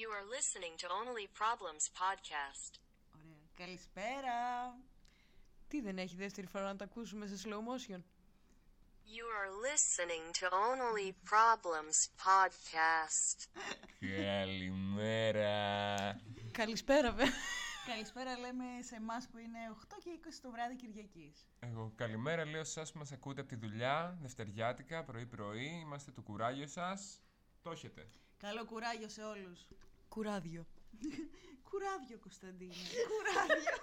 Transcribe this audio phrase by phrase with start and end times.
[0.00, 2.72] You are listening to Only Problems podcast.
[3.18, 3.42] Ωραία.
[3.54, 4.38] Καλησπέρα.
[5.68, 8.00] Τι δεν έχει δεύτερη φορά να τα ακούσουμε σε slow motion;
[9.14, 13.38] You are listening to Only Problems podcast.
[14.22, 15.50] Καλημέρα.
[16.52, 17.24] Καλησπέρα, βε.
[17.86, 21.46] Καλησπέρα λέμε σε εμάς που είναι 8 και 20 το βράδυ Κυριακής.
[21.60, 26.22] Εγώ καλημέρα λέω σε εσάς που μας ακούτε από τη δουλειά, δευτεριάτικα, πρωί-πρωί, είμαστε το
[26.22, 27.20] κουράγιο σας.
[27.62, 28.08] Το έχετε.
[28.36, 29.66] Καλό κουράγιο σε όλους.
[30.08, 30.66] Κουράδιο.
[31.70, 32.74] Κουράδιο, Κωνσταντίνε.
[33.08, 33.74] Κουράδιο.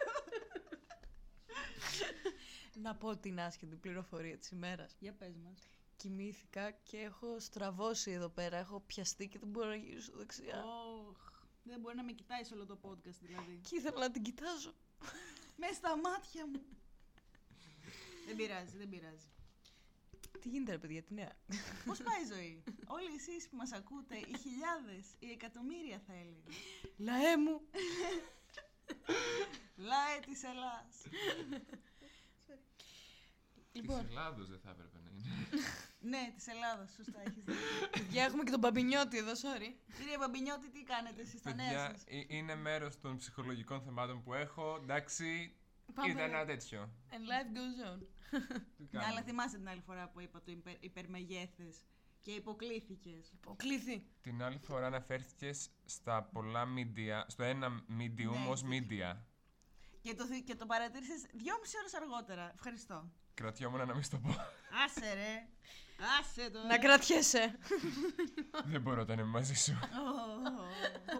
[2.83, 4.95] να πω την άσχετη πληροφορία της ημέρας.
[4.99, 5.67] Για πες μας.
[5.95, 8.57] Κοιμήθηκα και έχω στραβώσει εδώ πέρα.
[8.57, 10.63] Έχω πιαστεί και δεν μπορώ να γυρίσω δεξιά.
[10.63, 11.17] Ωχ,
[11.63, 13.59] δεν μπορεί να με κοιτάει όλο το podcast δηλαδή.
[13.69, 14.73] Και ήθελα να την κοιτάζω.
[15.61, 16.61] με στα μάτια μου.
[18.25, 19.32] δεν πειράζει, δεν πειράζει.
[20.41, 21.31] Τι γίνεται, ρε παιδιά, τι νέα;
[21.85, 26.49] Πώς πάει η ζωή; Όλοι εσείς που μας ακούτε, οι χιλιάδες, οι εκατομμύρια θα έλεγα.
[26.97, 27.61] Λαέ μου.
[29.75, 30.93] Λάε της Ελλάς.
[33.71, 35.23] Λοιπόν, Της Ελλάδος δεν θα έπρεπε να είναι.
[35.99, 37.61] ναι, της Ελλάδας, σωστά έχεις δίκιο.
[37.91, 39.73] παιδιά, έχουμε και τον Παμπινιώτη εδώ, sorry.
[39.97, 44.23] Κύριε Μπαμπινιώτη, τι κάνετε εσείς στα νέα Παιδιά, σας; ε, είναι μέρος των ψυχολογικών θεμάτων
[44.23, 44.79] που έχω.
[44.81, 45.55] Εντάξει,
[45.93, 46.09] Πάμε.
[46.11, 46.89] είδα ένα τέτοιο.
[47.11, 47.99] And life goes on.
[48.77, 51.85] Τι Ναι, κάνουμε; αλλά θυμάσαι την άλλη φορά που είπα το υπερ, υπερμεγέθες
[52.21, 53.31] και υποκλήθηκες.
[53.31, 54.05] Υποκλήθη.
[54.21, 58.77] Την άλλη φορά αναφέρθηκες στα πολλά media, στο ένα medium Ναι, ως ναι.
[58.79, 59.17] media.
[60.01, 62.51] Και το, θυ- και το παρατήρησες δυόμιση ώρες αργότερα.
[62.53, 63.11] Ευχαριστώ.
[63.33, 64.29] Κρατιόμουν να μην στο πω.
[64.85, 65.47] Άσε ρε.
[66.19, 66.59] Άσε το.
[66.67, 67.59] Να κρατιέσαι.
[68.65, 69.79] δεν μπορώ όταν είμαι μαζί σου.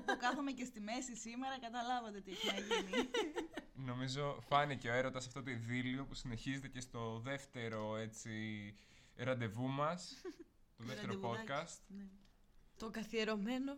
[0.06, 3.10] Που κάθομαι και στη μέση σήμερα, καταλάβατε τι έχει να γίνει.
[3.74, 8.76] Νομίζω φάνηκε ο έρωτας αυτό το ειδήλιο που συνεχίζεται και στο δεύτερο έτσι
[9.16, 10.22] ραντεβού μας.
[10.78, 11.48] το δεύτερο Ραντεβουδάκι.
[11.52, 11.80] podcast.
[11.88, 12.06] Ναι.
[12.78, 13.78] το καθιερωμένο.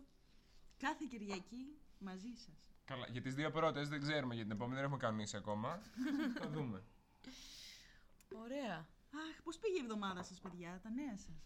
[0.78, 2.70] Κάθε Κυριακή μαζί σας.
[2.84, 5.82] Καλά, για τις δύο πρώτες δεν ξέρουμε για την επόμενη, δεν έχουμε κανονίσει ακόμα.
[6.38, 6.82] Θα δούμε.
[8.42, 8.86] Ωραία.
[9.24, 11.38] Αχ, πώς πήγε η εβδομάδα σας, παιδιά, τα νέα σας;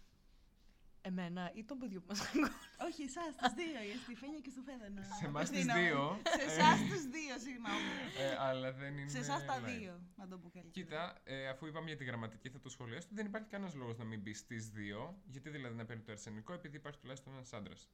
[1.03, 2.51] Εμένα ή των παιδιών που μας ακούνε.
[2.87, 5.03] Όχι, εσάς, τις δύο, για στη Φένια και στο Φέδωνα.
[5.03, 5.81] Σε εμάς τις Απευθύνομαι.
[5.81, 6.21] δύο.
[6.39, 7.91] Σε εσάς τους δύο, συγγνώμη.
[8.19, 9.09] Ε, αλλά δεν είναι.
[9.09, 9.65] Σε εσάς τα live.
[9.71, 10.85] δύο, να το πω καλύτερα.
[10.87, 13.09] Κοίτα, ε, αφού είπαμε για τη γραμματική, θα το σχολιάσω.
[13.11, 15.23] Δεν υπάρχει κανένας λόγος να μην πεις στις δύο.
[15.27, 17.89] Γιατί δηλαδή να παίρνει το αρσενικό, επειδή υπάρχει τουλάχιστον ένας άντρας.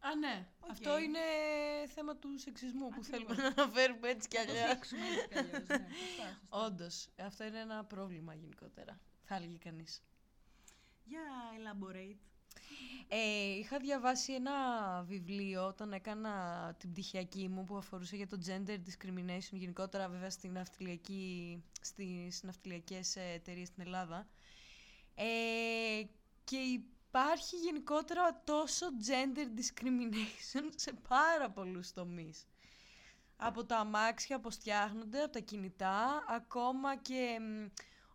[0.00, 0.46] Α, ναι.
[0.60, 0.70] Οκ.
[0.70, 1.18] Αυτό είναι
[1.94, 3.06] θέμα του σεξισμού που Ακριβώς.
[3.08, 4.72] θέλουμε να αναφέρουμε έτσι κι Θα το αλλιώς.
[4.74, 5.58] δείξουμε έτσι κι αλλιώς, ναι.
[5.68, 6.38] Σωστά, σωστά.
[6.48, 9.00] Όντως, αυτό είναι ένα πρόβλημα γενικότερα.
[9.24, 10.02] Θα έλεγε κανείς.
[11.04, 11.20] Για
[11.58, 12.16] elaborate.
[13.08, 14.52] Ε, είχα διαβάσει ένα
[15.06, 20.52] βιβλίο όταν έκανα την πτυχιακή μου που αφορούσε για το gender discrimination γενικότερα βέβαια στην
[20.52, 24.26] ναυτιλιακή, στις ναυτιλιακές εταιρείες στην Ελλάδα
[25.14, 26.02] ε,
[26.44, 26.56] και
[27.08, 32.46] υπάρχει γενικότερα τόσο gender discrimination σε πάρα πολλούς τομείς.
[33.36, 37.66] Από τα αμάξια πώς φτιάχνονται, από τα κινητά, ακόμα και μ,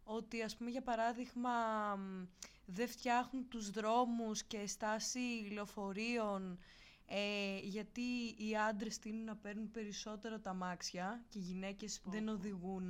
[0.03, 1.51] ότι ας πούμε για παράδειγμα
[1.95, 2.25] μ,
[2.65, 6.59] δεν φτιάχνουν τους δρόμους και στάση λεωφορείων
[7.05, 12.89] ε, γιατί οι άντρες τείνουν να παίρνουν περισσότερο τα αμάξια και οι γυναίκες δεν οδηγούν.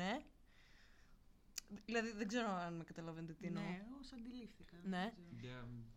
[1.85, 3.63] Δηλαδή δεν ξέρω αν με καταλαβαίνετε τι εννοώ.
[3.63, 4.77] Ναι, εγώ σ' αντιλήφθηκα.
[4.83, 5.13] Ναι.
[5.29, 5.51] Δεν ξέρω.
[5.51, 5.57] Για.
[5.59, 5.92] Ξανα...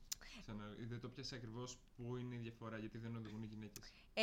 [0.88, 3.90] Δεν το πιάσα ακριβώς πού είναι η διαφορά, γιατί δεν οδηγούν οι γυναίκες.
[4.14, 4.22] Ε,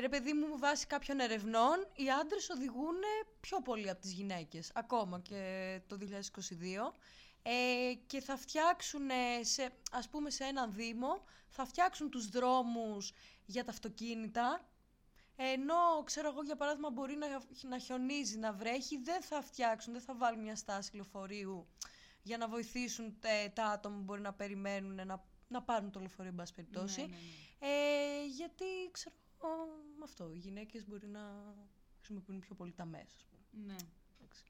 [0.00, 2.96] ρε παιδί μου, βάσει κάποιων ερευνών, οι άντρες οδηγούν
[3.40, 6.94] πιο πολύ από τις γυναίκες, ακόμα και το 2022.
[7.42, 9.08] Ε, και θα φτιάξουν,
[9.40, 13.12] σε, ας πούμε, σε έναν δήμο, θα φτιάξουν τους δρόμους
[13.46, 14.68] για τα αυτοκίνητα,
[15.36, 17.26] ενώ, ξέρω εγώ, για παράδειγμα, μπορεί να,
[17.68, 21.66] να χιονίζει, να βρέχει, δεν θα φτιάξουν, δεν θα βάλουν μια στάση λεωφορείου
[22.28, 26.30] για να βοηθήσουν τε- τα άτομα που μπορεί να περιμένουν να, να πάρουν το λεωφορείο,
[26.30, 27.00] εν πάση περιπτώσει.
[27.00, 27.16] Ναι, ναι,
[27.60, 27.72] ναι.
[27.72, 29.52] Ε, γιατί, ξέρω εγώ,
[30.02, 31.20] αυτό, οι γυναίκες μπορεί να
[31.96, 33.64] χρησιμοποιούν πιο πολύ τα μέσα, ας πούμε.
[33.66, 33.76] Ναι.
[34.18, 34.44] Εντάξει.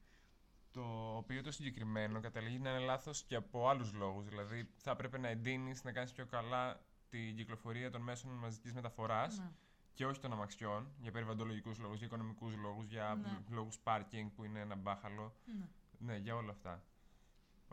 [0.71, 4.25] Το οποίο το συγκεκριμένο καταλήγει να είναι λάθος και από άλλους λόγους.
[4.27, 9.37] Δηλαδή, θα έπρεπε να εντείνεις, να κάνεις πιο καλά την κυκλοφορία των μέσων μαζικής μεταφοράς
[9.37, 9.51] Ναι.
[9.93, 13.37] και όχι των αμαξιών, για περιβαλλοντολογικούς λόγους, για οικονομικούς λόγους, για Ναι.
[13.49, 15.33] λόγους πάρκινγκ που είναι ένα μπάχαλο.
[15.45, 15.67] Ναι.
[16.01, 16.83] Ναι, για όλα αυτά.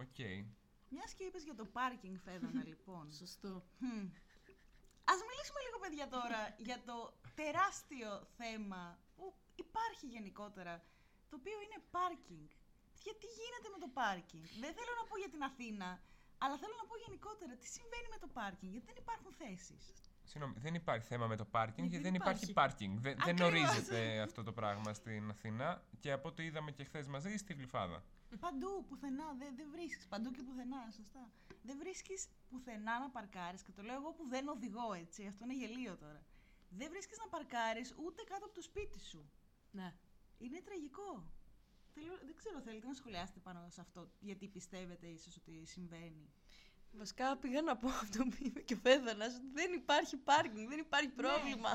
[0.05, 0.19] Οκ.
[0.89, 3.13] Μιας και είπες για το πάρκινγκ, Φέδωνα, λοιπόν.
[3.13, 3.53] Σωστό.
[3.79, 4.05] Χμ.
[5.13, 6.97] Ας μιλήσουμε λίγο, παιδιά, τώρα για το
[7.41, 8.83] τεράστιο θέμα
[9.17, 9.25] που
[9.65, 10.75] υπάρχει γενικότερα,
[11.31, 12.47] το οποίο είναι πάρκινγκ.
[13.05, 15.89] Γιατί γίνεται με το πάρκινγκ; Δεν θέλω να πω για την Αθήνα,
[16.43, 19.85] αλλά θέλω να πω γενικότερα τι συμβαίνει με το πάρκινγκ, γιατί δεν υπάρχουν θέσεις.
[20.31, 22.69] Συγγνώμη, δεν υπάρχει θέμα με το πάρκινγκ γιατί δεν δεν υπάρχει υπάρχει.
[22.71, 22.99] πάρκινγκ.
[22.99, 23.69] Δεν, δεν Ακριβώς.
[23.71, 28.03] ορίζεται αυτό το πράγμα στην Αθήνα και από ό,τι είδαμε και χθες μαζί στη Γλυφάδα.
[28.41, 30.07] Παντού, πουθενά, δεν, δεν βρίσκεις.
[30.07, 31.31] Παντού και πουθενά, σωστά.
[31.63, 35.27] Δεν βρίσκεις πουθενά να παρκάρεις και το λέω εγώ που δεν οδηγώ έτσι.
[35.27, 36.23] Αυτό είναι γελίο τώρα.
[36.71, 39.31] δεν βρίσκεις να παρκάρεις ούτε κάτω από το σπίτι σου.
[39.71, 39.95] Ναι.
[40.39, 41.11] Είναι τραγικό.
[41.95, 46.31] Θέλω, δεν ξέρω, θέλετε να σχολιάσετε πάνω σε αυτό, γιατί πιστεύετε ίσως ότι συμβαίνει.
[46.93, 50.79] Βασικά πήγα να πω αυτό που είπε και ο Φέδωνας, ότι δεν υπάρχει πάρκινγκ, δεν
[50.79, 51.71] υπάρχει πρόβλημα.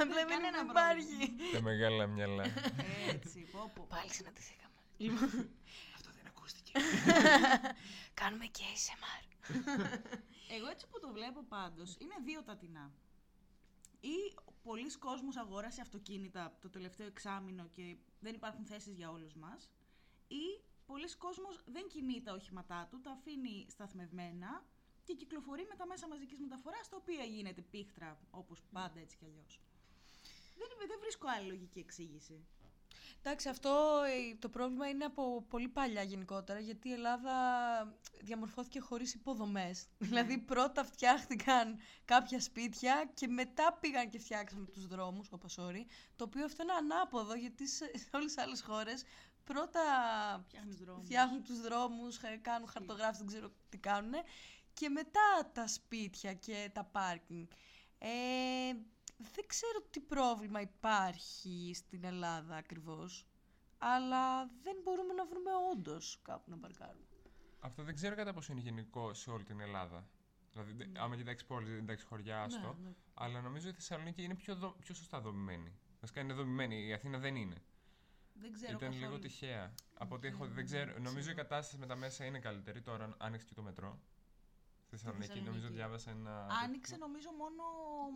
[0.00, 1.34] Απλά δεν κανένα υπάρχει.
[1.52, 2.44] Τα μεγάλα μυαλά.
[3.08, 3.86] Έτσι, πω, πω.
[3.88, 4.74] Πάλι συναντηθήκαμε.
[4.96, 5.50] Λοιπόν,
[5.96, 6.65] Αυτό δεν ακούστηκε.
[8.20, 9.24] κάνουμε και ASMR.
[10.48, 12.92] Εγώ έτσι που το βλέπω πάντως, είναι δύο τα τεινά.
[14.00, 19.70] Ή πολλοί κόσμος αγόρασε αυτοκίνητα το τελευταίο εξάμηνο και δεν υπάρχουν θέσεις για όλους μας.
[20.28, 24.64] Ή πολλοί κόσμος δεν κινεί τα οχήματά του, τα αφήνει σταθμευμένα
[25.04, 29.24] και κυκλοφορεί με τα μέσα μαζικής μεταφοράς, τα οποία γίνεται πίχτρα όπως πάντα έτσι κι
[29.24, 29.60] αλλιώς.
[30.56, 32.46] Δεν, δεν βρίσκω άλλη λογική εξήγηση.
[33.22, 37.32] Εντάξει, αυτό ε, το πρόβλημα είναι από πολύ παλιά γενικότερα, γιατί η Ελλάδα
[38.20, 39.86] διαμορφώθηκε χωρίς υποδομές.
[39.98, 45.84] Δηλαδή πρώτα φτιάχτηκαν κάποια σπίτια και μετά πήγαν και φτιάξαμε τους δρόμους, όπως sorry,
[46.16, 49.04] το οποίο αυτό είναι ανάποδο, γιατί σε, σε όλες τις άλλες χώρες
[49.44, 49.80] πρώτα
[50.46, 51.04] Φτιάχνεις δρόμους.
[51.04, 54.12] φτιάχνουν τους δρόμους, χα- κάνουν χαρτογράφηση, δεν ξέρω τι κάνουν,
[54.74, 57.46] και μετά τα σπίτια και τα πάρκινγκ.
[57.98, 58.08] Ε,
[59.16, 63.26] δεν ξέρω τι πρόβλημα υπάρχει στην Ελλάδα ακριβώς,
[63.78, 67.04] αλλά δεν μπορούμε να βρούμε όντως κάπου να παρκάρουμε.
[67.60, 70.08] Αυτό δεν ξέρω κατά πόσο είναι γενικό σε όλη την Ελλάδα.
[70.52, 72.76] Δηλαδή, δε- άμα κοιτάξεις πόλεις, δεν κοιτάξεις χωριά, άστο.
[72.82, 72.90] ναι.
[73.14, 75.72] Αλλά νομίζω ότι η Θεσσαλονίκη είναι πιο, δο- πιο σωστά δομημένη.
[76.00, 76.86] Βασικά είναι δομημένη.
[76.86, 77.62] Η Αθήνα δεν είναι.
[78.34, 79.04] Δεν ξέρω Ήταν καθόλου.
[79.04, 79.74] λίγο τυχαία.
[79.94, 80.98] Από ό,τι έχω, δεν ξέρω.
[80.98, 82.80] Νομίζω η κατάσταση με τα μέσα είναι καλύτερη.
[82.82, 84.00] Τώρα άνοιξε και το μετρό.
[84.86, 85.74] Στη Θεσσαλονίκη, νομίζω Θεσσαλονίκη.
[85.80, 86.46] διάβασα ένα.
[86.64, 87.62] Άνοιξε νομίζω μόνο.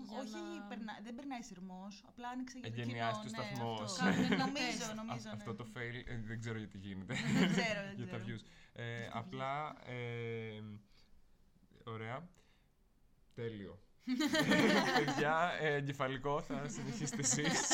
[0.08, 2.04] Για όχι, να- περνά- δεν περνάει σειρμός.
[2.08, 2.82] Απλά άνοιξε για το κοινό.
[2.86, 3.80] Εγκαινιάστηκε ο ναι, σταθμός.
[4.00, 4.04] αυτό.
[4.04, 4.94] Κάπου- νομίζω, Τεστ.
[4.94, 5.28] νομίζω.
[5.28, 5.38] Α- ναι.
[5.38, 7.14] Αυτό το fail ε, δεν ξέρω γιατί γίνεται.
[7.14, 8.36] Δεν ξέρω, δεν για τα ξέρω.
[8.36, 8.42] views.
[8.72, 9.76] Ε, απλά.
[9.86, 10.62] Ε,
[11.84, 12.28] ωραία.
[13.34, 13.78] Τέλειο.
[14.10, 17.68] Ε, Παιδιά, ε, εγκεφαλικό θα συνεχίσετε εσείς.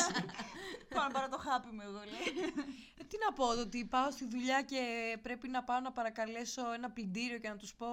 [0.89, 2.51] Πάω να πάρω το χάπι μου, εγώ λέει.
[2.97, 4.81] Ε, τι να πω, ότι πάω στη δουλειά και
[5.21, 7.87] πρέπει να πάω να παρακαλέσω ένα πλυντήριο και να τους πω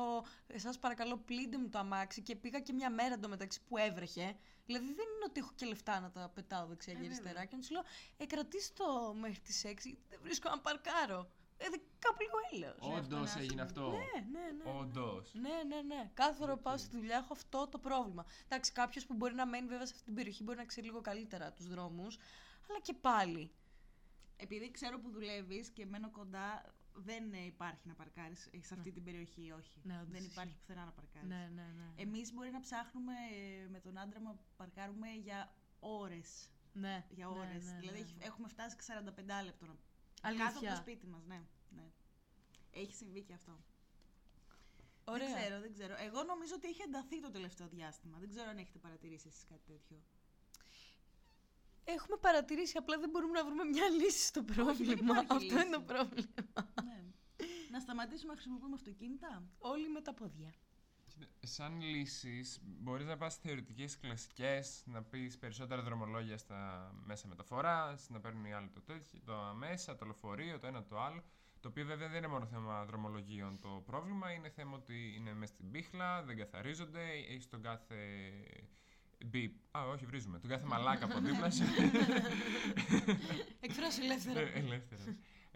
[0.47, 4.37] εσάς παρακαλώ πλύντε μου το αμάξι και πήγα και μια μέρα εντωμεταξύ που έβρεχε.
[4.67, 7.45] Δηλαδή δεν είναι ότι έχω και λεφτά να τα πετάω δεξιά και Ε, αριστερά βέβαια.
[7.45, 7.83] και να τους λέω
[8.17, 9.69] ε κρατήστε το μέχρι τις 6
[10.09, 11.31] δεν βρίσκω να παρκάρω.
[11.65, 12.77] Ε, δε- κάπου λίγο έλεος.
[12.81, 13.43] αυτό είναι Όντω άσχημο.
[13.45, 13.91] έγινε αυτό.
[13.91, 13.97] Ναι,
[14.33, 14.63] ναι, ναι.
[14.73, 14.79] ναι.
[14.81, 15.35] Όντως.
[15.35, 16.11] Ναι, ναι, ναι.
[16.15, 18.25] Κάθε φορά που πάω στη δουλειά έχω αυτό το πρόβλημα.
[18.45, 21.01] Εντάξει, κάποιος που μπορεί να μένει βέβαια σε αυτή την περιοχή μπορεί να ξέρει λίγο
[21.01, 22.19] καλύτερα τους δρόμους.
[22.69, 23.51] Αλλά και πάλι.
[24.37, 29.05] Επειδή ξέρω που δουλεύεις και μένω κοντά, δεν ε, υπάρχει να παρκάρεις σε αυτή την
[29.05, 29.81] περιοχή, όχι.
[29.83, 30.33] Ναι, όντως δεν ισχύει.
[30.33, 31.29] υπάρχει πουθενά να παρκάρεις.
[31.29, 32.03] Ναι, ναι, ναι.
[32.03, 33.13] Εμείς μπορεί να ψάχνουμε
[33.65, 36.49] ε, με τον άντρα μου να παρκάρουμε για ώρες.
[36.73, 37.65] ναι, Για ναι, ώρες.
[37.65, 38.05] ναι, δηλαδή ναι.
[38.05, 39.77] έχει- έχουμε φτάσει 45 λεπτό να
[40.27, 40.45] Αλήθεια.
[40.47, 41.41] κάτω από το σπίτι μας, ναι,
[41.77, 41.87] ναι.
[42.73, 43.59] Έχει συμβεί και αυτό.
[45.05, 45.27] Ωραία.
[45.29, 45.95] Δεν ξέρω, δεν ξέρω.
[45.99, 48.19] Εγώ νομίζω ότι έχει ενταθεί το τελευταίο διάστημα.
[48.19, 49.97] Δεν ξέρω αν έχετε παρατηρήσει εσείς κάτι τέτοιο.
[51.85, 54.93] Έχουμε παρατηρήσει, απλά δεν μπορούμε να βρούμε μια λύση στο πρόβλημα.
[54.93, 55.85] υπάρχει Αυτό είναι το λύση.
[55.93, 56.73] πρόβλημα.
[56.85, 57.03] ναι.
[57.71, 60.55] Να σταματήσουμε να χρησιμοποιούμε αυτοκίνητα; Όλοι με τα πόδια.
[61.19, 68.09] Κοίτα, Σαν λύσεις, μπορείς να πας θεωρητικές κλασικές, να πεις περισσότερα δρομολόγια στα μέσα μεταφοράς,
[68.11, 71.23] να παίρνουν οι άλλοι το τέτοιο, το μέσα, το λεωφορείο, το ένα το άλλο.
[71.61, 75.53] Το οποίο βέβαια δεν είναι μόνο θέμα δρομολογίων το πρόβλημα, είναι θέμα ότι είναι μέσα
[75.53, 77.97] στην πίχλα, δεν καθαρίζονται, έχεις τον κάθε.
[79.27, 79.53] Μπιπ.
[79.71, 80.39] Α, όχι, βρίζουμε.
[80.39, 81.63] Τον κάθε μαλάκα από δίπλα σου.
[83.61, 84.41] Εκφράσου ελεύθερα.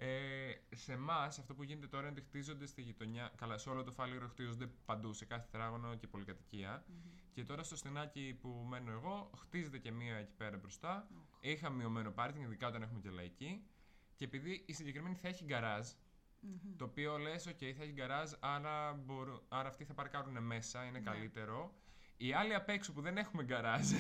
[0.00, 0.61] Ε, Ελεύθερα.
[0.69, 3.33] Ε, σε εμάς, αυτό που γίνεται τώρα είναι ότι χτίζονται στη γειτονιά.
[3.37, 6.85] Καλά, σε όλο το φάληρο χτίζονται παντού, σε κάθε τετράγωνο και πολυκατοικία.
[7.33, 11.09] Και τώρα στο στενάκι που μένω εγώ, χτίζεται και μία εκεί πέρα μπροστά.
[11.40, 13.62] Είχα μειωμένο πάρκινγκ, ειδικά όταν έχουμε και λαϊκή.
[14.17, 15.88] Και επειδή η συγκεκριμένη θα έχει γκαράζ,
[16.76, 21.00] το οποίο λες, OK, θα έχει γκαράζ, άρα, μπορούν, άρα αυτοί θα παρκάρουν μέσα, είναι
[21.00, 21.75] καλύτερο.
[22.21, 23.91] Οι άλλοι απ' έξω που δεν έχουμε γκαράζ,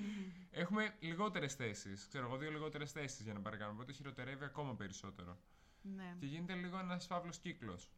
[0.62, 2.06] έχουμε λιγότερες θέσεις.
[2.08, 3.76] Ξέρω εγώ, δύο λιγότερες θέσεις για να παρκάρουμε.
[3.76, 5.38] Οπότε χειροτερεύει ακόμα περισσότερο.
[5.82, 6.16] Ναι.
[6.18, 7.90] Και γίνεται λίγο ένας φαύλος κύκλος.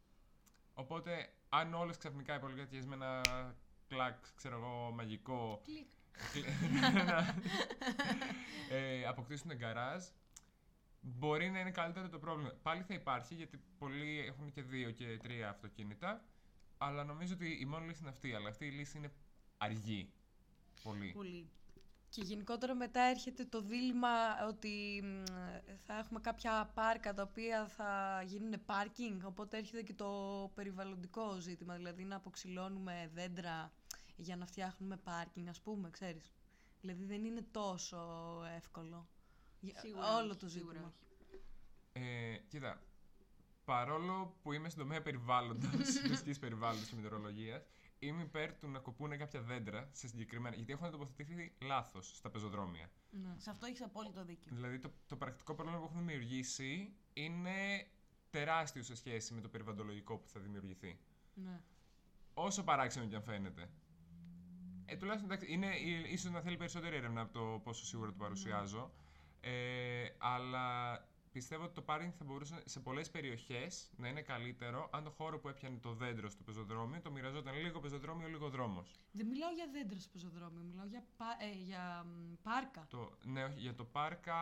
[0.74, 3.20] Οπότε, αν όλες ξαφνικά οι πολυκατοικίε με ένα
[3.88, 5.62] κλακ, ξέρω εγώ, μαγικό.
[6.32, 6.46] Κλικ.
[7.06, 7.34] να-
[8.76, 10.04] ε, αποκτήσουν γκαράζ,
[11.00, 12.50] μπορεί να είναι καλύτερο το πρόβλημα.
[12.62, 16.24] Πάλι θα υπάρχει γιατί πολλοί έχουν και δύο και τρία αυτοκίνητα.
[16.78, 18.34] Αλλά νομίζω ότι η μόνη λύση είναι αυτή.
[18.34, 19.12] Αλλά αυτή η λύση είναι
[19.58, 20.10] αργή.
[20.82, 21.12] Πολύ.
[21.12, 21.48] Πολύ.
[22.08, 24.08] Και γενικότερα μετά έρχεται το δίλημα
[24.48, 25.22] ότι μ,
[25.86, 31.74] θα έχουμε κάποια πάρκα τα οποία θα γίνουν πάρκινγκ, οπότε έρχεται και το περιβαλλοντικό ζήτημα,
[31.76, 33.72] δηλαδή να αποξυλώνουμε δέντρα
[34.16, 36.32] για να φτιάχνουμε πάρκινγκ, ας πούμε, ξέρεις.
[36.80, 37.98] Δηλαδή δεν είναι τόσο
[38.56, 39.08] εύκολο.
[39.60, 40.92] Για- Σίγουρα Όλο όχι, το σίγουρα ζήτημα.
[41.92, 42.04] όχι.
[42.06, 42.82] Ε, κοίτα,
[43.64, 45.70] παρόλο που είμαι στον τομέα περιβάλλοντος,
[46.08, 47.62] φυσικής περιβάλλοντος και μετεωρολογίας,
[48.06, 50.56] είμαι υπέρ του να κοπούνε κάποια δέντρα σε συγκεκριμένα.
[50.56, 52.90] Γιατί έχουν τοποθετηθεί λάθος στα πεζοδρόμια.
[53.10, 53.34] Ναι.
[53.36, 54.52] Σε αυτό έχεις απόλυτο δίκιο.
[54.54, 57.86] Δηλαδή το, το πρακτικό πρόβλημα που έχουν δημιουργήσει είναι
[58.30, 60.98] τεράστιο σε σχέση με το περιβαλλοντολογικό που θα δημιουργηθεί.
[61.34, 61.60] ναι.
[62.34, 63.70] Όσο παράξενο και αν φαίνεται.
[64.84, 68.16] Ε, τουλάχιστον εντάξει, είναι ε, ίσως να θέλει περισσότερη έρευνα από το πόσο σίγουρα το
[68.16, 68.92] παρουσιάζω.
[69.40, 70.92] Ε, αλλά
[71.34, 75.38] πιστεύω ότι το πάρκινγκ θα μπορούσε σε πολλές περιοχές να είναι καλύτερο αν το χώρο
[75.38, 78.90] που έπιανε το δέντρο στο πεζοδρόμιο το μοιραζόταν λίγο πεζοδρόμιο, λίγο δρόμος.
[79.12, 82.86] Δεν μιλάω για δέντρα στο πεζοδρόμιο, μιλάω για, πα- ε, για μ, πάρκα.
[82.90, 84.34] Το, ναι, όχι, για το πάρκα.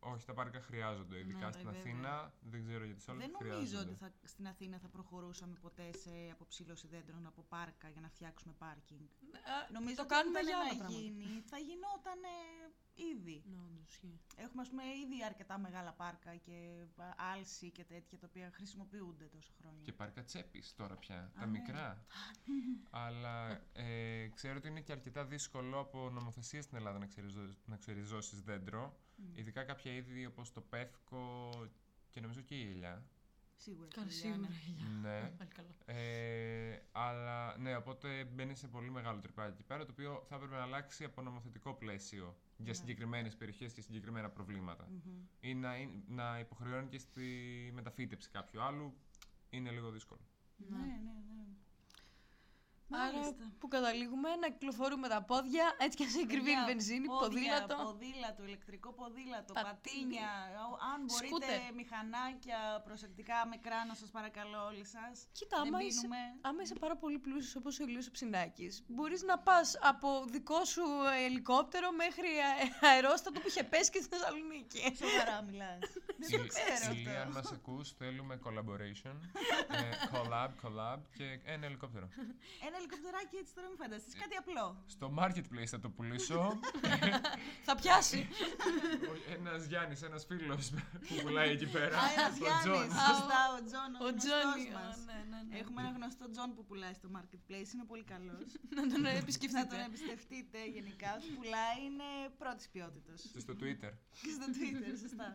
[0.00, 1.18] Όχι, τα πάρκα χρειάζονται.
[1.18, 1.80] Ειδικά Ναι, στην βέβαια.
[1.80, 2.32] Αθήνα.
[2.40, 3.62] Δεν ξέρω γιατί σε όλες Δεν χρειάζονται.
[3.62, 8.08] νομίζω ότι θα, στην Αθήνα θα προχωρούσαμε ποτέ σε αποψήλωση δέντρων από πάρκα για να
[8.08, 9.00] φτιάξουμε πάρκινγκ.
[9.00, 10.98] Ε, Νομίζω το ότι κάνουμε όταν για άλλα να πράγματα.
[11.00, 12.20] γίνει, θα γινόταν
[12.94, 13.42] ήδη.
[13.46, 14.20] Ναι, όντως, ισχύει.
[14.36, 16.56] Έχουμε, ας πούμε, ήδη αρκετά μεγάλα πάρκα και
[16.96, 19.82] α, άλση και τέτοια τα οποία χρησιμοποιούνται τόσα χρόνια.
[19.82, 21.32] Και πάρκα τσέπης τώρα πια.
[21.34, 21.58] τα ναι.
[21.58, 22.04] μικρά.
[23.04, 27.76] Αλλά ε, ξέρω ότι είναι και αρκετά δύσκολο από νομοθεσία στην Ελλάδα να, ξεριζώ, να
[29.20, 29.40] ξεριζώσεις δέντρο.
[29.40, 31.50] Ειδικά κάποια είδη όπως το πεύκο
[32.10, 33.04] και νομίζω και η ελιά.
[33.56, 33.88] Σίγουρα.
[33.94, 34.48] Καλά, η Λιάννα.
[34.48, 34.60] σίγουρα.
[34.76, 35.20] για- Ναι.
[35.38, 36.00] Πάλι καλά.
[36.00, 40.54] Ε, αλλά ναι, οπότε μπαίνει σε πολύ μεγάλο τρυπάκι εκεί πέρα, το οποίο θα έπρεπε
[40.54, 42.72] να αλλάξει από νομοθετικό πλαίσιο για Ναι.
[42.78, 44.88] συγκεκριμένες περιοχές και συγκεκριμένα προβλήματα.
[44.90, 45.22] Μμμ.
[45.40, 47.24] Ή να, είναι- να υποχρεώνει και στη
[47.74, 48.94] μεταφύτευση κάποιου άλλου.
[49.50, 50.20] Είναι λίγο δύσκολο.
[50.56, 51.29] Ναι, ναι, ναι.
[52.92, 53.44] Άρα Μάλιστα.
[53.60, 57.74] που καταλήγουμε να κυκλοφορούμε τα πόδια έτσι και σε ακριβή Παιδιά, βενζίνη, πόδια, ποδήλατο.
[57.84, 59.70] Ποδήλατο, ηλεκτρικό ποδήλατο, Πατίνι.
[59.70, 60.30] πατίνια.
[60.70, 61.60] Ο- Αν μπορείτε, Σκούτερ.
[61.80, 65.14] μηχανάκια, προσεκτικά μικρά να σας παρακαλώ όλοι σας.
[65.38, 66.20] Κοίτα, Δεν άμα είσαι, πίνουμε.
[66.48, 70.64] άμα είσαι πάρα πολύ πλούσιος όπως ο Ηλίος ο Ψινάκης, μπορείς να πας από δικό
[70.64, 70.84] σου
[71.26, 74.82] ελικόπτερο μέχρι α- αερόστατο που είχε πέσει και στη Θεσσαλονίκη.
[75.02, 75.78] Σοβαρά μιλάς.
[76.30, 77.38] Δεν το ξέρω Ηλία, αν αυτό.
[77.40, 79.14] μας ακούς, θέλουμε collaboration.
[79.78, 82.08] ε, collab, collab και ένα ελικόπτερο.
[82.66, 84.12] Ένα ελικοπτεράκι έτσι τώρα μην φανταστείς.
[84.22, 84.66] Κάτι απλό.
[84.94, 86.40] Στο marketplace θα το πουλήσω.
[87.66, 88.20] Θα πιάσει.
[89.36, 90.64] Ένας Γιάννης, ένας φίλος
[91.06, 91.94] που πουλάει εκεί πέρα.
[92.02, 92.74] Α, ένας ο Τζον.
[92.74, 92.94] Γιάννης.
[93.08, 94.64] Σωστά, ο Τζον, ο Ο Τζόνι.
[94.68, 94.96] γνωστός μας.
[95.08, 95.54] Ναι, ναι, ναι.
[95.62, 98.46] Έχουμε ένα γνωστό Τζον που πουλάει στο marketplace, είναι πολύ καλός.
[98.76, 99.76] Να τον Να τον επισκεφτείτε.
[99.88, 101.08] εμπιστευτείτε γενικά.
[101.16, 102.08] Ό,τι πουλάει είναι
[102.40, 103.18] πρώτης ποιότητας.
[103.32, 103.92] Και στο Twitter.
[104.22, 105.28] Και στο Twitter, σωστά.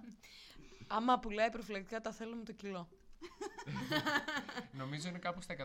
[0.88, 2.84] Άμα πουλάει προφυλακτικά τα θέλω με το κιλό.
[4.82, 5.56] Νομίζω είναι κάπου στα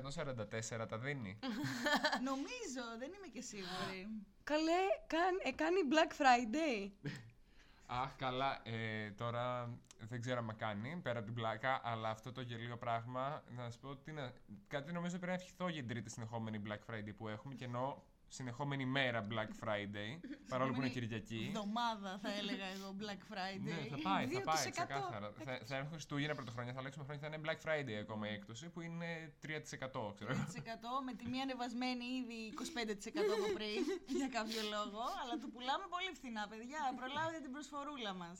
[0.83, 1.39] 144 τα δίνει.
[2.31, 4.09] Νομίζω, δεν είμαι και σίγουρη.
[4.45, 7.11] Καλέ, κάν- ε, κάνει Black Friday.
[8.03, 8.61] Αχ, καλά.
[8.65, 13.43] Ε, τώρα δεν ξέρω αν κάνει πέρα από την πλάκα, αλλά αυτό το γελίο πράγμα,
[13.49, 14.33] να σου πω ότι είναι,
[14.69, 17.97] κάτι νομίζω πρέπει να ευχηθώ για την τρίτη συνεχόμενη Black Friday που έχουμε και εννοώ
[18.33, 20.11] συνεχόμενη μέρα Black Friday,
[20.53, 21.43] παρόλο που είναι Κυριακή.
[21.49, 23.71] Εβδομάδα θα έλεγα εγώ Black Friday.
[23.73, 24.45] Ναι, θα πάει, θα 2%.
[24.45, 25.33] πάει, ξεκάθαρα.
[25.33, 28.69] θα, θα έρχονται Χριστούγεννα πρωτοχρονιά, θα αλλάξουμε χρόνια, θα είναι Black Friday ακόμα η έκπτωση
[28.69, 30.45] που είναι 3%, ξέρω εγώ.
[30.55, 33.81] 3% με τιμή ανεβασμένη ήδη 25% από πριν
[34.21, 35.03] για κάποιο λόγο.
[35.21, 36.81] Αλλά το πουλάμε πολύ φθηνά, παιδιά.
[37.01, 38.39] Προλάβετε την προσφορούλα μας.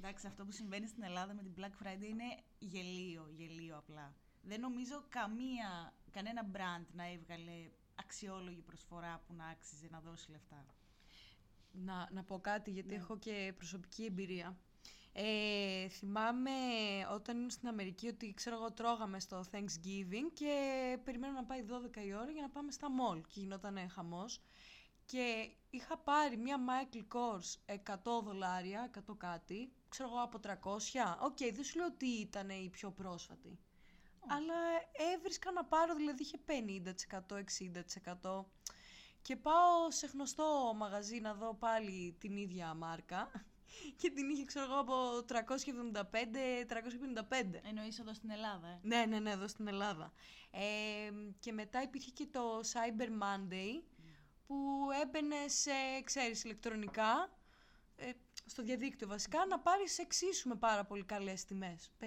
[0.00, 4.06] Εντάξει, αυτό που συμβαίνει στην Ελλάδα με την Black Friday είναι γελίο, γελίο απλά.
[4.42, 7.56] Δεν νομίζω καμία, κανένα brand να έβγαλε
[8.00, 10.66] αξιόλογη προσφορά που να άξιζε να δώσει λεφτά.
[11.72, 12.94] Να, να πω κάτι, γιατί Ναι.
[12.94, 14.56] έχω και προσωπική εμπειρία.
[15.12, 16.50] Ε, θυμάμαι
[17.14, 20.52] όταν ήμουν στην Αμερική ότι ξέρω εγώ τρώγαμε στο Thanksgiving και
[21.04, 24.40] περιμέναμε να πάει 12 η ώρα για να πάμε στα mall και γινόταν χαμός
[25.06, 31.16] και είχα πάρει μια Michael Kors 100 δολάρια, 100 κάτι, ξέρω εγώ από 300.
[31.20, 33.58] Οκ, δεν σου λέω ότι ήταν η πιο πρόσφατη.
[34.26, 34.54] Αλλά
[35.14, 37.42] έβρισκα να πάρω, δηλαδή είχε 50%,
[38.22, 38.44] 60%.
[39.22, 43.30] Και πάω σε γνωστό μαγαζί να δω πάλι την ίδια μάρκα
[44.00, 44.94] και την είχε ξέρω εγώ από
[45.28, 45.34] 375-355.
[47.68, 50.12] Εννοείς εδώ στην Ελλάδα, ε; Ναι, ναι, ναι, εδώ στην Ελλάδα.
[50.50, 51.10] Ε,
[51.40, 53.82] και μετά υπήρχε και το Cyber Monday
[54.46, 55.70] που έμπαινε σε,
[56.04, 57.38] ξέρεις, ηλεκτρονικά,
[57.96, 58.10] ε,
[58.48, 61.90] στο διαδίκτυο βασικά, να πάρεις εξίσου με πάρα πολύ καλές τιμές.
[62.00, 62.06] 50%,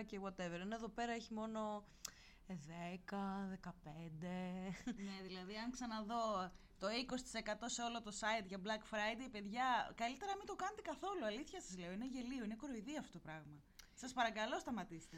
[0.00, 0.60] 60% και whatever.
[0.60, 1.84] Ενώ εδώ πέρα έχει μόνο
[2.46, 2.54] ε,
[3.10, 3.70] 10, 15...
[4.84, 10.36] Ναι, δηλαδή αν ξαναδώ το 20% σε όλο το site για Black Friday, παιδιά, καλύτερα
[10.36, 11.24] μην το κάνετε καθόλου.
[11.24, 13.62] Αλήθεια σας λέω, είναι γελίο, είναι κοροϊδία αυτό το πράγμα.
[14.00, 15.16] Σας παρακαλώ σταματήστε.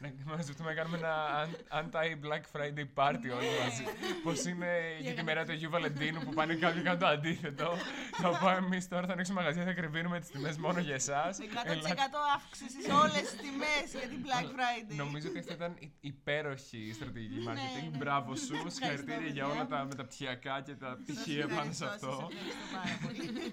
[0.00, 3.84] να μαζευτούμε να κάνουμε ένα an- anti-Black Friday party όλοι μαζί.
[4.22, 7.74] Πώς είναι για τη μέρα του Αγίου Βαλεντίνου που πάνε κάποιοι κάνουν το αντίθετο.
[8.12, 11.38] Θα πάμε εμείς τώρα, θα ανοίξουμε μαγαζιά, θα κρυβίνουμε τις τιμές μόνο για εσάς.
[11.38, 14.94] 100% αύξησης σε όλες τις τιμές για την Black Friday.
[14.96, 17.90] Νομίζω ότι αυτή ήταν η- υπέροχη στρατηγική Ναι, marketing.
[17.90, 17.96] ναι.
[17.96, 18.54] Μπράβο σου.
[18.54, 19.46] Ευχαριστώ, Συγχαρητήρια για παιδιά.
[19.46, 22.28] όλα τα μεταπτυχιακά και τα Σας πτυχία πάνω σε ευχαριστώ, αυτό.
[22.30, 23.52] Σας ευχαριστώ πάρα πολύ.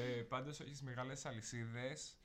[0.00, 2.16] Ε, Πάντως, όχι στι μεγάλες αλυσίδες.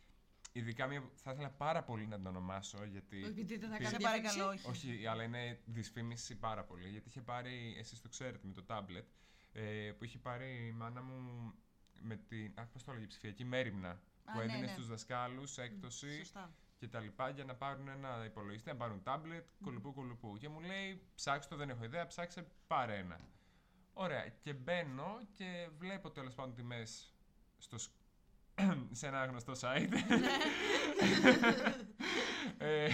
[0.52, 3.24] ειδικά μια, θα ήθελα πάρα πολύ να την ονομάσω γιατί...
[3.24, 4.38] Επειδή δεν θα πήρε- κάνω Σε διαφήμιση.
[4.38, 4.70] παρακαλώ, όχι.
[4.70, 6.90] Όχι, αλλά είναι δυσφήμιση πάρα πολύ.
[6.90, 9.08] Γιατί είχε πάρει, εσείς το ξέρετε, με το τάμπλετ,
[9.54, 11.54] ε, που είχε πάρει η μάνα μου
[12.02, 14.68] με την, αχ, πώς το έλεγε, ψηφιακή μέρημνα, που ναι, έδινε ναι.
[14.68, 16.54] στους δασκάλους έκπτωση Σωστά.
[16.78, 20.38] και τα λοιπά για να πάρουν ένα υπολογιστή, να πάρουν τάμπλετ, κολυπού κολυπού.
[20.38, 23.20] Και μου λέει, ψάξε το, δεν έχω ιδέα, ψάξε, πάρε ένα.
[23.94, 27.13] Ωραία, και μπαίνω και βλέπω τέλος πάντων τιμές
[27.64, 27.92] στο, σ-
[29.00, 29.94] σε ένα γνωστό site.
[32.58, 32.88] ε,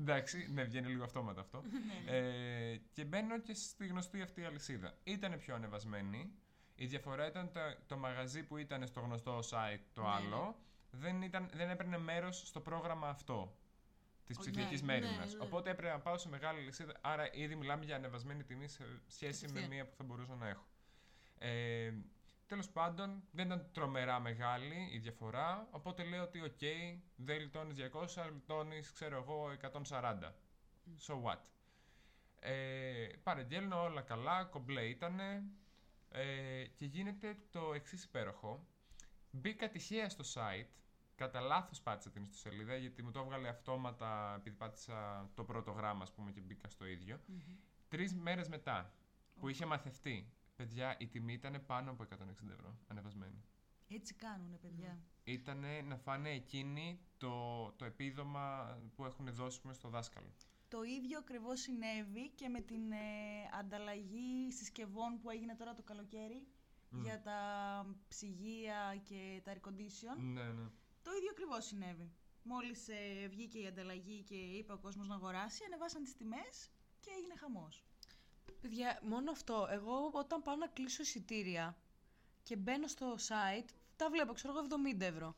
[0.00, 1.62] εντάξει, ναι, βγαίνει λίγο αυτόματα αυτό.
[2.06, 4.94] ε, και μπαίνω και στη γνωστή αυτή αλυσίδα.
[5.04, 6.32] Ήταν πιο ανεβασμένη.
[6.74, 10.58] Η διαφορά ήταν το, το μαγαζί που ήταν στο γνωστό site το Ναι, άλλο.
[10.90, 13.56] Δεν, ήταν, δεν έπαιρνε μέρος στο πρόγραμμα αυτό
[14.26, 15.34] της Οκ, ψηφιακής ναι, μέριμνας.
[15.34, 15.42] ναι.
[15.42, 16.92] Οπότε έπρεπε να πάω σε μεγάλη αλυσίδα.
[17.00, 19.70] Άρα ήδη μιλάμε για ανεβασμένη τιμή σε σχέση με Κατευθείαν.
[19.74, 20.64] μία που θα μπορούσα να έχω.
[21.38, 21.92] Ε,
[22.50, 25.68] Τέλος πάντων, δεν ήταν τρομερά μεγάλη η διαφορά.
[25.70, 26.58] Οπότε λέω ότι, οκ,
[27.16, 29.50] δεν γλιτώνει 200, αλλά γλιτώνει, ξέρω εγώ,
[29.90, 30.34] 140.
[31.06, 31.38] So what;
[32.38, 35.44] Ε, παραγγέλνω όλα καλά, κομπλέ ήτανε.
[36.08, 38.66] Ε, και γίνεται το εξής υπέροχο.
[39.30, 40.70] Μπήκα τυχαία στο site,
[41.14, 46.02] κατά λάθος πάτησα την ιστοσελίδα, γιατί μου το έβγαλε αυτόματα επειδή πάτησα το πρώτο γράμμα,
[46.02, 47.20] ας πούμε, και μπήκα στο ίδιο.
[47.88, 48.92] Τρεις μέρες μετά,
[49.40, 53.44] που είχε μαθευτεί, παιδιά, η τιμή ήταν πάνω από 160 ευρώ, ανεβασμένη.
[53.88, 54.98] Έτσι κάνουνε, παιδιά.
[55.24, 57.34] Ήταν να φάνε εκείνοι το,
[57.76, 58.44] το επίδομα
[58.94, 60.34] που έχουν δώσει πούμε, στο δάσκαλο.
[60.68, 62.96] Το ίδιο ακριβώς συνέβη και με την ε,
[63.58, 66.46] ανταλλαγή συσκευών που έγινε τώρα το καλοκαίρι
[66.90, 67.38] για τα
[68.08, 70.16] ψυγεία και τα air condition.
[70.18, 70.68] Ναι, ναι.
[71.02, 72.12] Το ίδιο ακριβώς συνέβη.
[72.42, 77.10] Μόλις ε, βγήκε η ανταλλαγή και είπε ο κόσμος να αγοράσει, ανεβάσαν τις τιμές και
[77.18, 77.84] έγινε χαμός.
[78.60, 79.68] Παιδιά, μόνο αυτό.
[79.70, 81.76] Εγώ όταν πάω να κλείσω εισιτήρια
[82.42, 84.66] και μπαίνω στο site, τα βλέπω, ξέρω εγώ,
[84.96, 85.34] 70 ευρώ.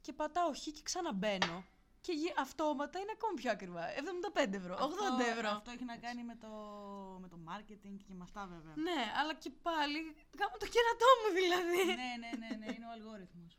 [0.00, 1.64] Και πατάω χ και ξαναμπαίνω.
[2.00, 3.84] Και γι- αυτόματα είναι ακόμη πιο ακριβά.
[3.88, 5.48] 75 ευρώ, 80 ευρώ.
[5.48, 6.48] Αυτό έχει να κάνει με το,
[7.20, 8.74] με το marketing και με αυτά βέβαια.
[8.76, 9.98] Ναι, αλλά και πάλι
[10.36, 11.84] κάνω το κερατό μου δηλαδή.
[11.84, 13.58] ναι, ναι, ναι, ναι, είναι ο αλγόριθμος.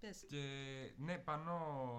[0.00, 0.24] Πες.
[0.28, 0.42] Και
[0.96, 1.52] ναι, πάνω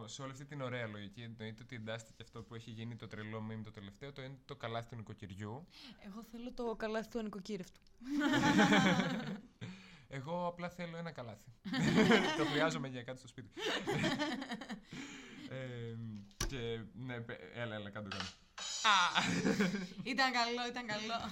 [0.08, 3.08] σε όλη αυτή την ωραία λογική εννοείται ότι εντάσσεται και αυτό που έχει γίνει το
[3.08, 5.68] τρελό meme το τελευταίο, το είναι το καλάθι του νοικοκυριού.
[6.06, 7.82] Εγώ θέλω το καλάθι του ανοικοκύρευτου.
[10.12, 11.52] Εγώ απλά θέλω ένα καλάθι.
[12.38, 13.50] το χρειάζομαι για κάτι στο σπίτι.
[15.50, 15.96] ε,
[16.48, 18.26] και ναι, πε- έλα, έλα, κάτω κάτω.
[20.04, 21.32] ήταν καλό, ήταν καλό.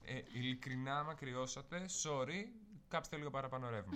[0.00, 2.44] Ε, ειλικρινά με κρυώσατε, sorry,
[2.88, 3.92] κάψτε λίγο παραπάνω ρεύμα.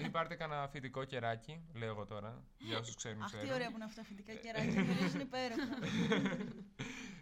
[0.00, 3.54] ή, ή πάρτε κανένα φοιτικό κεράκι, λέω εγώ τώρα, για όσους ξέρουν Αχ, τι ξέρουν.
[3.54, 5.78] ωραία που είναι αυτά τα φυτικά κεράκια, μυρίζουν υπέροχα.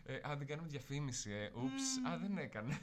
[0.07, 1.51] Ε, α, δεν κάνουμε διαφήμιση, ε.
[1.55, 2.79] Ούψ, α, δεν έκανε.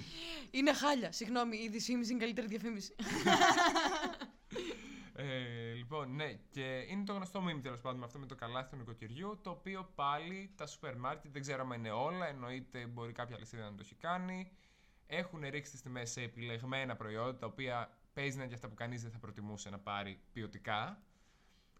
[0.50, 1.12] είναι χάλια.
[1.12, 2.94] Συγγνώμη, η δυσφήμιση είναι η καλύτερη διαφήμιση.
[5.14, 8.70] Ε, λοιπόν, ναι, και είναι το γνωστό meme τέλος πάντων με αυτό με το καλάθι
[8.70, 13.12] του νοικοκυριού, το οποίο πάλι τα σούπερ μάρκετ δεν ξέρω αν είναι όλα, εννοείται μπορεί
[13.12, 14.50] κάποια λυσίδα να το έχει κάνει.
[15.14, 18.74] Έχουν ρίξει τις τιμές σε επιλεγμένα προϊόντα, τα οποία παίζει να είναι και αυτά που
[18.74, 21.02] κανείς δεν θα προτιμούσε να πάρει ποιοτικά.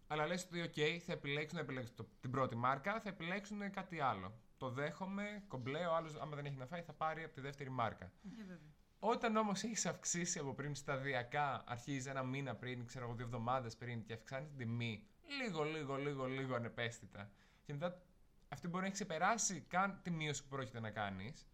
[0.07, 4.01] Αλλά λες ότι, OK, θα επιλέξουν να επιλέξουν το- την πρώτη μάρκα, θα επιλέξουν κάτι
[4.01, 4.33] άλλο.
[4.57, 7.71] Το δέχομαι, κομπλέ, ο άλλος, άμα δεν έχει να φάει, θα πάρει από τη δεύτερη
[7.71, 8.05] μάρκα.
[8.05, 8.73] Ε, βέβαια.
[8.99, 13.77] Όταν όμως έχεις αυξήσει από πριν σταδιακά, αρχίζει ένα μήνα πριν, ξέρω εγώ, δύο εβδομάδες
[13.77, 15.07] πριν και αυξάνει την τιμή
[15.42, 17.31] λίγο, λίγο, λίγο, λίγο ανεπαίσθητα.
[17.62, 18.03] Και μετά
[18.49, 21.47] αυτή μπορεί να έχει ξεπεράσει καν τη μείωση που πρόκειται να κάνεις.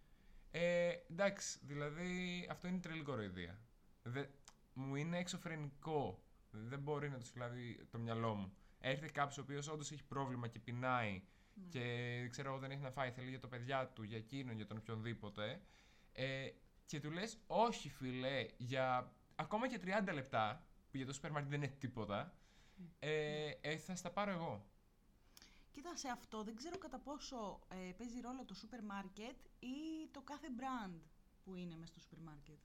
[0.61, 3.59] Ε, εντάξει, δηλαδή αυτό είναι τρελή κοροϊδία.
[4.03, 4.25] Δε,
[4.73, 6.23] μου είναι εξωφρενικό.
[6.51, 8.53] Δεν μπορεί να το συλλάβει το μυαλό μου.
[8.79, 11.23] Έρχεται κάποιος ο οποίος όντως έχει πρόβλημα και πεινάει
[11.69, 14.67] και ξέρω εγώ δεν έχει να φάει, θέλει για το παιδιά του, για εκείνον, για
[14.67, 15.61] τον οποιονδήποτε.
[16.13, 16.49] Ε,
[16.87, 21.51] και του λες, όχι φίλε, για ακόμα και 30 λεπτά, που για το σούπερ μάρκετ
[21.51, 22.35] δεν είναι τίποτα,
[22.99, 24.67] ε, ε, θα στα πάρω εγώ.
[25.79, 30.21] Κοίτα, σε αυτό δεν ξέρω κατά πόσο ε, παίζει ρόλο το σούπερ μάρκετ ή το
[30.23, 31.01] κάθε brand
[31.45, 32.59] που είναι μέσα στο σούπερ μάρκετ.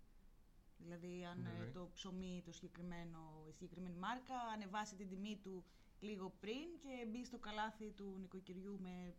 [0.78, 5.66] Δηλαδή, αν ε, Δηλαδή; το ψωμί, το συγκεκριμένο, η συγκεκριμένη μάρκα, ανεβάσει την τιμή του
[6.00, 9.16] λίγο πριν και μπει στο καλάθι του νοικοκυριού με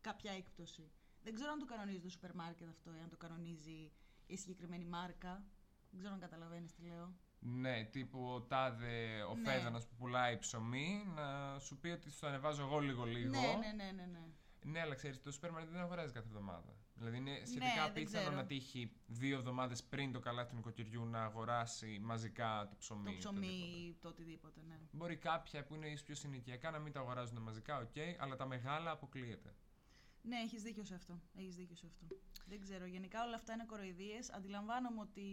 [0.00, 0.90] κάποια έκπτωση.
[1.22, 3.92] Δεν ξέρω αν το κανονίζει το σούπερ μάρκετ αυτό, ή αν το κανονίζει
[4.26, 5.44] η συγκεκριμένη μάρκα.
[5.90, 7.14] Δεν ξέρω αν καταλαβαίνεις τι λέω.
[7.48, 9.50] Ναι, τύπου ο τάδε, ο Ναι.
[9.50, 13.30] Φέδωνας που πουλάει ψωμί, να σου πει ότι στο ανεβάζω εγώ λίγο-λίγο.
[13.30, 14.26] Ναι, ναι, ναι, ναι, ναι.
[14.62, 16.76] Ναι, αλλά ξέρεις, το σούπερ μάρκετ δεν αγοράζει κάθε εβδομάδα.
[16.94, 18.36] Δηλαδή είναι σχετικά Ναι, δεν απίθανο ξέρω.
[18.40, 23.04] να τύχει δύο εβδομάδες πριν το καλάθι του νοικοκυριού να αγοράσει μαζικά το ψωμί.
[23.04, 23.78] Το ή ψωμί οτιδήποτε.
[23.78, 24.78] ή το οτιδήποτε, ναι.
[24.90, 28.46] Μπορεί κάποια που είναι ίσως πιο συνοικιακά να μην τα αγοράζουν μαζικά, οκ, αλλά τα
[28.46, 29.54] μεγάλα αποκλείεται.
[30.28, 31.20] Ναι, έχεις δίκιο σε αυτό.
[31.38, 32.06] Έχεις δίκιο σε αυτό.
[32.46, 32.86] Δεν ξέρω.
[32.86, 34.30] Γενικά όλα αυτά είναι κοροϊδίες.
[34.32, 35.24] Αντιλαμβάνομαι ότι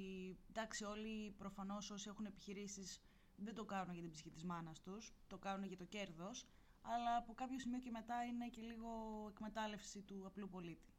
[0.49, 3.01] εντάξει, όλοι προφανώς όσοι έχουν επιχειρήσεις
[3.35, 6.45] δεν το κάνουν για την ψυχή της μάνας τους, το κάνουν για το κέρδος,
[6.81, 8.89] αλλά από κάποιο σημείο και μετά είναι και λίγο
[9.29, 10.93] εκμετάλλευση του απλού πολίτη.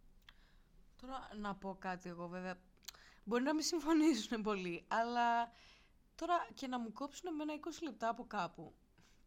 [1.00, 2.58] Τώρα να πω κάτι εγώ βέβαια.
[3.24, 5.52] Μπορεί να μην συμφωνήσουν πολύ, αλλά
[6.14, 8.74] τώρα και να μου κόψουν με ένα 20 λεπτά από κάπου.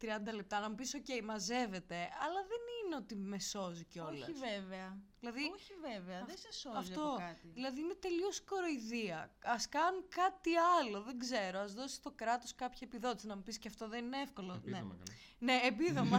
[0.00, 4.28] 30 λεπτά να μου πεις, οκ, μαζεύεται, αλλά δεν είναι ότι με σώζει κιόλας.
[4.28, 5.02] Όχι βέβαια.
[5.20, 7.46] Δηλαδή, Όχι βέβαια, δεν σε σώζει αυτό, από κάτι.
[7.54, 9.18] δηλαδή είναι τελείως κοροϊδία.
[9.54, 11.58] Α κάνουν κάτι άλλο, δεν ξέρω.
[11.64, 13.26] Α δώσεις στο κράτος κάποια επιδότηση.
[13.26, 14.52] Να μου πεις και αυτό δεν είναι εύκολο.
[14.54, 14.98] Επίδομα, ναι.
[14.98, 15.16] καλά.
[15.38, 16.18] ναι, επίδομα.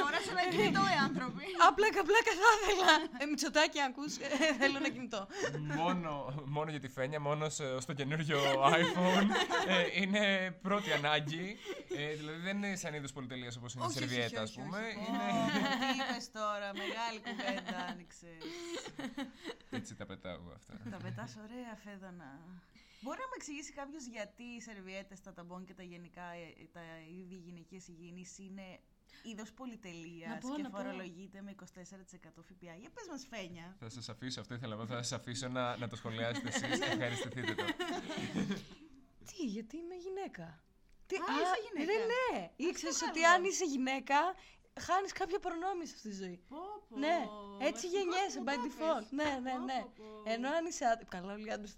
[0.00, 1.44] Αγοράσαν ένα κινητό οι άνθρωποι.
[1.68, 2.92] απλά απλά θα ήθελα.
[3.18, 4.28] Ε, Μητσοτάκη, ακούς, ε,
[4.60, 5.26] θέλω ένα κινητό.
[5.76, 6.10] μόνο,
[6.46, 8.40] μόνο για τη φένια, μόνο σε- στο καινούριο
[8.82, 9.26] iPhone.
[9.66, 11.56] ε, είναι πρώτη ανάγκη.
[11.96, 14.60] Ε, δηλαδή δεν είναι σαν είδος πολυτελείας όπως είναι η Όχι, όχι, σερβιέτα, ας όχι,
[14.60, 14.78] όχι, πούμε.
[14.78, 14.96] όχι.
[15.08, 15.24] Είναι...
[15.32, 15.46] Ω,
[15.92, 17.47] Τι είπες τώρα, μεγάλη κουβέντα
[17.88, 18.42] άνοιξες.
[19.70, 20.74] Έτσι τα πετάω εγώ αυτά.
[20.90, 22.40] Τα πετάς ωραία, Φέδωνα.
[23.00, 26.80] Μπορεί να μου εξηγήσει κάποιος γιατί οι σερβιέτες, τα ταμπών και τα γενικά, ε, τα
[27.18, 28.80] είδη γυναικείας υγιεινής είναι
[29.22, 30.76] είδος Να πολυτελείας πω, και να πω.
[30.76, 32.74] φορολογείται με 24% ΦΠΑ.
[32.80, 33.76] Για πες μας, Φένια.
[33.78, 34.86] Θα σας αφήσω, αυτό ήθελα να πω.
[34.86, 36.80] Θα σας αφήσω να, να το σχολιάσετε εσείς.
[36.80, 37.64] Ευχαριστηθείτε το.
[39.28, 40.62] Τι, γιατί είμαι γυναίκα;
[41.06, 41.92] Τι, Α, είσαι γυναίκα.
[41.92, 42.50] Ρε, ναι.
[42.56, 43.34] Ήξερες ότι καλό.
[43.34, 44.16] αν είσαι γυναίκα,
[44.88, 46.36] χάνεις κάποια προνόμια σε αυτή τη ζωή.
[46.52, 46.94] Πω, πω.
[47.04, 47.16] Ναι,
[47.68, 49.02] έτσι ευτυχώς γεννιέσαι μου by το default.
[49.02, 49.10] είπες.
[49.20, 49.80] Ναι, ναι, Πω, ναι.
[49.82, 50.30] πω, πω.
[50.34, 51.06] Ενώ αν είσαι άντρα.
[51.14, 51.72] Καλά, όλοι οι άντρες.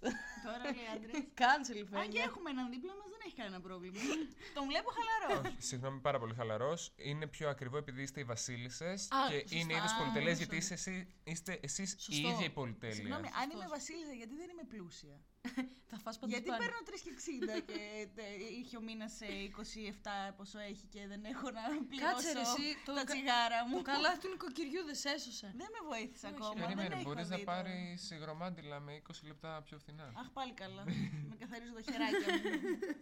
[0.45, 1.13] Τώρα λέει άντρες.
[1.41, 2.19] Cancel, Αν και φαίνεται.
[2.27, 3.99] έχουμε έναν δίπλα μας, δεν έχει κανένα πρόβλημα.
[4.57, 5.41] Τον βλέπω χαλαρός.
[5.47, 6.79] Όχι, συγγνώμη, πάρα πολύ χαλαρός.
[7.09, 9.55] Είναι πιο ακριβό επειδή είστε οι βασίλισσες Α, και σωστά.
[9.57, 12.27] είναι είδο πολυτελεία Α, γιατί είστε, εσύ, είστε εσείς η Σωστό.
[12.29, 12.95] ίδια η πολυτέλεια.
[12.95, 13.69] Συγγνώμη, αν είμαι Σωστός.
[13.77, 15.15] βασίλισσα, γιατί δεν είμαι πλούσια;
[15.93, 16.59] Θα φας παντού Γιατί πάνω.
[16.63, 22.13] παίρνω 3,60 και τε- είχε ο μήνας 27 πόσο έχει και δεν έχω να πληρώσω
[22.13, 23.75] Κάτσε ρε, εσύ, το τα κα- τσιγάρα μου.
[23.75, 25.47] Το καλάθι του νοικοκυριού δεν σε έσωσε.
[25.61, 26.53] Δεν με βοήθησε Όχι, ακόμα.
[26.53, 26.59] ρε.
[26.59, 30.29] δεν Περίμενε, έχω μπορείς δει να το- πάρεις υγρομάντιλα με 20 λεπτά πιο φθηνά; Αχ,
[30.37, 30.83] πάλι καλά.
[31.29, 32.41] με καθαρίζω τα χεράκια μου.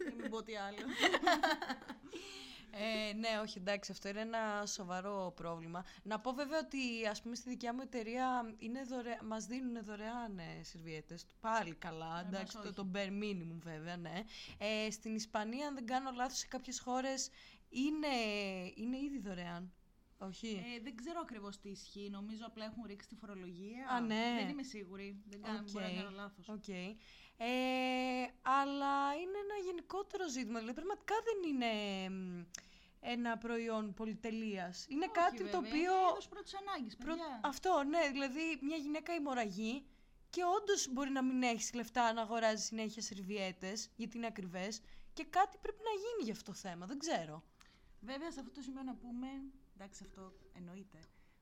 [0.06, 0.84] και μην πω τι άλλο.
[2.72, 5.86] Ε, ναι, όχι, εντάξει, αυτό είναι ένα σοβαρό πρόβλημα.
[6.04, 9.18] Να πω βέβαια ότι ας πούμε στη δικιά μου εταιρεία είναι δωρε...
[9.24, 11.26] μας δίνουν δωρεάν ε, σερβιέτες.
[11.40, 12.92] Πάλι καλά, εντάξει, μας το, όχι.
[12.92, 14.24] το bare minimum βέβαια, ναι.
[14.58, 17.30] Ε, στην Ισπανία, αν δεν κάνω λάθος, σε κάποιες χώρες
[17.70, 18.08] είναι,
[18.76, 19.74] είναι ήδη δωρεάν.
[20.18, 22.10] Όχι; Ε, δεν ξέρω ακριβώς τι ισχύει.
[22.10, 23.88] Νομίζω απλά έχουν ρίξει τη φορολογία.
[23.90, 24.36] Α, ναι.
[24.40, 25.22] Δεν είμαι σίγουρη.
[25.26, 25.72] Δεν κάνω, Οκ.
[25.72, 26.48] μπορεί να κάνω λάθος.
[26.50, 26.68] Οκ.
[27.42, 27.48] Ε,
[28.42, 30.60] αλλά είναι ένα γενικότερο ζήτημα.
[30.60, 31.70] Δηλαδή, πραγματικά δεν είναι
[32.10, 32.44] μ,
[33.00, 34.86] ένα προϊόν πολυτελείας.
[34.90, 35.72] Είναι κάτι το οποίο...
[35.72, 37.40] Είναι είδος πρώτης ανάγκης, Πρω- παιδιά.
[37.44, 38.10] Αυτό, ναι.
[38.12, 39.86] Δηλαδή, μια γυναίκα αιμορραγεί
[40.30, 44.82] και όντως μπορεί να μην έχεις λεφτά να αγοράζεις συνέχεια σερβιέτες, γιατί είναι ακριβές.
[45.14, 46.86] Και κάτι πρέπει να γίνει για αυτό το θέμα.
[46.86, 47.44] Δεν ξέρω.
[48.02, 49.28] Βέβαια, σε αυτό το σημείο να πούμε,
[49.76, 50.98] εντάξει αυτό εννοείται,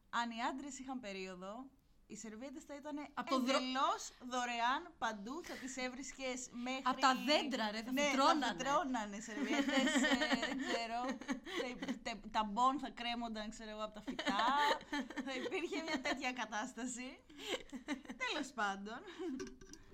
[0.10, 1.66] αν οι άντρες είχαν περίοδο,
[2.08, 6.82] οι σερβιέτες θα ήταν Από το δρο- εντελώς δωρεάν παντού, θα τις έβρισκες μέχρι...
[6.92, 8.46] Απ' τα δέντρα, ρε, θα ναι, φυτρώνανε.
[8.46, 10.18] θα φυτρώνανε σερβιέτες, ε,
[10.48, 11.00] δεν ξέρω,
[12.04, 14.46] τα, τα, τα μπον θα κρέμονταν, ξέρω εγώ, από τα φυτά,
[15.26, 17.08] θα υπήρχε μια τέτοια κατάσταση.
[18.24, 19.00] Τέλος πάντων.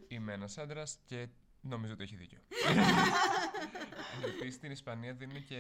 [0.07, 1.27] Είμαι ένας άντρας και
[1.61, 2.39] νομίζω ότι έχει δίκιο.
[4.25, 5.57] Επίση στην Ισπανία δίνουν και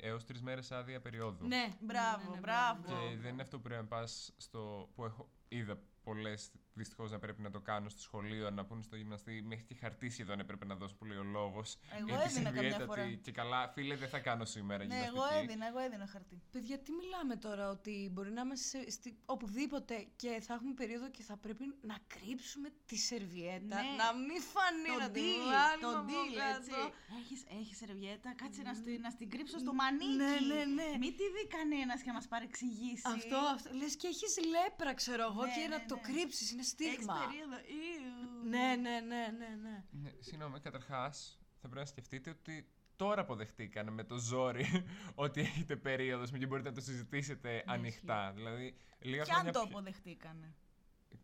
[0.00, 1.46] έως τρεις μέρες άδεια περίοδου.
[1.46, 1.68] Ναι.
[1.80, 2.82] Μπράβο, ναι, ναι, μπράβο.
[2.86, 4.90] Και δεν είναι αυτό που πρέπει να πας στο.
[4.94, 5.28] που έχω.
[5.50, 9.42] either πολλές δυστυχώς να πρέπει να το κάνω στο σχολείο, να πούνε στο γυμναστή.
[9.42, 11.78] Μέχρι και χαρτί σχεδόν έπρεπε να δώσω που λέει ο λόγος.
[11.98, 13.10] Εγώ έδινα καμιά φορά.
[13.12, 15.16] Και καλά, φίλε, δεν θα κάνω σήμερα Ναι, γυμναστική.
[15.16, 16.42] εγώ έδινα, εγώ έδινα χαρτί.
[16.50, 21.10] Παιδιά, τι μιλάμε τώρα, ότι μπορεί να είμαστε σε- στη- οπουδήποτε και θα έχουμε περίοδο
[21.10, 23.58] και θα πρέπει να κρύψουμε τη σερβιέτα.
[23.82, 23.96] Ναι.
[24.02, 26.56] Να μην φανεί, Το να τη deal, βγάλουμε το από deal, κάτω.
[26.58, 26.80] έτσι.
[27.20, 30.16] Έχεις, έχεις σερβιέτα, κάτσε να, στη, να στην κρύψω στο μανίκι.
[30.22, 30.88] Ναι, ναι, ναι.
[31.02, 33.02] Μην τη δει κανένας και μας παρεξηγήσει.
[33.16, 33.68] Αυτό, αυτό.
[33.80, 36.12] Λες και έχεις λέπρα, ξέρω εγώ, Ναι, και ναι, να το ναι.
[36.12, 37.14] κρύψεις, είναι Έχεις στίγμα.
[37.26, 37.56] περίοδο.
[37.56, 38.48] Ιου.
[38.48, 39.84] Ναι, ναι, ναι, ναι, ναι.
[39.90, 44.66] Ναι, συγγνώμη, καταρχάς θα πρέπει να σκεφτείτε ότι τώρα αποδεχτήκανε με το ζόρι
[45.24, 48.32] ότι έχετε περίοδος και μπορείτε να το συζητήσετε ανοιχτά.
[48.36, 50.54] Δηλαδή, λίγα Και αν χρόνια το πιο- αποδεχτήκανε.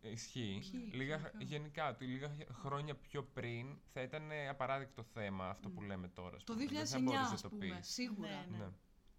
[0.02, 0.62] Ε, Ισχύει.
[0.70, 5.82] Ποιοι, λίγα, ποιο; γενικά, ότι λίγα χρόνια πιο πριν θα ήταν απαράδεκτο θέμα αυτό που
[5.82, 6.36] λέμε τώρα.
[6.36, 6.64] ας Το πούμε.
[6.66, 7.88] 2009, Δεν θα μπορούσες ας να το πούμε, πεις.
[7.92, 8.46] σίγουρα.
[8.50, 8.68] Ναι, Ναι.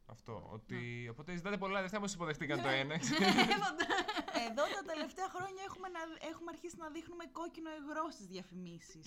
[0.09, 0.49] Αυτό.
[0.51, 1.07] Ότι.
[1.11, 2.95] Οπότε ζητάτε πολλά, δεν θα μας υποδεχτήκαν το ένα.
[4.47, 9.03] Εδώ τα τελευταία χρόνια έχουμε, να, έχουμε αρχίσει να δείχνουμε κόκκινο υγρό στις διαφημίσεις.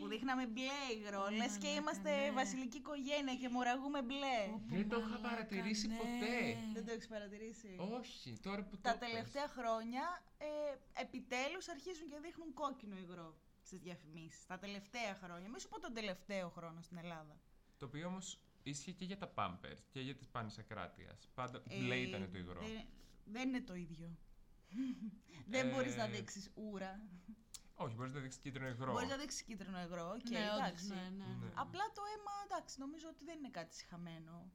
[0.00, 1.24] που δείχναμε μπλε υγρό.
[1.40, 2.32] Λες και μαλάκα, είμαστε ναι.
[2.40, 4.38] βασιλική οικογένεια και μοραγούμε μπλε.
[4.78, 5.96] Δεν το είχα Μαλάκα, παρατηρήσει ναι.
[6.00, 6.34] ποτέ.
[6.76, 7.70] Δεν το έχεις παρατηρήσει.
[7.98, 9.08] Όχι, τώρα που το Τα πες.
[9.08, 10.04] τελευταία χρόνια
[10.38, 10.48] ε,
[11.04, 13.30] επιτέλους αρχίζουν και δείχνουν κόκκινο υγρό
[13.68, 14.46] στις διαφημίσεις.
[14.46, 15.48] Τα τελευταία χρόνια.
[15.52, 17.34] Μη σου πω τον τελευταίο χρόνο στην Ελλάδα.
[17.78, 18.40] Το οποίο όμως
[18.70, 21.28] ίσχυε και για τα Pampers και για τις πάνες ακράτειας.
[21.34, 22.60] Πάντα Ε, μπλε ήταν το υγρό.
[22.60, 22.86] Δεν,
[23.24, 24.18] δεν είναι το ίδιο.
[25.52, 27.00] δεν Ε, μπορείς να δείξεις ούρα.
[27.74, 28.92] Όχι, μπορείς να δείξει κίτρινο υγρό.
[28.92, 30.88] Μπορείς να δείξει κίτρινο υγρό και ναι, όντως, εντάξει.
[30.88, 31.44] ναι, ναι, ναι.
[31.44, 31.52] Ναι.
[31.54, 34.52] Απλά το αίμα, εντάξει, νομίζω ότι δεν είναι κάτι συχαμένο.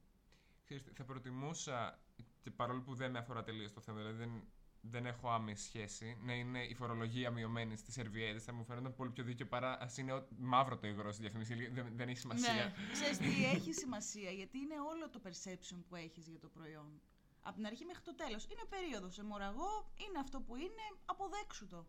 [0.64, 1.98] Ξέρεις τι, θα προτιμούσα,
[2.40, 4.44] και παρόλο που δεν με αφορά τελείως το θέμα, δηλαδή δεν,
[4.84, 8.38] δεν έχω άμεση σχέση, να είναι η φορολογία μειωμένη στι σερβιέτε.
[8.38, 11.54] Θα μου φαίνονταν πολύ πιο δίκαιο παρά ας είναι ό- μαύρο το υγρό στη διαφήμιση.
[11.68, 12.54] Δεν, δεν έχει σημασία.
[12.54, 12.72] Ναι.
[12.92, 17.00] Ξέρεις τι έχει σημασία, γιατί είναι όλο το perception που έχεις για το προϊόν.
[17.42, 18.44] Από την αρχή μέχρι το τέλος.
[18.44, 21.86] Είναι περίοδος, αιμορραγό, είναι αυτό που είναι, αποδέξου το.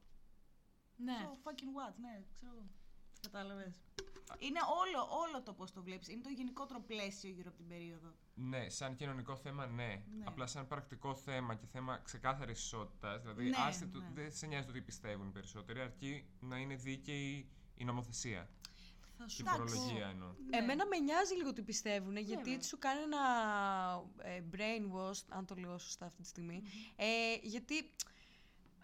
[0.95, 1.17] Ναι.
[1.21, 2.67] So fucking what, ναι, ξέρω εγώ.
[3.21, 3.81] Κατάλαβες.
[4.39, 6.07] Είναι όλο, όλο το πώς το βλέπεις.
[6.07, 8.15] Είναι το γενικότερο πλαίσιο γύρω από την περίοδο.
[8.35, 9.83] Ναι, σαν κοινωνικό θέμα, ναι.
[9.83, 10.01] Ναι.
[10.23, 13.21] Απλά σαν πρακτικό θέμα και θέμα ξεκάθαρης ισότητας.
[13.21, 14.07] Δηλαδή, Ναι, άστε το, ναι.
[14.13, 18.49] δεν σε νοιάζει το τι πιστεύουν οι περισσότεροι, αρκεί να είναι δίκαιη η νομοθεσία.
[19.17, 19.75] Θα Και σου η Εντάξει.
[19.75, 20.27] φορολογία εννοώ.
[20.49, 20.57] Ναι.
[20.57, 22.53] Εμένα με νοιάζει λίγο τι πιστεύουν, γιατί Βέβαια.
[22.53, 23.19] έτσι σου κάνει ένα
[24.21, 26.61] ε, brainwash, αν το λέω σωστά αυτή τη στιγμη
[26.95, 27.89] Ε, γιατί,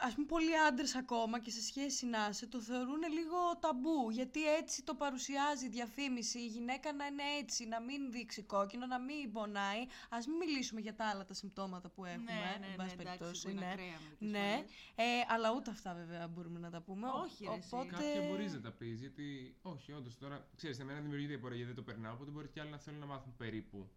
[0.02, 4.10] ας πούμε, πολλοί άντρες ακόμα και σε σχέση να είσαι, το θεωρούν λίγο ταμπού.
[4.10, 8.86] Γιατί έτσι το παρουσιάζει η διαφήμιση, η γυναίκα να είναι έτσι, να μην δείξει κόκκινο,
[8.86, 9.86] να μην πονάει.
[10.10, 12.96] Ας μην μιλήσουμε για τα άλλα τα συμπτώματα που έχουμε, ναι, ναι, εν ναι, πάση
[13.00, 13.72] εντάξει, περιπτώσει, που είναι ναι.
[13.72, 14.72] ακραία μερικές Ναι, φορές.
[14.96, 17.08] ε, αλλά ούτε αυτά βέβαια μπορούμε να τα πούμε.
[17.08, 17.68] Ο- Όχι, ρε, εσύ.
[17.72, 17.90] Οπότε...
[17.96, 19.56] Κάποια μπορείς να τα πεις, γιατί.
[19.62, 20.48] Όχι, όντως τώρα.
[20.56, 23.00] ξέρεις, εμένα δημιουργείται η απορία γιατί δεν το περνάω, οπότε μπορεί και άλλοι να θέλουν
[23.00, 23.90] να μάθουν περίπου.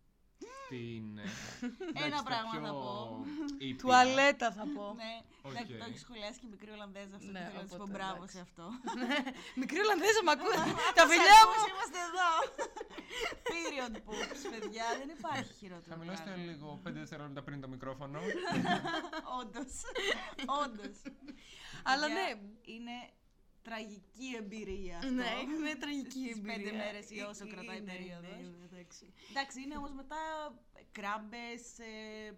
[0.73, 1.07] Την.
[1.19, 1.29] ε,
[1.91, 2.93] εντάξει, τα πράγμα πιο θα πω.
[3.59, 3.81] ήπια.
[3.83, 4.87] Τουαλέτα θα πω.
[5.03, 5.13] Ναι,
[5.47, 5.51] Οκ.
[5.53, 7.31] εντάξει, το έχεις σχολιάσει και η μικρή Ολλανδέζα αυτό.
[7.37, 8.37] Ναι, και θέλω να της πω οπότε, μπράβο εντάξει.
[8.37, 8.65] σε αυτό.
[9.63, 10.59] Μικρή Ολλανδέζα, μ' ακούτε.
[10.99, 11.55] τα φιλιά μου.
[11.59, 12.29] Πώς είμαστε εδώ.
[13.51, 14.87] Period poops, παιδιά.
[15.01, 15.91] Δεν υπάρχει χειρότερο.
[15.95, 16.45] Χαμηλώστε πράγμα.
[16.51, 18.19] λίγο 5 δευτερόλεπτα πριν το μικρόφωνο.
[19.41, 19.73] Όντως.
[20.63, 20.97] Όντως.
[21.91, 22.29] Αλλά Παιδιά, ναι.
[22.75, 22.97] Είναι
[23.62, 25.11] τραγική εμπειρία αυτό.
[25.11, 26.55] Ναι, είναι τραγική Στις εμπειρία.
[26.57, 28.38] πέντε μέρες ή όσο Ε, κρατάει η είναι, περίοδος.
[28.38, 29.05] είναι, είναι, εντάξει.
[29.31, 30.20] Εντάξει, είναι όμως μετά
[30.98, 31.92] κράμπες, ε,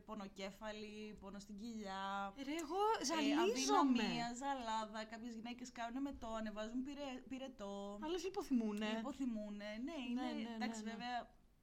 [0.06, 2.32] πονοκέφαλη, πόνο στην κοιλιά.
[2.48, 4.02] Ρε, εγώ ε, ζαλίζομαι.
[4.02, 5.04] αδυναμία, ζαλάδα.
[5.12, 7.98] Κάποιες γυναίκες κάνουν μετό, ανεβάζουν πυρε, πυρετό.
[8.04, 8.86] Άλλες λιποθυμούνε.
[8.98, 9.68] Υποθυμούνε.
[9.86, 10.22] Ναι, είναι.
[10.22, 10.96] Ναι, ναι, εντάξει, ναι, ναι.
[10.96, 11.16] βέβαια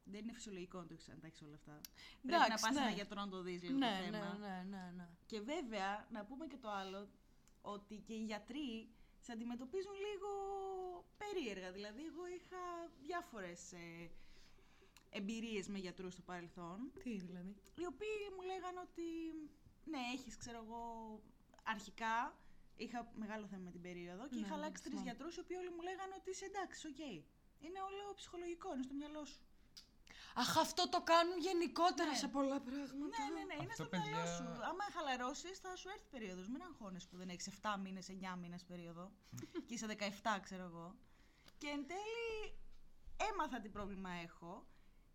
[0.04, 1.80] δεν είναι φυσιολογικό να το έχεις αν τα έχεις όλα αυτά.
[1.80, 2.86] Πρέπει Εντάξει, να πας σε ναι.
[2.86, 4.36] ένα γιατρό να το δεις λίγο Ναι, το ναι, θέμα.
[4.38, 5.08] ναι, ναι, ναι.
[5.26, 7.08] Και βέβαια, να πούμε και το άλλο,
[7.60, 8.88] ότι και οι γιατροί
[9.24, 10.30] σε αντιμετωπίζουν λίγο
[11.22, 11.72] περίεργα.
[11.72, 12.62] Δηλαδή, εγώ είχα
[13.06, 14.10] διάφορες ε,
[15.10, 19.02] εμπειρίες με γιατρούς στο παρελθόν, Τι δηλαδή; οι οποίοι μου λέγανε ότι,
[19.84, 20.82] ναι, έχεις, ξέρω εγώ,
[21.62, 22.36] αρχικά
[22.76, 25.10] είχα μεγάλο θέμα με την περίοδο και Ναι, είχα ναι, αλλάξει τρεις θυμάμαι.
[25.10, 26.98] γιατρούς, οι οποίοι όλοι μου λέγανε ότι είσαι εντάξει, οκ.
[27.66, 29.40] Είναι όλο ψυχολογικό, είναι στο μυαλό σου.
[30.34, 32.16] Αχ, αυτό το κάνουν γενικότερα Ναι.
[32.16, 33.16] σε πολλά πράγματα.
[33.18, 34.44] Ναι, ναι, ναι, είναι Αυτό, στο μυαλό παιδιά- σου.
[34.70, 36.48] Άμα χαλαρώσεις, θα σου έρθει περίοδος.
[36.48, 39.12] Μην αγχώνεσαι που δεν έχεις 7 μήνες, 9 μήνες περίοδο.
[39.66, 40.94] και είσαι 17, ξέρω εγώ.
[41.58, 42.58] Και εν τέλει
[43.30, 44.66] έμαθα τι πρόβλημα έχω.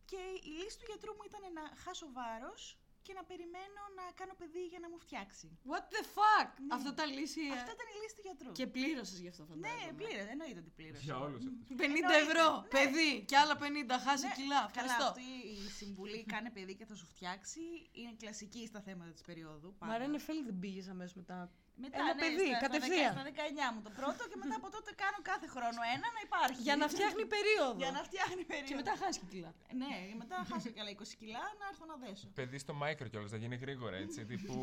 [0.06, 4.34] Και η λύση του γιατρού μου ήταν να χάσω βάρος και να περιμένω να κάνω
[4.42, 5.48] παιδί για να μου φτιάξει.
[5.72, 6.50] What the fuck!
[6.66, 6.72] Ναι.
[6.78, 7.42] Αυτό τα λύσει.
[7.52, 8.50] ε; Αυτή ήταν η λύση του γιατρού.
[8.60, 9.86] Και πλήρωσες γι' αυτό, φαντάζομαι.
[9.86, 10.24] Ναι, πλήρε.
[10.34, 11.04] Εννοείται ότι πλήρωσε.
[11.08, 11.66] Για όλους αυτούς.
[11.70, 12.68] 50 Εννοείται, ευρώ, ναι.
[12.76, 14.60] παιδί, και άλλα 50, χάσει Ναι, κιλά.
[14.60, 15.06] Καλά, Ευχαριστώ.
[15.12, 17.62] αυτή η συμβουλή κάνε παιδί και θα σου φτιάξει
[18.00, 19.70] είναι κλασική στα θέματα της περίοδου.
[19.80, 19.92] πάντα.
[19.92, 21.38] Μα ρε Νεφέλη δεν πήγες αμέσως μετά.
[21.84, 23.12] Μετά, Ένα ναι, παιδί, στα, κατευθείαν.
[23.16, 23.24] Στα
[23.70, 26.60] 19 μου το πρώτο και μετά από τότε κάνω κάθε χρόνο ένα να υπάρχει.
[26.68, 27.80] Για να φτιάχνει περίοδο.
[27.84, 28.70] Για να φτιάχνει περίοδο.
[28.70, 29.52] Και μετά χάσει και κιλά.
[29.82, 32.26] Ναι, και μετά χάσω και άλλα 20 κιλά να έρθω να δέσω.
[32.40, 34.20] Παιδί στο micro κιόλας, θα γίνει γρήγορα έτσι.
[34.32, 34.56] τύπου.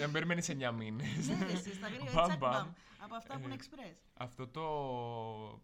[0.00, 1.22] Δεν περιμένεις 9 μήνες.
[1.28, 2.70] Ναι, εσύ στα γρήγορα,
[3.08, 3.40] Μπαμ, τσακ μπαμ.
[3.40, 3.40] μπαμ.
[3.40, 3.96] Από αυτά που είναι Ε, express.
[4.14, 4.62] Αυτό το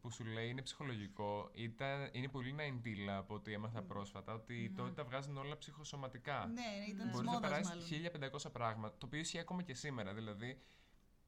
[0.00, 1.50] που σου λέει είναι ψυχολογικό.
[1.52, 4.34] Ήταν, είναι πολύ 90 από ό,τι έμαθα πρόσφατα.
[4.34, 6.46] Ότι τότε τα βγάζουν όλα ψυχοσωματικά.
[6.46, 8.36] Ναι, ήταν της Μπορείς να μόδας περάσεις μάλλον.
[8.46, 8.96] 1500 πράγματα.
[8.98, 10.14] Το οποίο ισχύει ακόμα και σήμερα.
[10.14, 10.62] Δηλαδή,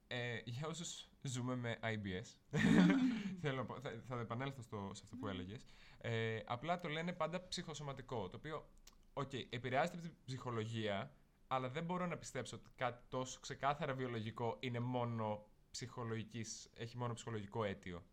[0.06, 2.36] ε, για όσους ζούμε με IBS,
[3.40, 5.64] θέλω να πω, θα, θα επανέλθω στο, σε αυτό που έλεγες.
[5.98, 8.28] Ε, απλά το λένε πάντα ψυχοσωματικό.
[8.28, 8.68] Το οποίο,
[9.12, 11.14] οκ, επηρεάζεται από την ψυχολογία,
[11.46, 17.12] αλλά δεν μπορώ να πιστέψω ότι κάτι τόσο ξεκάθαρα βιολογικό είναι μόνο ψυχολογικής, έχει μόνο
[17.12, 18.04] ψυχολογικό αίτιο.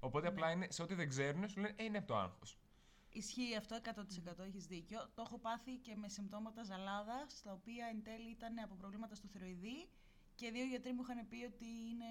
[0.00, 2.58] Οπότε απλά είναι, σε ό,τι δεν ξέρουν, σου λένε ε, είναι από το άγχος.
[3.12, 3.78] Ισχύει αυτό
[4.36, 5.10] 100% έχεις δίκιο.
[5.14, 9.28] Το έχω πάθει και με συμπτώματα ζαλάδας, στα οποία εν τέλει ήταν από προβλήματα στο
[9.28, 9.88] θυρεοειδή
[10.34, 12.06] και δύο γιατροί μου είχαν πει ότι είναι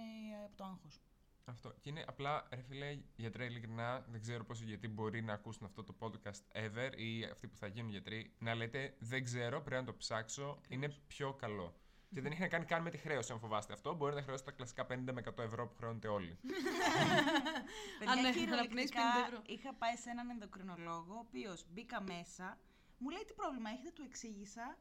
[0.46, 1.02] από το άγχος.
[1.46, 1.74] Αυτό.
[1.80, 5.84] Και είναι απλά, ρε φίλε, γιατρέ, ειλικρινά, δεν ξέρω πόσο γιατί μπορεί να ακούσουν αυτό
[5.84, 9.88] το podcast ever ή αυτοί που θα γίνουν γιατροί, να λέτε δεν ξέρω, πρέπει να
[9.92, 11.74] το ψάξω, είναι πιο καλό.
[12.14, 13.94] Και δεν έχει να κάνει καν με τη χρέωση, αν φοβάστε αυτό.
[13.94, 16.38] Μπορεί να χρεώσετε τα κλασικά 50 με 100 ευρώ που χρεώνετε όλοι.
[18.00, 19.42] Παιδιά, ναι, κυριολεκτικά αναπνέεις 50 ευρώ.
[19.46, 22.58] είχα πάει σε έναν ενδοκρινολόγο, ο οποίος μπήκα μέσα,
[22.98, 24.78] μου λέει τι πρόβλημα έχετε, του εξήγησα.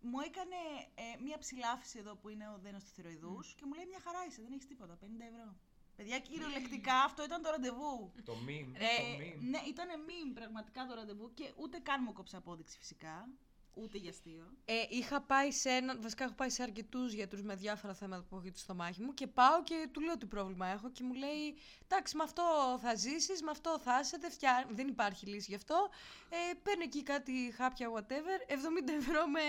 [0.00, 0.58] Μου έκανε
[0.94, 4.20] ε, μία ψηλάφιση εδώ που είναι ο δένος του θηροειδού και μου λέει μια χαρά
[4.28, 5.56] είσαι, δεν έχεις τίποτα, 50 ευρώ.
[5.96, 8.12] Παιδιά, κυριολεκτικά αυτό ήταν το ραντεβού.
[8.24, 8.72] το meme.
[8.74, 13.28] Ε, ναι, ήταν meme πραγματικά το ραντεβού και ούτε καν μου κόψε απόδειξη φυσικά.
[13.74, 14.44] Ούτε για αστείο.
[14.64, 18.34] Ε, είχα πάει σε έναν, βασικά έχω πάει σε αρκετούς γιατρούς με διάφορα θέματα που
[18.34, 21.14] έχω για το στομάχι μου και πάω και του λέω τι πρόβλημα έχω και μου
[21.14, 21.56] λέει
[21.88, 22.42] Εντάξει, με αυτό
[22.82, 24.66] θα ζήσεις, με αυτό θα είσαι, δεν, φτιά...
[24.70, 25.88] δεν υπάρχει λύση γι' αυτό.
[26.28, 28.54] Ε, παίρνει εκεί κάτι χάπια, whatever, 70
[28.98, 29.40] ευρώ με.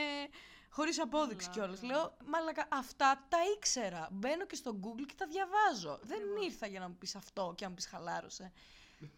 [0.70, 1.66] Χωρίς απόδειξη Μαλάκα.
[1.66, 1.84] κιόλας.
[1.84, 4.08] Λέω, Μαλάκα, αυτά τα ήξερα.
[4.12, 6.00] Μπαίνω και στο Google και τα διαβάζω.
[6.02, 8.52] Δεν ήρθα για να μου πεις αυτό και να μου πεις χαλάρωσε.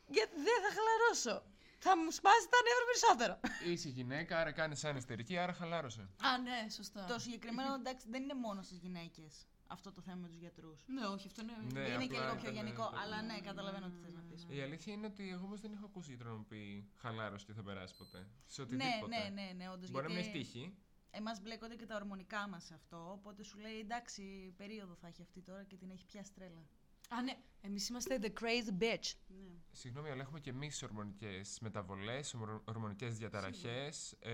[0.08, 1.44] Γιατί δεν θα χαλαρώσω.
[1.86, 3.34] Θα μου σπάσει τα νεύρα περισσότερο.
[3.72, 6.02] Είσαι γυναίκα, άρα κάνεις σαν ιστερική, άρα χαλάρωσε.
[6.02, 7.04] Α, ναι, σωστά.
[7.06, 10.84] Το συγκεκριμένο εντάξει δεν είναι μόνο στις γυναίκες αυτό το θέμα με τους γιατρούς.
[10.88, 11.54] Ναι, όχι, αυτό είναι.
[11.74, 14.22] Ναι, είναι και απλά λίγο πιο ήταν γενικό, το- αλλά ναι, καταλαβαίνω τι θες να
[14.22, 14.46] πεις.
[14.50, 17.54] Η αλήθεια είναι ότι εγώ όμως δεν έχω ακούσει γιατρό να μου πει χαλάρωσε και
[17.54, 18.28] θα περάσει ποτέ.
[18.48, 19.18] Σε Ναι, οτιδήποτε.
[19.18, 19.90] ναι, ναι, ναι, όντως.
[19.92, 20.78] Μπορεί να μην έχει τύχει.
[21.12, 23.12] Εμάς μπλέκονται και τα ορμονικά μας αυτό.
[23.12, 26.64] Οπότε σου λέει εντάξει, περίοδο θα έχει αυτή τώρα και την έχει πιάσει τρέλα.
[27.10, 27.38] Α, ναι.
[27.62, 29.12] Εμείς είμαστε the crazy bitch.
[29.28, 29.56] Ναι.
[29.72, 34.34] Συγγνώμη, αλλά έχουμε και εμείς ορμονικές μεταβολές, ορμονικές διαταραχές ε,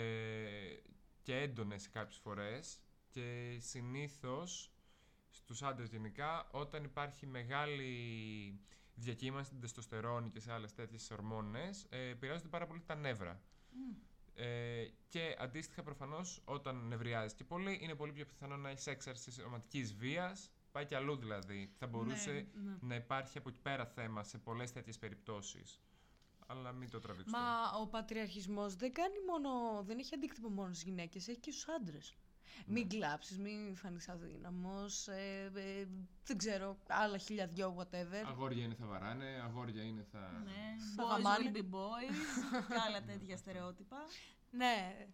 [1.22, 2.80] και έντονες κάποιες φορές.
[3.10, 4.72] Και συνήθως
[5.30, 8.60] στους άντρες γενικά, όταν υπάρχει μεγάλη
[8.96, 13.42] διακύμανση στην τεστοστερόνη και σε άλλες τέτοιες ορμόνες, ε, επηρεάζονται πάρα πολύ τα νεύρα.
[14.34, 19.32] Ε, και αντίστοιχα, προφανώς, όταν νευριάζεις και πολύ, είναι πολύ πιο πιθανό να έχεις έξαρση
[19.32, 20.52] σωματικής βίας.
[20.72, 21.74] Πάει και αλλού δηλαδή.
[21.78, 22.78] Θα μπορούσε ναι.
[22.82, 25.82] να υπάρχει από εκεί πέρα θέμα σε πολλές τέτοιες περιπτώσεις.
[26.48, 27.38] Αλλά μην το τραβήξουμε.
[27.38, 31.68] Μα ο πατριαρχισμός δεν κάνει μόνο, δεν έχει αντίκτυπο μόνο στις γυναίκες, έχει και στους
[31.68, 32.16] άντρες.
[32.66, 35.86] Μην κλάψεις, μην φανείς αδύναμος, ε, ε,
[36.26, 38.24] δεν ξέρω, άλλα χίλια δυο, whatever.
[38.28, 40.42] Αγόρια είναι θα βαράνε, αγόρια είναι θα.
[40.44, 41.52] Ναι, Θα boys γαμάνε.
[41.54, 42.16] will be boys
[42.68, 43.98] και άλλα τέτοια στερεότυπα.
[44.52, 45.08] Ναι,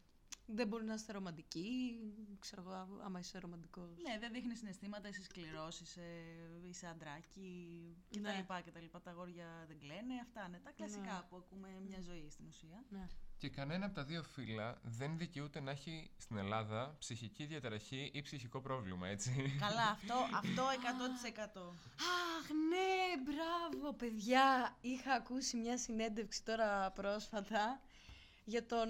[0.50, 2.00] δεν μπορεί να είστε ρομαντικοί,
[2.40, 3.90] ξέρω εγώ, άμα είσαι ρομαντικός.
[4.02, 6.06] Ναι, δεν δείχνει συναισθήματα, είσαι σκληρός, είσαι,
[6.62, 8.20] είσαι αντράκι κτλ.
[8.20, 8.46] Ναι.
[8.48, 9.02] Τα, τα, λοιπά.
[9.02, 10.14] τα αγόρια δεν κλαίνε.
[10.22, 11.26] Αυτά είναι τα κλασικά Ναι.
[11.30, 12.84] που ακούμε μια ζωή στην ουσία.
[12.90, 13.08] Ναι.
[13.38, 18.22] Και κανένα από τα δύο φύλλα δεν δικαιούται να έχει στην Ελλάδα ψυχική διαταραχή ή
[18.22, 19.56] ψυχικό πρόβλημα, έτσι.
[19.60, 20.64] Καλά, αυτό, αυτό
[21.58, 21.62] 100%.
[21.62, 24.78] Αχ, ναι, μπράβο, παιδιά.
[24.82, 27.82] Είχα ακούσει μια συνέντευξη τώρα πρόσφατα
[28.46, 28.88] για τον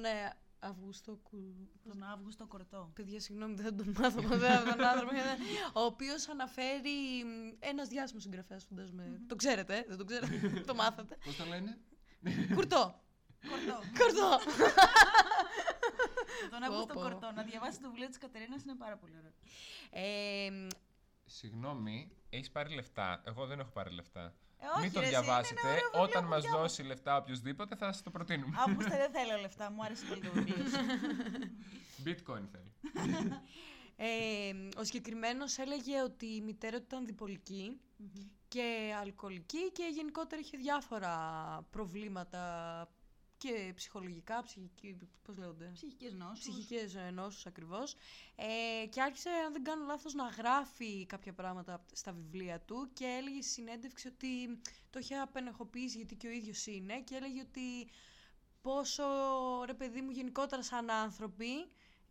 [0.60, 1.70] ε, Αυγούστο Κου...
[1.84, 2.92] Τον Αύγουστο Κορτό.
[2.96, 5.12] Παιδιά, συγγνώμη, δεν τον μάθω ποτέ αυτόν τον άνθρωπο.
[5.80, 7.26] ο οποίος αναφέρει
[7.60, 9.22] ένας διάσημος συγγραφέας, φαντάζομαι.
[9.28, 10.50] Το ξέρετε, ε, δεν το ξέρετε.
[10.68, 11.18] το μάθατε.
[11.26, 11.78] Πώς το λένε,
[12.54, 13.02] Κουρτό.
[13.50, 13.80] Κορτό.
[13.98, 14.40] Κουρτό.
[16.52, 17.00] τον Αύγουστο πω.
[17.00, 17.32] Κορτό.
[17.32, 19.34] Να διαβάσει το βιβλίο της Κατερίνας είναι πάρα πολύ ωραίο.
[19.90, 20.68] Ε,
[21.26, 24.36] Συγγνώμη, έχεις πάρει λεφτά; Εγώ δεν έχω πάρει λεφτά.
[24.60, 25.60] Ε, όχι, Μην το ρε, εσύ, είναι διαβάσετε.
[25.62, 26.62] ένα ωραίο βιβλίο Όταν που μας διάβασα.
[26.62, 28.56] δώσει λεφτά οποιοδήποτε θα σας το προτείνουμε.
[28.68, 30.86] Αύγουστε δεν θέλω λεφτά, μου άρεσε πολύ το βιβλίο σου.
[32.06, 32.72] Bitcoin θέλει.
[33.96, 37.80] ε, ο συγκεκριμένος έλεγε ότι η μητέρα του ήταν διπολική
[38.48, 41.16] και αλκοολική και γενικότερα είχε διάφορα
[41.72, 42.42] προβλήματα
[43.38, 46.40] και ψυχολογικά, ψυχική, πώς λέγονται, Ψυχικές νόσους.
[46.40, 47.96] ψυχικές ε, νόσους ακριβώς.
[48.36, 53.06] Ε, και άρχισε, αν δεν κάνω λάθος, να γράφει κάποια πράγματα στα βιβλία του και
[53.06, 57.90] έλεγε στη συνέντευξη ότι το είχε απενεχοποιήσει γιατί και ο ίδιος είναι και έλεγε ότι
[58.62, 59.04] πόσο,
[59.66, 61.52] ρε παιδί μου, γενικότερα σαν άνθρωποι,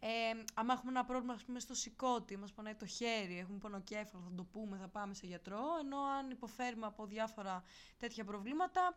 [0.01, 0.09] ε,
[0.55, 4.35] άμα έχουμε ένα πρόβλημα ας πούμε, στο σηκώτη, μας πονάει το χέρι, έχουμε πονοκέφαλο, θα
[4.37, 7.63] το πούμε, θα πάμε σε γιατρό, ενώ αν υποφέρουμε από διάφορα
[7.99, 8.97] τέτοια προβλήματα,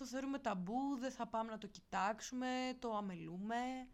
[0.00, 3.88] το θεωρούμε ταμπού, δεν θα πάμε να το κοιτάξουμε, το αμελούμε.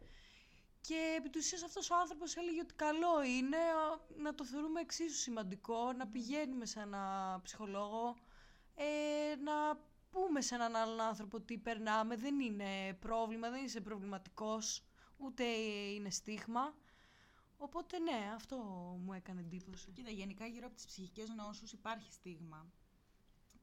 [0.80, 4.80] Και επί του ουσίας αυτός ο άνθρωπος έλεγε ότι καλό είναι α, να το θεωρούμε
[4.80, 7.02] εξίσου σημαντικό, να πηγαίνουμε σε ένα
[7.42, 8.16] ψυχολόγο,
[8.74, 14.84] ε, να πούμε σε έναν άλλον άνθρωπο τι περνάμε, δεν είναι πρόβλημα, δεν είσαι προβληματικός,
[15.16, 16.74] ούτε είναι στίγμα.
[17.56, 18.56] Οπότε ναι, αυτό
[19.04, 19.90] μου έκανε εντύπωση.
[19.90, 22.66] Κοίτα, γενικά γύρω από τις ψυχικές νόσους υπάρχει στίγμα.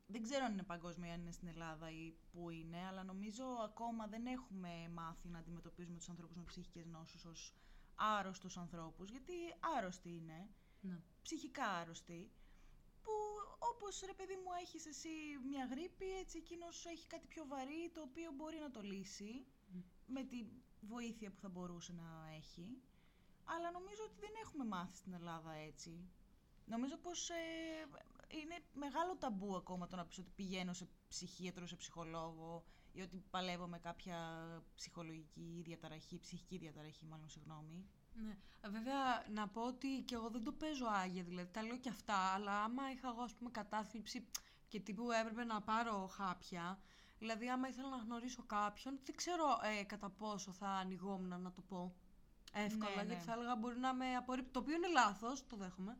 [0.07, 3.45] Δεν ξέρω αν είναι παγκόσμιο ή αν είναι στην Ελλάδα ή πού είναι, αλλά νομίζω
[3.63, 7.53] ακόμα δεν έχουμε μάθει να αντιμετωπίζουμε τους ανθρώπους με ψυχικές νόσους ως
[7.95, 9.33] άρρωστους ανθρώπους, γιατί
[9.77, 10.49] άρρωστοι είναι,
[10.81, 11.01] Ναι.
[11.21, 12.31] ψυχικά άρρωστοι,
[13.01, 13.11] που
[13.59, 15.09] όπως ρε παιδί μου έχεις εσύ
[15.49, 19.45] μια γρήπη, έτσι εκείνος έχει κάτι πιο βαρύ το οποίο μπορεί να το λύσει
[20.07, 20.45] με τη
[20.81, 22.81] βοήθεια που θα μπορούσε να έχει.
[23.43, 26.09] Αλλά νομίζω ότι δεν έχουμε μάθει στην Ελλάδα έτσι.
[26.65, 27.35] Νομίζω πως ε,
[28.41, 33.23] είναι μεγάλο ταμπού ακόμα το να πεις ότι πηγαίνω σε ψυχίατρο, σε ψυχολόγο ή ότι
[33.29, 34.17] παλεύω με κάποια
[34.75, 37.85] ψυχολογική διαταραχή, ψυχική διαταραχή μάλλον, συγγνώμη.
[38.13, 38.37] Ναι.
[38.69, 42.15] Βέβαια, να πω ότι και εγώ δεν το παίζω άγια, δηλαδή τα λέω και αυτά,
[42.15, 44.27] αλλά άμα είχα εγώ, ας πούμε, κατάθλιψη
[44.67, 46.79] και τύπου έπρεπε να πάρω χάπια,
[47.19, 49.45] δηλαδή άμα ήθελα να γνωρίσω κάποιον, δεν ξέρω
[49.79, 51.95] ε, κατά πόσο θα ανοιγόμουν να το πω
[52.53, 53.07] εύκολα, Ναι, ναι.
[53.07, 55.97] γιατί θα έλεγα μπορεί να με απορρίπτει, το οποίο είναι λάθος, το δέχομαι.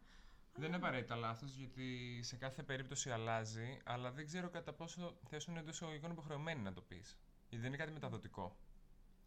[0.56, 5.36] Δεν είναι απαραίτητα λάθος, γιατί σε κάθε περίπτωση αλλάζει, αλλά δεν ξέρω κατά πόσο θα
[5.36, 7.18] ήσουν εντός εισαγωγικών υποχρεωμένοι να το πεις.
[7.50, 8.56] Γιατί δεν είναι κάτι μεταδοτικό.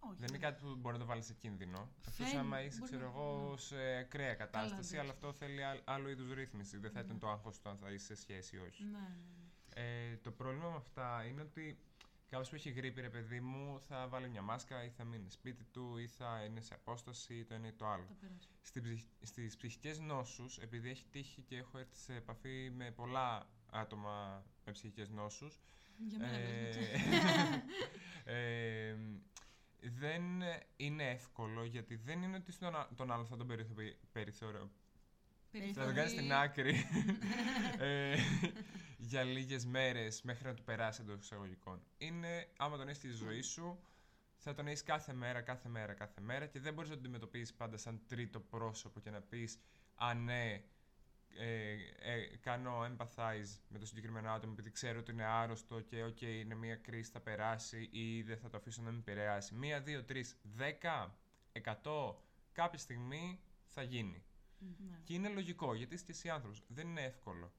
[0.01, 0.16] Όχι.
[0.18, 1.89] Δεν είναι κάτι που μπορεί να το βάλεις σε κίνδυνο.
[2.09, 4.99] Αυτός Φαίνει, άμα είσαι, μπορεί ξέρω να- εγώ, σε ακραία κατάσταση, εντάξει.
[4.99, 6.79] αλλά αυτό θέλει άλλ- άλλο είδους ρύθμιση.
[6.79, 8.85] Δεν θα ήταν το άγχος του αν θα είσαι σε σχέση ή όχι.
[8.85, 8.99] Ναι, ναι,
[9.79, 10.11] ναι.
[10.11, 11.79] Ε, το πρόβλημα με αυτά είναι ότι
[12.29, 15.64] κάποιος που έχει γρήπη, ρε παιδί μου, θα βάλει μια μάσκα ή θα μείνει σπίτι
[15.64, 18.05] του ή θα είναι σε απόσταση ή το ένα ή το άλλο.
[18.09, 18.49] Θα περάσει.
[18.62, 19.01] Στην ψυχ...
[19.22, 24.72] Στις ψυχικές νόσους, επειδή έχει τύχει και έχω έρθει σε επαφή με πολλά άτομα με
[24.72, 25.61] ψυχικές νόσους,
[26.07, 26.68] Για μένα ε,
[28.24, 28.89] ε...
[28.91, 28.97] ε,
[29.81, 30.22] δεν
[30.77, 33.77] είναι εύκολο γιατί δεν είναι ότι στον α- τον άλλο θα τον περιθω-
[34.12, 34.70] περιθωριο...
[35.74, 36.74] θα τον κάνει στην άκρη
[37.79, 38.16] ε,
[39.07, 41.83] για λίγες μέρες μέχρι να του περάσει εντός εισαγωγικών.
[41.99, 43.81] Είναι, άμα τον έχεις στη ζωή σου,
[44.37, 47.55] θα τον έχεις κάθε μέρα, κάθε μέρα, κάθε μέρα και δεν μπορείς να τον αντιμετωπίσεις
[47.55, 49.59] πάντα σαν τρίτο πρόσωπο και να πεις
[49.95, 50.63] «Α, ναι,
[51.39, 56.21] ε, ε, κάνω empathize με το συγκεκριμένο άτομο επειδή ξέρω ότι είναι άρρωστο και οκ,
[56.21, 59.55] είναι μια κρίση, θα περάσει ή δεν θα το αφήσω να με επηρεάσει.
[59.55, 61.19] Μία, δύο, τρεις, δέκα,
[61.53, 64.25] εκατό, κάποια στιγμή θα γίνει.
[64.59, 65.01] Ναι.
[65.05, 66.63] Και είναι λογικό, γιατί είσαι και εσύ άνθρωπος.
[66.69, 67.53] Δεν είναι εύκολο.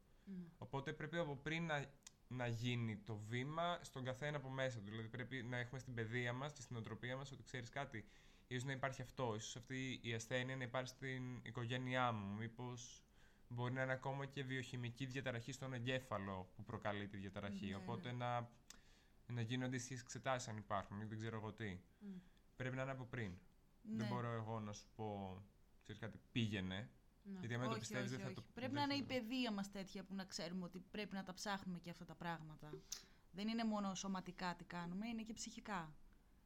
[0.57, 1.86] Οπότε πρέπει από πριν να,
[2.28, 4.89] να γίνει το βήμα στον καθένα από μέσα του.
[4.89, 8.05] Δηλαδή πρέπει να έχουμε στην παιδεία μας και στην οτροπία μας ότι ξέρεις κάτι.
[8.47, 12.36] Ίσως να υπάρχει αυτό, ίσως αυτή η ασθένεια να υπάρχει στην οικογένειά μου.
[12.36, 13.03] Μήπως
[13.47, 17.65] μπορεί να είναι ακόμα και βιοχημική διαταραχή στον εγκέφαλο που προκαλεί τη διαταραχή.
[17.65, 17.75] Ναι.
[17.75, 18.49] Οπότε να,
[19.28, 21.80] να γίνονται οι εξετάσεις αν υπάρχουν ή δεν ξέρω εγώ τι.
[22.55, 23.32] Πρέπει να είναι από πριν.
[23.82, 24.03] Δεν Ναι.
[24.13, 25.38] μπορώ εγώ να σου πω,
[25.84, 26.89] ξέρεις κάτι, πήγαινε.
[27.34, 27.39] Ναι.
[27.39, 28.36] Γιατί άμα το όχι, πιστεύεις όχι, δεν θα όχι.
[28.36, 30.80] το Πρέπει δεν να είναι θα η το- παιδεία μας τέτοια που να ξέρουμε ότι
[30.91, 32.69] πρέπει να τα ψάχνουμε και αυτά τα πράγματα.
[33.32, 35.93] Δεν είναι μόνο σωματικά τι κάνουμε, είναι και ψυχικά.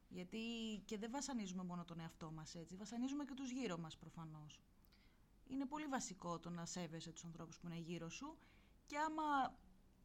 [0.08, 0.38] Γιατί
[0.84, 4.60] και δεν βασανίζουμε μόνο τον εαυτό μας έτσι, βασανίζουμε και τους γύρω μας προφανώς.
[5.48, 8.36] Είναι πολύ βασικό το να σέβεσαι τους ανθρώπους που είναι γύρω σου
[8.86, 9.58] και άμα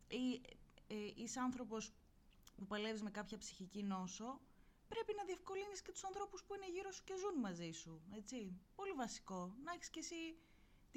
[0.08, 0.42] ή-
[0.88, 1.94] ε, είσαι άνθρωπος
[2.56, 4.42] που παλεύεις με κάποια ψυχική νόσο,
[4.88, 8.60] πρέπει να διευκολύνεις και τους ανθρώπους που είναι γύρω σου και ζουν μαζί σου, έτσι.
[8.76, 9.56] Πολύ βασικό.
[9.64, 10.38] Να έχεις κι εσύ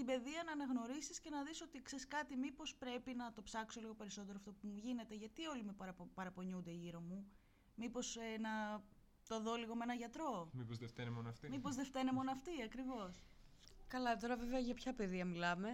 [0.05, 3.81] την παιδεία να αναγνωρίσεις και να δεις ότι ξέρεις κάτι μήπως πρέπει να το ψάξω
[3.81, 7.27] λίγο περισσότερο αυτό που μου γίνεται, γιατί όλοι με παραπο- παραπονιούνται γύρω μου.
[7.75, 8.83] Μήπως ε, να
[9.29, 10.51] το δω λίγο με ένα γιατρό.
[10.53, 11.49] Μήπως δεν φταίνε μόνο αυτή.
[11.49, 13.23] Μήπως δεν φταίνε μόνο αυτοί, ακριβώς.
[13.89, 15.69] Καλά, τώρα βέβαια για ποια παιδεία μιλάμε.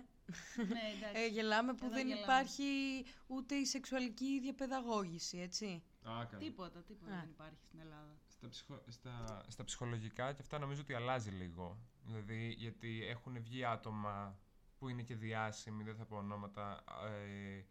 [0.56, 1.22] ναι, εντάξει.
[1.22, 2.22] Ε, γελάμε που Εδώ δεν γελάμε.
[2.22, 5.82] υπάρχει ούτε η σεξουαλική διαπαιδαγώγηση, έτσι.
[6.02, 6.38] Α, καλά.
[6.38, 7.20] Τίποτα, τίποτα Α.
[7.20, 8.16] δεν υπάρχει στην Ελλάδα.
[8.36, 8.82] Στα, ψυχο...
[8.88, 9.44] στα...
[9.48, 11.76] στα ψυχολογικά και αυτά νομίζω ότι αλλάζει λίγο.
[12.04, 14.38] Δηλαδή, γιατί έχουν βγει άτομα
[14.78, 17.64] που είναι και διάσημοι, δεν θα πω ονόματα, ε,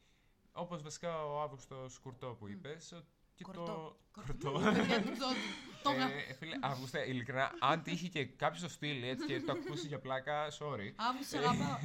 [0.52, 3.04] όπως βασικά ο Αύγουστος Κουρτό που είπες, ο-
[3.36, 3.64] και Κορτό.
[3.66, 3.98] το...
[4.12, 4.52] Κορτό.
[4.74, 9.08] Παιδιά, το- το- το είχα- ε, φίλε, Αύγουστε, ειλικρινά, αν τύχει και κάποιος το στείλει
[9.08, 10.92] έτσι και το ακούσει για πλάκα, sorry.
[10.96, 11.78] Αύγουστο, σε αγαπάω.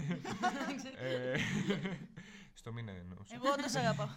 [0.97, 1.37] ε,
[2.61, 3.35] στο μήνα εννοούσα.
[3.35, 4.09] Εγώ όντως σε αγαπάω.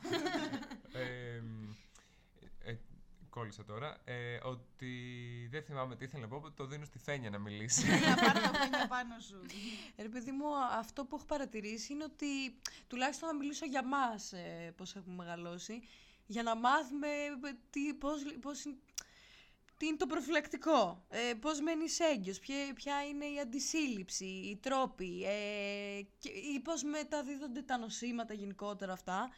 [3.34, 3.97] Ε, ε, κόλλησα τώρα.
[4.03, 4.91] Ε, ότι
[5.51, 7.86] δεν θυμάμαι τι ήθελα να πω, οπότε το δίνω στη Φένια να μιλήσει.
[7.88, 9.41] Να πάρει τα φένια πάνω σου.
[9.95, 12.25] Ε, Ρε παιδί μου, αυτό που έχω παρατηρήσει είναι ότι
[12.88, 15.81] τουλάχιστον να μιλήσω για μας ε, πώς έχουμε μεγαλώσει,
[16.25, 18.77] για να μάθουμε ε, τι, πώς, πώς, είναι-
[19.77, 25.23] τι είναι το προφυλακτικό, ε, πώς μένεις έγκυος, ποια, ποια είναι η αντισύλληψη, οι τρόποι,
[25.25, 29.29] ε, και, ή πώς μεταδίδονται τα νοσήματα γενικότερα αυτά.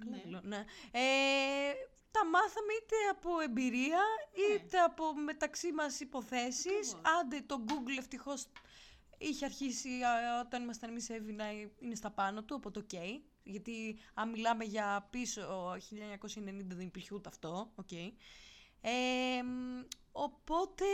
[0.00, 0.30] Καλά Ναι.
[0.30, 0.64] λέω, ναι.
[0.90, 1.00] Ε,
[2.10, 4.00] τα μάθαμε είτε από εμπειρία,
[4.54, 6.94] είτε από μεταξύ μας υποθέσεις.
[6.94, 7.20] Ακριβώς.
[7.20, 8.46] Άντε το Google ευτυχώς
[9.18, 12.92] είχε αρχίσει α, όταν ήμασταν εμείς Εύη να είναι στα πάνω του, οπότε οκ.
[13.42, 15.78] Γιατί αν μιλάμε για πίσω 1990
[16.66, 17.92] δεν υπήρχε ούτε αυτό, οκ.
[18.80, 19.82] Ε, μ,
[20.12, 20.84] οπότε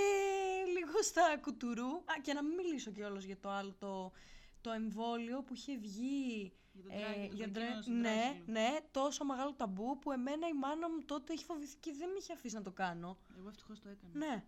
[0.78, 4.12] λίγο στα κουτουρού, α, και να μην μιλήσω κιόλας για το άλλο το,
[4.60, 8.20] το εμβόλιο που είχε βγει Για τον ε, τράγιλο, για το ντρε- εκείνο στον ναι,
[8.22, 8.44] τράγιλο.
[8.46, 12.16] ναι, τόσο μεγάλο ταμπού που εμένα η μάνα μου τότε έχει φοβηθεί και δεν με
[12.18, 13.16] είχε αφήσει να το κάνω.
[13.38, 14.12] Εγώ ευτυχώς το έκανα.
[14.26, 14.44] Ναι.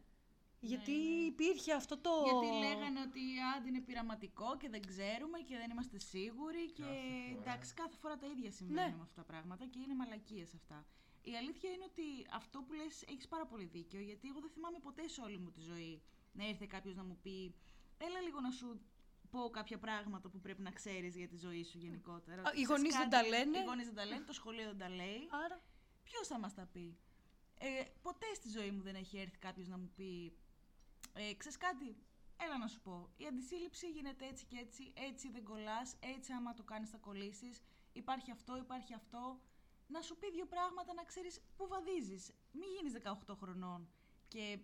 [0.61, 1.24] Γιατί ναι.
[1.33, 2.11] υπήρχε αυτό το.
[2.24, 3.20] Γιατί λέγανε ότι
[3.57, 6.95] άντι είναι πειραματικό και δεν ξέρουμε και δεν είμαστε σίγουροι και Κάθε
[7.33, 7.41] φορά.
[7.41, 8.97] εντάξει κάθε φορά τα ίδια συμβαίνουν Ναι.
[8.97, 10.87] με αυτά τα πράγματα και είναι μαλακίες αυτά.
[11.22, 12.07] Η αλήθεια είναι ότι
[12.41, 15.51] αυτό που λες έχεις πάρα πολύ δίκιο γιατί εγώ δεν θυμάμαι ποτέ σε όλη μου
[15.51, 16.03] τη ζωή
[16.33, 17.55] να ήρθε κάποιος να μου πει
[17.99, 18.81] έλα λίγο να σου
[19.27, 22.43] πω κάποια πράγματα που πρέπει να ξέρεις για τη ζωή σου γενικότερα.
[22.43, 24.64] Α, οι Ξέρεις γονείς δεν κάτι, τα λένε; Οι γονείς δεν τα λένε, το σχολείο
[24.64, 25.29] δεν τα λέει.
[25.45, 25.61] Άρα.
[26.03, 26.99] Ποιος θα μας τα πει;
[27.59, 30.37] Ε, ποτέ στη ζωή μου δεν έχει έρθει κάποιος να μου πει.
[31.12, 31.97] Ε, ξέρεις κάτι,
[32.37, 33.12] έλα να σου πω.
[33.16, 34.93] Η αντισύλληψη γίνεται έτσι και έτσι.
[34.95, 35.97] Έτσι δεν κολλάς.
[36.01, 37.62] Έτσι, άμα το κάνεις, θα κολλήσεις.
[37.93, 39.41] Υπάρχει αυτό, υπάρχει αυτό.
[39.87, 42.33] Να σου πει δύο πράγματα να ξέρεις πού βαδίζεις.
[42.53, 43.89] Μην γίνεις 18 χρονών
[44.29, 44.59] και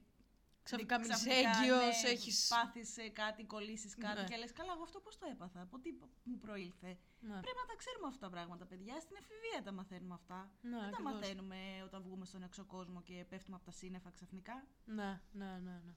[0.63, 2.47] Ξαφνικά Δι- μείνεις ξαφνικά, έγκυος, ναι, έχεις...
[2.49, 4.27] Πάθεις ε, κάτι, κολλήσεις κάτι Ναι.
[4.29, 5.91] και λες καλά εγώ αυτό πώς το έπαθα, από τι
[6.23, 6.87] μου προήλθε.
[7.21, 7.39] Ναι.
[7.45, 10.51] Πρέπει να τα ξέρουμε αυτά τα πράγματα παιδιά, στην εφηβεία τα μαθαίνουμε αυτά.
[10.61, 11.13] Ναι, Δεν τα ακριβώς.
[11.13, 14.67] μαθαίνουμε όταν βγούμε στον έξω κόσμο και πέφτουμε από τα σύννεφα ξαφνικά.
[14.85, 15.95] Ναι, ναι, ναι, ναι.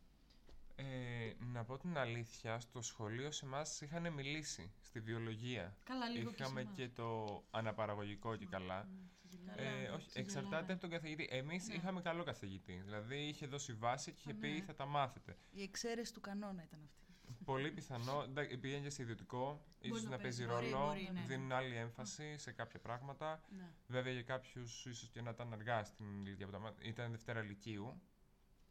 [0.77, 5.77] Ε, να πω την αλήθεια, στο σχολείο σε εμάς είχαν μιλήσει στη βιολογία.
[5.83, 6.93] Καλά, λίγο Είχαμε και, σε και, εμάς.
[6.95, 8.83] το αναπαραγωγικό και καλά.
[8.83, 9.14] Μμ, και Καλά, γελάμε,
[9.55, 10.71] Ε, όχι, και εξαρτάται γελάμε.
[10.71, 11.27] από τον καθηγητή.
[11.31, 11.73] Εμείς Ναι.
[11.73, 12.81] είχαμε καλό καθηγητή.
[12.85, 14.61] Δηλαδή είχε δώσει βάση και είχε Α, πει ναι.
[14.61, 15.37] θα τα μάθετε.
[15.51, 17.03] Η εξαίρεση του κανόνα ήταν αυτή.
[17.45, 20.53] Πολύ πιθανό, εντάξει, επειδή είναι και σε ιδιωτικό, ίσως να να παίζει παίζει.
[20.59, 20.85] Μπορεί, ρόλο.
[20.85, 21.21] μπορεί, ναι.
[21.27, 23.41] Δίνουν άλλη έμφαση σε κάποια πράγματα.
[23.49, 23.69] Ναι.
[23.87, 26.87] Βέβαια για κάποιους ίσως και να ήταν αργά στην ηλικία που τα μάθανε.
[26.87, 28.01] Ήταν Δευτέρα Λυκείου.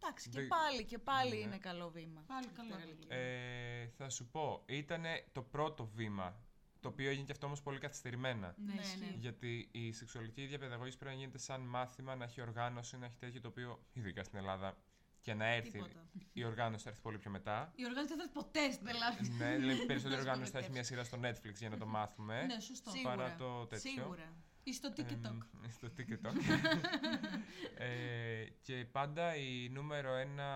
[0.03, 1.37] Εντάξει, και Δεν- πάλι, και πάλι Ναι.
[1.37, 2.25] είναι καλό βήμα.
[2.27, 2.97] Πάλι καλό Δεύτερα βήμα.
[2.99, 3.17] ηλικία.
[3.17, 6.44] Ε, θα σου πω, ήταν το πρώτο βήμα.
[6.85, 8.55] Το οποίο έγινε και αυτό όμως πολύ καθυστερημένα.
[8.57, 8.99] Ναι, Ναι, ισχύει.
[9.01, 9.17] ναι.
[9.19, 13.41] Γιατί η σεξουαλική διαπαιδαγώγηση πρέπει να γίνεται σαν μάθημα, να έχει οργάνωση, να έχει τέτοιο
[13.41, 14.77] το οποίο, ειδικά στην Ελλάδα,
[15.21, 15.71] και να έρθει.
[15.71, 16.07] Τίποτα.
[16.33, 17.73] Η οργάνωση θα έρθει πολύ πιο μετά.
[17.77, 19.17] Η οργάνωση δεν θα έρθει ποτέ στην Ελλάδα.
[19.39, 20.71] ναι, δηλαδή περισσότερη Δεν οργάνωση θα έχει σπουδαιεύσει.
[20.71, 21.19] μια σειρά στο
[21.51, 22.43] Netflix για να το μάθουμε.
[22.45, 22.91] Ναι, σωστό.
[22.91, 23.15] Σίγουρα.
[23.17, 23.91] Παρά το τέτοιο.
[23.91, 24.33] Σίγουρα.
[24.63, 25.25] Ή στο TikTok.
[25.25, 25.39] Εμ,
[25.71, 26.35] στο TikTok.
[27.75, 30.51] ε, και πάντα η νούμερο ένα,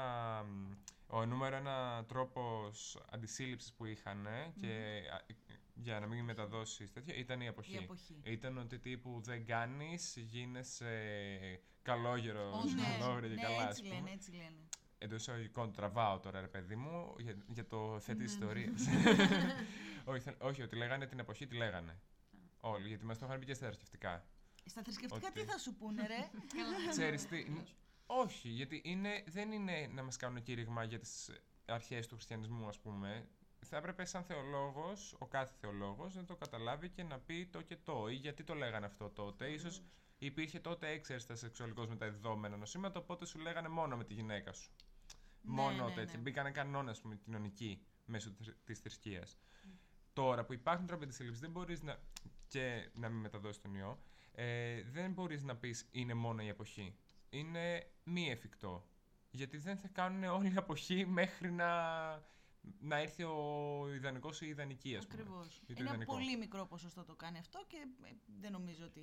[1.06, 4.28] ο νούμερο ένα τρόπος αντισύλληψης που είχαν
[4.60, 5.20] και α,
[5.80, 7.74] για να μην μεταδώσεις τέτοιο ήταν η αποχή.
[7.74, 8.20] Η αποχή.
[8.24, 12.82] Ήταν ότι τύπου δεν κάνεις, γίνεσαι καλόγερος, Ω, ναι.
[12.98, 13.94] καλόγερη και ναι, καλά, έτσι ας πούμε.
[13.94, 14.68] λένε, έτσι λένε.
[14.98, 18.18] Εντός εισαγωγικών τραβάω τώρα, ρε παιδί μου, για, για το εφέ Ναι.
[18.18, 18.72] τη ιστορία.
[20.04, 22.00] όχι, θε- όχι, ότι λέγανε την εποχή, τη λέγανε.
[22.60, 24.26] Όλοι, γιατί μας το είχαν πει και στα θρησκευτικά.
[24.64, 26.28] Στα θρησκευτικά Ότι- τι θα σου πούνε, ρε;
[26.90, 27.66] Ξέρεις τι, ν-
[28.06, 31.30] όχι, γιατί είναι, δεν είναι να μας κάνουν κήρυγμα για τις
[31.66, 33.28] αρχές του χριστιανισμού, ας πούμε.
[33.64, 37.76] Θα έπρεπε σαν θεολόγος, ο κάθε θεολόγος, να το καταλάβει και να πει το και
[37.76, 39.50] το, ή γιατί το λέγανε αυτό τότε.
[39.50, 39.82] Ίσως
[40.18, 44.52] υπήρχε τότε έξερστα σεξουαλικός με τα δεδομένα νοσήματα, οπότε σου λέγανε μόνο με τη γυναίκα
[44.52, 44.70] σου.
[45.42, 46.16] μόνο ναι, τέτοια.
[46.16, 46.22] ναι.
[46.22, 49.38] Μπήκανε κανόνες, ας πούμε, κοινωνικοί μέσω της- της θρησκείας.
[50.12, 51.98] Τώρα που υπάρχουν τρόποι αντισύλληψης, δεν μπορείς να...
[52.48, 53.98] και να μην μεταδώσεις τον ιό,
[54.32, 56.96] ε, δεν μπορείς να πεις είναι μόνο η αποχή.
[57.30, 58.88] Είναι μη εφικτό.
[59.30, 61.68] Γιατί δεν θα κάνουν όλη η αποχή μέχρι να,
[62.80, 65.22] να έρθει ο ιδανικός ή η ιδανική, ας πούμε.
[65.22, 65.56] Ακριβώς.
[65.56, 66.12] Ή το Ένα ιδανικό.
[66.12, 69.02] πολύ μικρό ποσοστό το κάνει αυτό και ε, δεν νομίζω ότι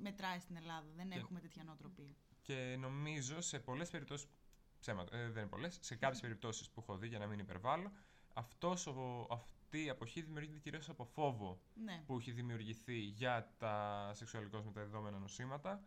[0.00, 0.86] μετράει στην Ελλάδα.
[0.96, 2.14] Δεν Και- έχουμε τέτοια νοοτροπία.
[2.42, 4.28] Και νομίζω σε πολλές περιπτώσεις,
[4.80, 7.92] ψέματα, ε, δεν είναι πολλές, σε κάποιες περιπτώσεις που έχω δει, για να μην υπερβάλλω,
[8.34, 12.02] αυτός ο, αυτή η αποχή δημιουργείται κυρίως από φόβο Ναι.
[12.06, 15.84] που έχει δημιουργηθεί για τα σεξουαλικώς μεταδεδομένα νοσήματα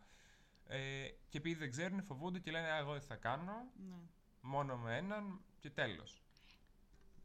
[0.64, 3.52] ε, και επειδή δεν ξέρουν φοβούνται και λένε «Α, εγώ δεν θα κάνω,
[3.88, 3.96] ναι.
[4.40, 6.22] μόνο με έναν και τέλος.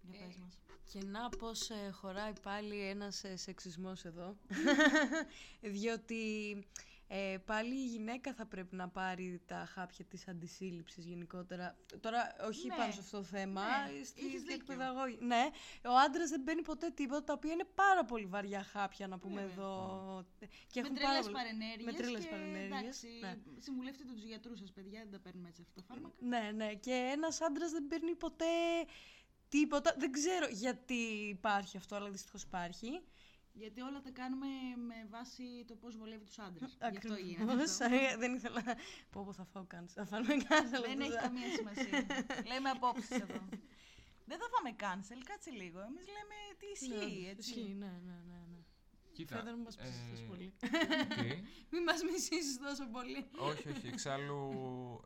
[0.01, 0.59] Για πες μας.
[0.91, 4.35] Και να πώς ε, χωράει πάλι ένας ε, σεξισμός εδώ.
[5.61, 6.23] Διότι
[7.07, 11.77] ε, πάλι η γυναίκα θα πρέπει να πάρει τα χάπια της αντισύλληψης γενικότερα.
[11.99, 12.75] Τώρα όχι Ναι.
[12.75, 14.53] πάνω σε αυτό το θέμα, Ναι, στη έχεις δίκιο.
[14.55, 15.17] εκπαιδαγώγη.
[15.21, 15.49] Ναι,
[15.85, 19.41] ο άντρας δεν παίρνει ποτέ τίποτα, τα οποία είναι πάρα πολύ βαριά χάπια να πούμε
[19.41, 19.53] Βέβαια.
[19.53, 20.25] εδώ.
[20.67, 23.37] Και Με έχουν πάρα τρελές πολύ- παρενέργειες με τρελές και παρενέργειες, εντάξει, ναι.
[23.57, 26.15] συμβουλεύτε τους γιατρούς σας παιδιά, δεν τα παίρνουμε έτσι αυτά τα φάρμακα.
[26.19, 26.73] Ναι, ναι.
[26.73, 28.45] Και ένας άντρας δεν παίρνει ποτέ
[29.51, 29.95] τίποτα.
[29.97, 30.99] Δεν ξέρω γιατί
[31.37, 33.01] υπάρχει αυτό, αλλά δυστυχώς υπάρχει.
[33.53, 34.47] Γιατί όλα τα κάνουμε
[34.87, 36.77] με βάση το πώς βολεύει τους άντρες.
[36.91, 37.43] Γι' αυτό γίνεται.
[37.43, 37.81] Ακριβώς.
[37.81, 37.95] αυτό.
[37.95, 38.61] Ε, Δεν ήθελα.
[39.11, 39.93] Πω, πω θα φάω κάνεις.
[39.93, 40.83] Θα φάμε cancel.
[40.87, 42.05] Δεν έχει καμία σημασία.
[42.51, 43.41] λέμε απόψεις εδώ.
[44.25, 45.79] Δεν θα φάμε cancel, κάτσε λίγο.
[45.79, 47.49] Εμείς λέμε τι ισχύει, έτσι.
[47.49, 48.40] Ισχύει, ναι, ναι, ναι.
[49.11, 49.17] Ναι.
[49.17, 50.53] Κοίτα, Φέδωρο, μην μας πεις ε, τόσο πολύ.
[50.59, 50.67] τι;
[51.71, 53.25] Μην μας μισήσεις τόσο πολύ.
[53.49, 53.87] όχι, όχι.
[53.87, 54.39] Εξάλλου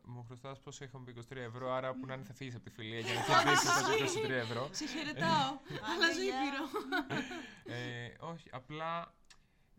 [0.04, 2.70] μου χρωστάς πόσο έχω πει 23 ευρώ, άρα που να είναι θα φύγεις από τη
[2.70, 4.68] φιλία για να κερδίσεις τα 23 ευρώ.
[4.72, 5.50] Σε χαιρετάω.
[5.90, 6.40] Αλλάζω γεια.
[6.42, 6.64] ήπειρο.
[7.78, 9.14] Ε, όχι, απλά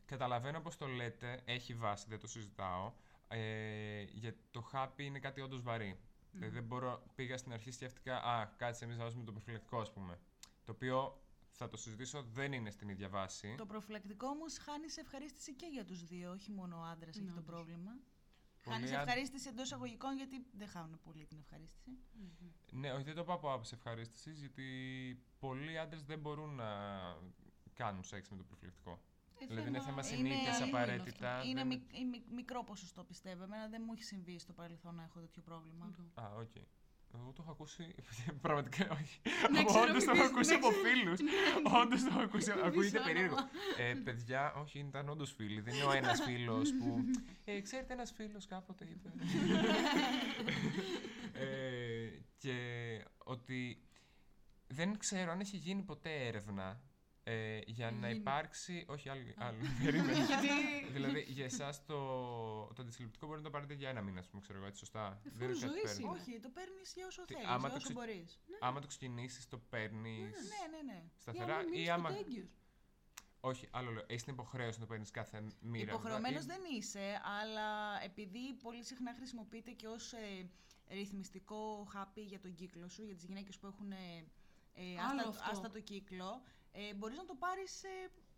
[0.06, 2.94] καταλαβαίνω πως το λέτε, έχει βάση, δεν το συζητάω.
[3.28, 6.00] Ε, γιατί το χάπι είναι κάτι όντως βαρύ.
[6.32, 9.92] Δηλαδή δεν μπορώ, πήγα στην αρχή σκέφτηκα, α, κάτσε εμείς να δώσουμε το προφυλακτικό ας
[9.92, 10.20] πούμε.
[10.66, 11.22] Το οποίο
[11.58, 13.56] θα το συζητήσω, δεν είναι στην ίδια βάση.
[13.58, 17.26] Το προφυλακτικό όμως χάνεις σε ευχαρίστηση και για τους δύο, όχι μόνο ο άντρας έχει
[17.26, 17.46] Ναι, το όντως.
[17.56, 17.92] πρόβλημα.
[18.64, 21.98] Πολλοί Χάνεις άντρες- ευχαρίστηση εντός εισαγωγικών γιατί δεν χάνουν πολύ την ευχαρίστηση.
[22.72, 24.66] Ναι, όχι, δεν το πάω από άποψη ευχαρίστηση, γιατί
[25.40, 26.70] πολλοί άντρες δεν μπορούν να
[27.74, 29.02] κάνουν σεξ με το προφυλακτικό.
[29.48, 31.44] δηλαδή είναι θέμα συνήθειας είναι- απαραίτητα.
[31.44, 33.44] Είναι δεν- μικ- είναι μικ- μικρό ποσοστό πιστεύω.
[33.44, 35.96] Εμένα δεν μου έχει συμβεί στο παρελθόν να έχω τέτοιο πρόβλημα.
[36.14, 36.56] Α, οκ.
[37.14, 37.96] Εγώ το έχω ακούσει.
[38.46, 39.20] Πραγματικά όχι.
[39.52, 41.20] Ναι, ξέρω, Όντως το μην έχω πεις, ακούσει ναι, από φίλους.
[41.82, 42.52] Όντως το έχω ακούσει.
[42.52, 43.06] Ακούγεται όνομα.
[43.14, 43.36] περίεργο.
[43.78, 45.62] Ε, παιδιά, όχι, ήταν όντως φίλοι.
[45.62, 47.04] Δεν είναι ο ένας φίλος που.
[47.46, 49.10] Ε, ξέρετε, ένας φίλος κάποτε είπε.
[51.34, 52.56] ε, και
[53.18, 53.82] ότι
[54.68, 56.82] δεν ξέρω αν έχει γίνει ποτέ έρευνα
[57.30, 58.20] ε, για να Γίνει.
[58.20, 58.86] υπάρξει.
[58.88, 59.34] Όχι, άλλη.
[59.38, 60.14] άλλη περίμενε.
[60.96, 61.96] δηλαδή, για εσάς το,
[62.74, 65.22] το αντισυλληπτικό μπορεί να το πάρετε για ένα μήνα, ας πούμε, ξέρω εγώ, έτσι σωστά.
[65.26, 66.04] Ε, Δεν είναι φόρο κάτι ζωής παίρνει.
[66.12, 66.20] είναι.
[66.22, 68.40] Όχι, το παίρνεις για όσο Τι, θέλεις, άμα για το όσο ξε- μπορείς.
[68.60, 70.20] Άμα το ξεκινήσεις, το παίρνεις
[70.52, 71.04] Ναι, ναι, ναι.
[71.18, 72.10] σταθερά ή ή άμα.
[72.18, 72.50] Έγκυος.
[73.40, 74.04] Όχι, άλλο λέω.
[74.08, 75.92] Έχει την υποχρέωση να το παίρνεις κάθε μοίρα.
[75.92, 77.70] Υποχρεωμένος Ή- δεν είσαι, αλλά
[78.04, 80.14] επειδή πολύ συχνά χρησιμοποιείται και ως
[80.90, 83.96] ρυθμιστικό χάπι για τον κύκλο σου, για τις γυναίκες που έχουν ε,
[84.74, 85.52] ε, Άλλο άστα- αυτό.
[85.52, 86.42] άστατο κύκλο,
[86.80, 87.82] ε, μπορείς να το πάρεις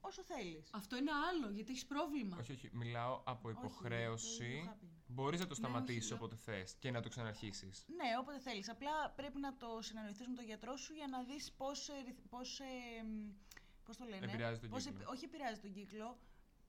[0.01, 0.69] όσο θέλεις.
[0.73, 2.37] Αυτό είναι άλλο, γιατί έχεις πρόβλημα.
[2.39, 2.69] Όχι, όχι.
[2.73, 4.69] Μιλάω από υποχρέωση.
[5.07, 7.85] Μπορείς να το σταματήσεις όχι, όποτε θες και να το ξαναρχίσεις.
[7.87, 8.69] Ναι, όποτε θέλεις.
[8.69, 11.89] Απλά πρέπει να το συναννοηθεί με τον γιατρό σου για να δεις πώς.
[12.29, 13.31] Πώς, ε, μ,
[13.85, 14.25] πώς το λένε.
[14.25, 14.99] Επηρεάζει τον πώς κύκλο.
[14.99, 16.17] επι- όχι, επηρεάζει τον κύκλο.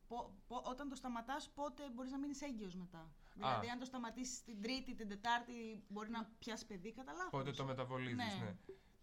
[0.08, 3.12] Πο- πο- όταν το σταματάς, πότε μπορείς να μείνεις έγκυος μετά.
[3.34, 7.30] Δηλαδή, αν το σταματήσεις την Τρίτη, την Τετάρτη, μπορεί να πιάσεις παιδί κατά λάθος.
[7.30, 8.24] Πότε το μεταβολίζεις, ναι.
[8.44, 8.54] Ναι.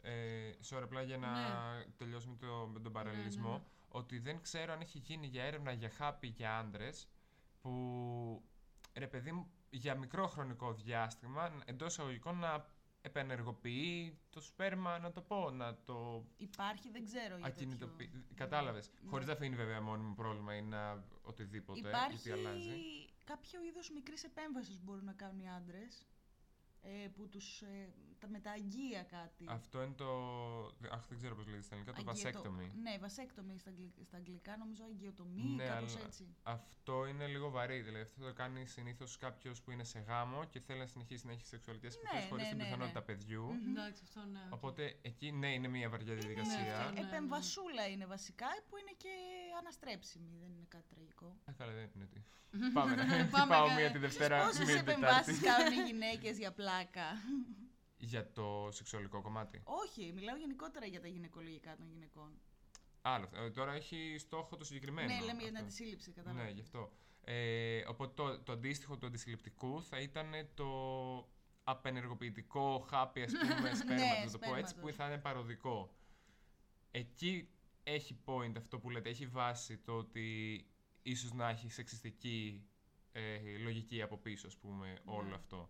[0.09, 1.83] Ε, sorry, απλά για να Ναι.
[1.97, 3.51] τελειώσουμε το, με τον παραλληλισμό.
[3.51, 3.63] ναι.
[3.89, 7.07] Ότι δεν ξέρω αν έχει γίνει για έρευνα για χάπι για άντρες
[7.61, 7.71] που
[8.93, 12.65] ρε παιδί μου για μικρό χρονικό διάστημα εντός εισαγωγικών να
[13.01, 17.37] επενεργοποιεί το σπέρμα, να το πω, να το Υπάρχει, δεν ξέρω.
[17.37, 18.07] Για ακινητοποιεί.
[18.07, 18.23] τέτοιο.
[18.35, 18.91] Κατάλαβες.
[19.01, 19.09] Ναι.
[19.09, 21.79] Χωρίς να αφήνει βέβαια μόνιμο πρόβλημα ή να οτιδήποτε.
[21.79, 22.69] Υπάρχει Γιατί αλλάζει.
[23.23, 26.07] κάποιο είδος μικρής επέμβασης που μπορούν να κάνουν οι άντρες.
[26.81, 29.45] Ε, που τους, ε, τα, με τα αγγεία κάτι.
[29.47, 30.07] Αυτό είναι το.
[30.91, 31.93] Αχ, δεν ξέρω πώς λέγεται στα ελληνικά.
[31.95, 32.71] Το Αγγειο- vasectomy.
[32.81, 36.35] Ναι, vasectomy στα, αγγλ- στα αγγλικά, νομίζω αγγειοτομή, Ναι, κάπως αλλά έτσι.
[36.43, 37.81] Αυτό είναι λίγο βαρύ.
[37.81, 41.31] Δηλαδή, αυτό το κάνει συνήθως κάποιος που είναι σε γάμο και θέλει να συνεχίσει να
[41.31, 43.05] έχει σεξουαλικές επαφές ναι, χωρίς την ναι, πιθανότητα ναι.
[43.05, 43.49] παιδιού.
[43.69, 44.39] Εντάξει, αυτό ναι.
[44.47, 44.53] οκ.
[44.53, 46.77] Οπότε εκεί ναι, είναι μια βαριά διαδικασία.
[46.79, 47.07] αυτό, ναι.
[47.07, 49.09] Επεμβασούλα είναι βασικά, που είναι και
[49.59, 51.27] αναστρέψιμη, δεν είναι κάτι τραγικό.
[51.45, 52.21] Α, καλά, δεν είναι τι.
[52.73, 55.63] Πάμε να Πάμε πάω κα- μία τη Δευτέρα, Πόσες μία την επεμβάσεις Τετάρτη.
[55.63, 56.66] κάνουν οι γυναίκες για πλάκα.
[57.97, 59.61] Για το σεξουαλικό κομμάτι.
[59.63, 62.39] Όχι, μιλάω γενικότερα για τα γυναικολογικά των γυναικών.
[63.01, 63.23] Άλλο.
[63.25, 63.41] αυτό.
[63.41, 65.07] Ε, Τώρα έχει στόχο το συγκεκριμένο.
[65.13, 65.59] ναι, λέμε για την αυτό.
[65.59, 66.43] αντισύλληψη, κατάλαβα.
[66.43, 66.91] Ναι, γι' αυτό.
[67.23, 70.67] Ε, οπότε το, το αντίστοιχο του αντισυλληπτικού θα ήταν το
[71.63, 74.95] απενεργοποιητικό χάπι, ας πούμε, σπέρματος, να το πω έτσι, που σπέρματος.
[74.95, 75.95] θα είναι παροδικό.
[76.91, 77.49] Εκεί
[77.83, 80.65] έχει point αυτό που λέτε, έχει βάση το ότι
[81.01, 82.67] ίσως να έχει σεξιστική
[83.11, 85.35] ε, λογική από πίσω, ας πούμε, όλο Ναι.
[85.35, 85.69] αυτό.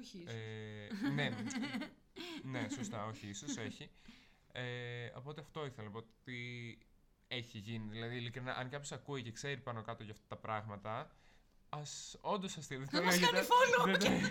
[0.00, 0.34] Όχι, ίσως.
[0.34, 1.30] Ε, ναι,
[2.42, 3.90] ναι, σωστά, όχι, ίσως έχει.
[4.52, 6.78] Ε, οπότε αυτό ήθελα να πω ότι
[7.28, 7.88] έχει γίνει.
[7.90, 11.10] Δηλαδή, ειλικρινά, αν κάποιος ακούει και ξέρει πάνω κάτω για αυτά τα πράγματα,
[11.68, 12.78] ας όντως αστείο.
[12.78, 14.30] Δεν το λέω για το- δεν το-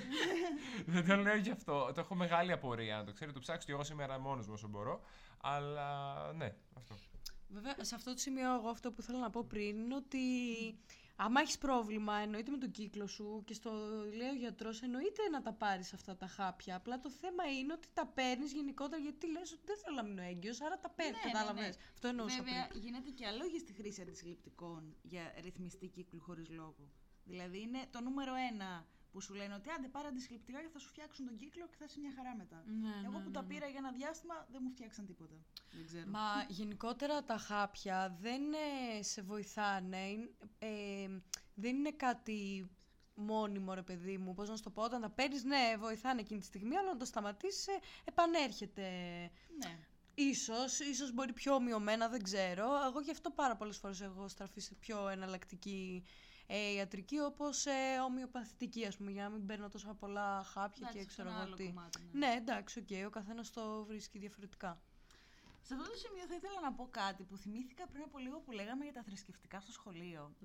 [0.86, 1.92] Δεν το λέω γι' αυτό.
[1.94, 3.32] Το έχω μεγάλη απορία, να το ξέρει.
[3.32, 5.02] Το ψάξω και εγώ σήμερα μόνος μου όσο μπορώ.
[5.42, 6.96] Αλλά ναι, αυτό.
[7.48, 10.20] Βέβαια, σε αυτό το σημείο, εγώ αυτό που θέλω να πω πριν είναι ότι
[11.16, 13.72] άμα έχεις πρόβλημα, εννοείται με τον κύκλο σου και στο
[14.18, 16.76] λέει ο γιατρός, εννοείται να τα πάρεις αυτά τα χάπια.
[16.76, 20.22] Απλά το θέμα είναι ότι τα παίρνεις γενικότερα γιατί λες ότι δεν θέλω να μείνω
[20.22, 21.12] έγκυος, άρα τα παίρνει.
[21.12, 21.76] Ναι, ναι, Κατάλαβες.
[21.78, 21.84] ναι.
[21.94, 22.82] Αυτό εννοούσα Βέβαια, πριν.
[22.82, 26.92] γίνεται και αλόγιστη χρήση αντισυλληπτικών για ρυθμιστή κύκλου χωρίς λόγο.
[27.24, 28.86] Δηλαδή, είναι το νούμερο ένα
[29.16, 31.86] που σου λένε ότι άντε πάρε αντισυλληπτικά και θα σου φτιάξουν τον κύκλο και θα
[31.88, 32.64] είσαι μια χαρά μετά.
[32.66, 33.48] Ναι, Εγώ ναι, που ναι, τα ναι.
[33.48, 35.36] πήρα για ένα διάστημα δεν μου φτιάξαν τίποτα.
[35.72, 36.10] Δεν ξέρω.
[36.10, 39.98] Μα γενικότερα τα χάπια δεν ε, σε βοηθάνε.
[39.98, 41.08] είναι- ε,
[41.54, 42.70] δεν είναι κάτι
[43.16, 44.34] μόνιμο ρε παιδί μου.
[44.34, 46.98] Πώς να σου το πω, όταν τα παίρνεις, ναι, βοηθάνε εκείνη τη στιγμή, αλλά όταν
[47.00, 47.66] το σταματήσεις,
[48.04, 48.90] επανέρχεται.
[49.64, 49.78] Ναι.
[50.18, 52.66] Ίσως, ίσως μπορεί πιο μειωμένα, δεν ξέρω.
[52.88, 56.04] Εγώ γι' αυτό πάρα πολλές φορές έχω στραφεί σε πιο εναλλακτική
[56.48, 60.94] ε, ιατρική, όπως ε, ομοιοπαθητική, ας πούμε, για να μην παίρνω τόσο πολλά χάπια Εντάξει,
[60.98, 61.66] και αυτό ξέρω είναι εγώ άλλο τι.
[61.66, 62.28] κομμάτι, ναι.
[62.28, 64.82] Ναι, εντάξει, οκ, ο καθένας το βρίσκει διαφορετικά.
[65.62, 68.52] Σε αυτό το σημείο θα ήθελα να πω κάτι που θυμήθηκα πριν από λίγο που
[68.52, 70.36] λέγαμε για τα θρησκευτικά στο σχολείο.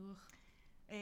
[0.87, 0.97] Ε,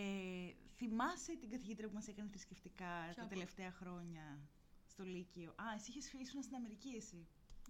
[0.76, 4.38] θυμάσαι την καθηγήτρια που μας έκανε θρησκευτικά τα από- τελευταία χρόνια
[4.86, 7.26] στο Λύκειο; Α, εσύ είχες φύγει, ήσουν στην Αμερική εσύ.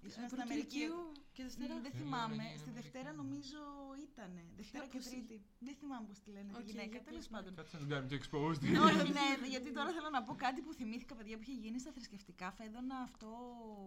[0.06, 0.78] Ήσουν Ε, στην πρώτη Αμερική.
[0.78, 2.34] Λυκείου και Δευτέρα; Μ, Δεν Δεν θυμάμαι.
[2.36, 2.80] λένε Στη Αμερική.
[2.80, 3.60] Δευτέρα νομίζω
[4.06, 4.42] ήτανε.
[4.60, 5.36] Δευτέρα και πώς τη- Τρίτη.
[5.66, 6.90] Δεν θυμάμαι πώς τη λένε Οκ, τη γυναίκα.
[6.96, 7.50] για Τέλος πες, πάντων.
[7.58, 8.62] Κάτσε να την κάνουμε και exposed.
[8.88, 11.90] Όχι, ναι, γιατί τώρα θέλω να πω κάτι που θυμήθηκα, παιδιά, που είχε γίνει στα
[11.96, 12.96] θρησκευτικά Φαίδωνα.
[13.08, 13.28] Αυτό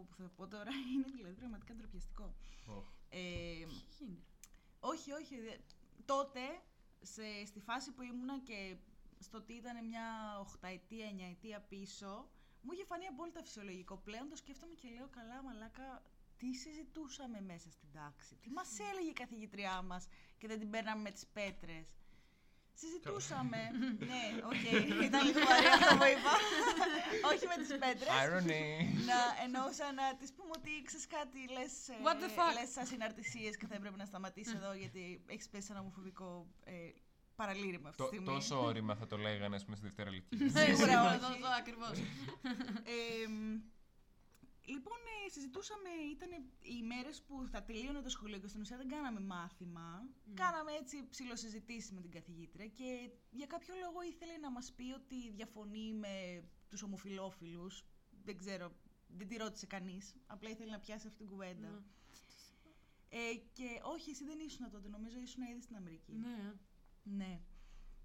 [0.09, 2.27] που θα πω τώρα είναι δηλαδή πραγματικά ντροπιαστικό.
[2.77, 2.85] Οχ.
[3.09, 3.19] Ε,
[3.97, 4.21] Τι γίνεται.
[4.79, 5.35] όχι, όχι.
[5.45, 5.59] δε-
[6.05, 6.39] Τότε,
[7.01, 8.75] σε, στη φάση που ήμουνα και
[9.19, 12.29] στο ότι ήταν μια οχταετία, εννιαετία πίσω,
[12.61, 13.95] μου είχε φανεί απόλυτα φυσιολογικό.
[13.97, 16.03] Πλέον το σκέφτομαι και λέω καλά, μαλάκα,
[16.37, 20.07] τι συζητούσαμε μέσα στην τάξη; Τι μας έλεγε η καθηγήτριά μας
[20.37, 21.87] και δεν την παίρναμε με τις πέτρες;
[22.73, 23.57] Συζητούσαμε.
[24.09, 24.63] ναι, οκ,
[25.07, 26.31] ήταν λίγο βαρύ αυτό που είπα.
[27.31, 28.13] Όχι με τις πέτρες.
[28.25, 28.65] Irony.
[29.09, 31.73] να εννοούσα να της πούμε ότι ξέρεις κάτι, λες.
[32.05, 32.53] What the fuck?
[32.59, 36.47] Λες σαν συναρτησίες και θα έπρεπε να σταματήσει εδώ γιατί έχεις πέσει σε ένα ομοφοβικό
[36.63, 36.73] ε,
[37.41, 38.25] παραλήρημα αυτή τη Το- στιγμή.
[38.33, 40.37] Τόσο όρημα θα το λέγανε, ας πούμε, στη Δευτέρα Λυκείου.
[40.49, 41.15] Σίγουρα Ναι, όχι.
[41.15, 41.99] αυτό- αυτό ακριβώς.
[42.95, 43.61] Ε, μ,
[44.65, 46.29] Λοιπόν, ε, συζητούσαμε, ήταν
[46.61, 50.03] οι μέρες που θα τελείωνε το σχολείο και στην ουσία δεν κάναμε μάθημα.
[50.33, 55.31] Κάναμε έτσι ψηλοσυζητήσεις με την καθηγήτρια και για κάποιο λόγο ήθελε να μας πει ότι
[55.31, 57.85] διαφωνεί με τους ομοφιλόφιλους.
[58.23, 58.71] Δεν ξέρω,
[59.17, 60.15] δεν τη ρώτησε κανείς.
[60.27, 61.67] Απλά ήθελε να πιάσει αυτή την κουβέντα.
[61.69, 61.79] Ναι.
[63.09, 66.11] Ε, και όχι, εσύ δεν ήσουν τότε, νομίζω ήσουν ήδη στην Αμερική.
[66.13, 66.53] Ναι.
[67.03, 67.39] Ναι.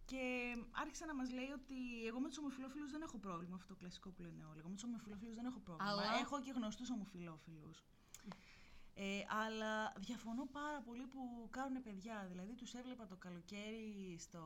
[0.05, 3.55] Και άρχισε να μας λέει ότι εγώ με τους ομοφυλόφιλους δεν έχω πρόβλημα.
[3.57, 4.59] Αυτό το κλασικό που λένε όλοι.
[4.59, 5.90] Εγώ με τους ομοφυλόφιλους δεν έχω πρόβλημα.
[5.90, 7.84] Αλλά- Έχω και γνωστούς ομοφυλόφιλους.
[8.94, 12.26] Ε, αλλά διαφωνώ πάρα πολύ που κάνουν παιδιά.
[12.28, 14.42] Δηλαδή, τους έβλεπα το καλοκαίρι στο.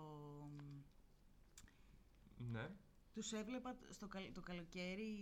[2.37, 2.69] Ναι.
[3.13, 5.15] Τους έβλεπα στο, καλ- το καλοκαίρι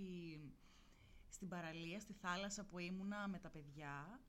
[1.28, 4.20] στην παραλία, στη θάλασσα που ήμουνα με τα παιδιά,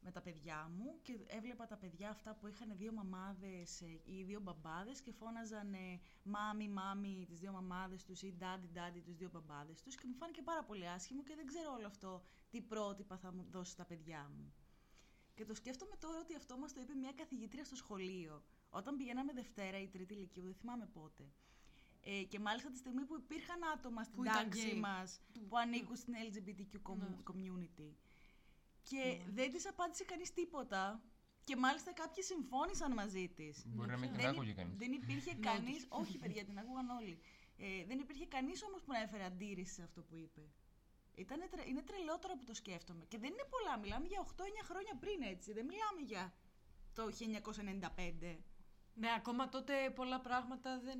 [0.00, 4.22] με τα παιδιά μου και έβλεπα τα παιδιά αυτά που είχαν δύο μαμάδες ε, ή
[4.24, 9.16] δύο μπαμπάδες και φώναζαν ε, μάμι, μάμι τις δύο μαμάδες τους ή ντάντι, ντάντι τους
[9.16, 12.60] δύο μπαμπάδες τους και μου φάνηκε πάρα πολύ άσχημο και δεν ξέρω όλο αυτό τι
[12.60, 14.52] πρότυπα θα μου δώσει στα παιδιά μου.
[15.34, 18.42] Και το σκέφτομαι τώρα ότι αυτό μας το είπε μια καθηγήτρια στο σχολείο.
[18.70, 21.32] Όταν πηγαίναμε Δευτέρα ή Τρίτη Λυκείου, δεν θυμάμαι πότε.
[22.00, 24.80] Ε, και μάλιστα τη στιγμή που υπήρχαν άτομα στην Που ήταν τάξη γκέι.
[24.80, 27.16] μας που ανήκουν στην LGBTQ com- Ναι.
[28.90, 29.24] Community.
[29.24, 31.02] Και δεν της απάντησε κανείς τίποτα.
[31.44, 33.64] Και μάλιστα κάποιοι συμφώνησαν μαζί της.
[33.66, 34.76] Μπορεί να μην την Δεν, άκουγε υ- κανείς.
[34.76, 37.20] δεν υπήρχε κανείς, όχι παιδιά, την άκουγαν όλοι.
[37.58, 40.42] Ε, δεν υπήρχε κανείς όμως που να έφερε αντίρρηση σε αυτό που είπε.
[41.14, 43.04] Ήτανε τρε- είναι τρελότερο που το σκέφτομαι.
[43.08, 45.52] Και δεν είναι πολλά, μιλάμε για 8-9 χρόνια πριν έτσι.
[45.52, 46.34] Δεν μιλάμε για
[46.94, 48.38] το 1995.
[48.94, 50.98] Ναι, ακόμα τότε πολλά πράγματα δεν.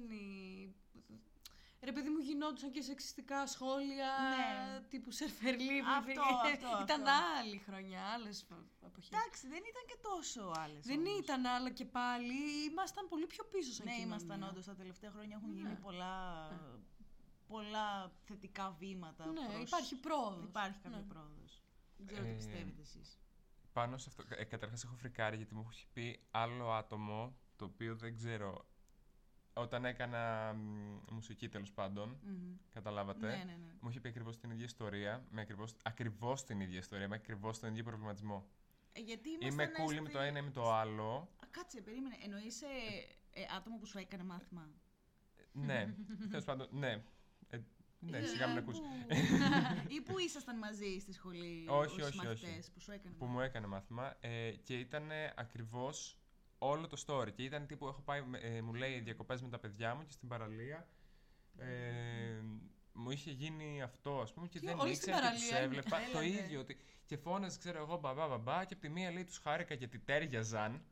[1.81, 4.81] Είναι- Ρε παιδί μου γινόντουσαν και σεξιστικά σχόλια Ναι.
[4.89, 5.81] τύπου σερφερλί.
[5.81, 6.67] που Αυτό, υπήρχε.
[6.67, 7.25] αυτό, Ήταν αυτό.
[7.39, 8.47] άλλη χρονιά, άλλες
[8.87, 9.09] εποχές.
[9.19, 10.85] Εντάξει, δεν ήταν και τόσο άλλες.
[10.87, 12.65] Δεν ήταν άλλα και πάλι.
[12.71, 14.07] Ήμασταν πολύ πιο πίσω σαν Ναι, κοινωνία.
[14.17, 14.65] ήμασταν όντως.
[14.65, 15.61] Τα τελευταία χρόνια έχουν Ναι.
[15.61, 16.17] γίνει πολλά,
[17.47, 19.27] πολλά θετικά βήματα.
[19.27, 20.45] Ναι, προς- υπάρχει πρόοδος.
[20.45, 21.05] Υπάρχει κάποια Ναι.
[21.13, 21.63] πρόοδος.
[21.97, 23.19] Δεν ξέρω τι Ε, πιστεύετε εσείς.
[23.73, 27.97] Πάνω σε αυτό, ε, καταρχάς έχω φρικάρει γιατί μου έχει πει άλλο άτομο το οποίο
[27.97, 28.67] δεν ξέρω.
[29.59, 32.55] Όταν έκανα μ, μουσική τέλος πάντων, Μμμ.
[32.73, 33.27] καταλάβατε.
[33.27, 33.73] Ναι, ναι, ναι.
[33.81, 37.59] Μου είχε πει ακριβώς την ίδια ιστορία, με ακριβώς, ακριβώς την ίδια ιστορία, με ακριβώς
[37.59, 38.47] τον ίδιο προβληματισμό.
[38.93, 41.11] Ε, γιατί Είμαι ήμασταν cool στη- με το ένα ή με το άλλο.
[41.17, 42.17] Α, κάτσε, περίμενε.
[42.25, 42.67] Εννοείς ε,
[43.31, 44.69] ε, άτομο που σου έκανε μάθημα;
[45.53, 45.95] ναι,
[46.31, 47.03] τέλος πάντων, ναι.
[47.51, 47.59] Ε,
[48.01, 48.81] ναι, σιγά μην Ή ακούσει.
[48.81, 48.87] που-
[49.89, 52.27] Ή που ήσασταν μαζί στη σχολή Όχι, ως όχι, όχι.
[52.27, 56.18] μαθητές που σου έκανε που μου έκανε μάθημα ε, και ήταν ακριβώς
[56.59, 57.33] όλο το story.
[57.33, 60.13] Και ήταν τύπου, έχω πάει, με- ε, μου λέει διακοπές με τα παιδιά μου και
[60.13, 60.87] στην παραλία
[61.59, 62.41] ε,
[62.93, 65.65] μου είχε γίνει αυτό, ας πούμε, και Τι, δεν όλοι στην ήξερα και τους παραλία
[65.67, 65.77] είναι.
[65.79, 65.97] έβλεπα.
[66.13, 66.27] το Έλατε.
[66.45, 66.61] ίδιο.
[66.61, 69.99] Ότι, και φώναζε, ξέρω εγώ, μπαμπά, μπαμπά, και από τη μία λέει τους χάρηκα γιατί
[69.99, 70.83] τέριαζαν.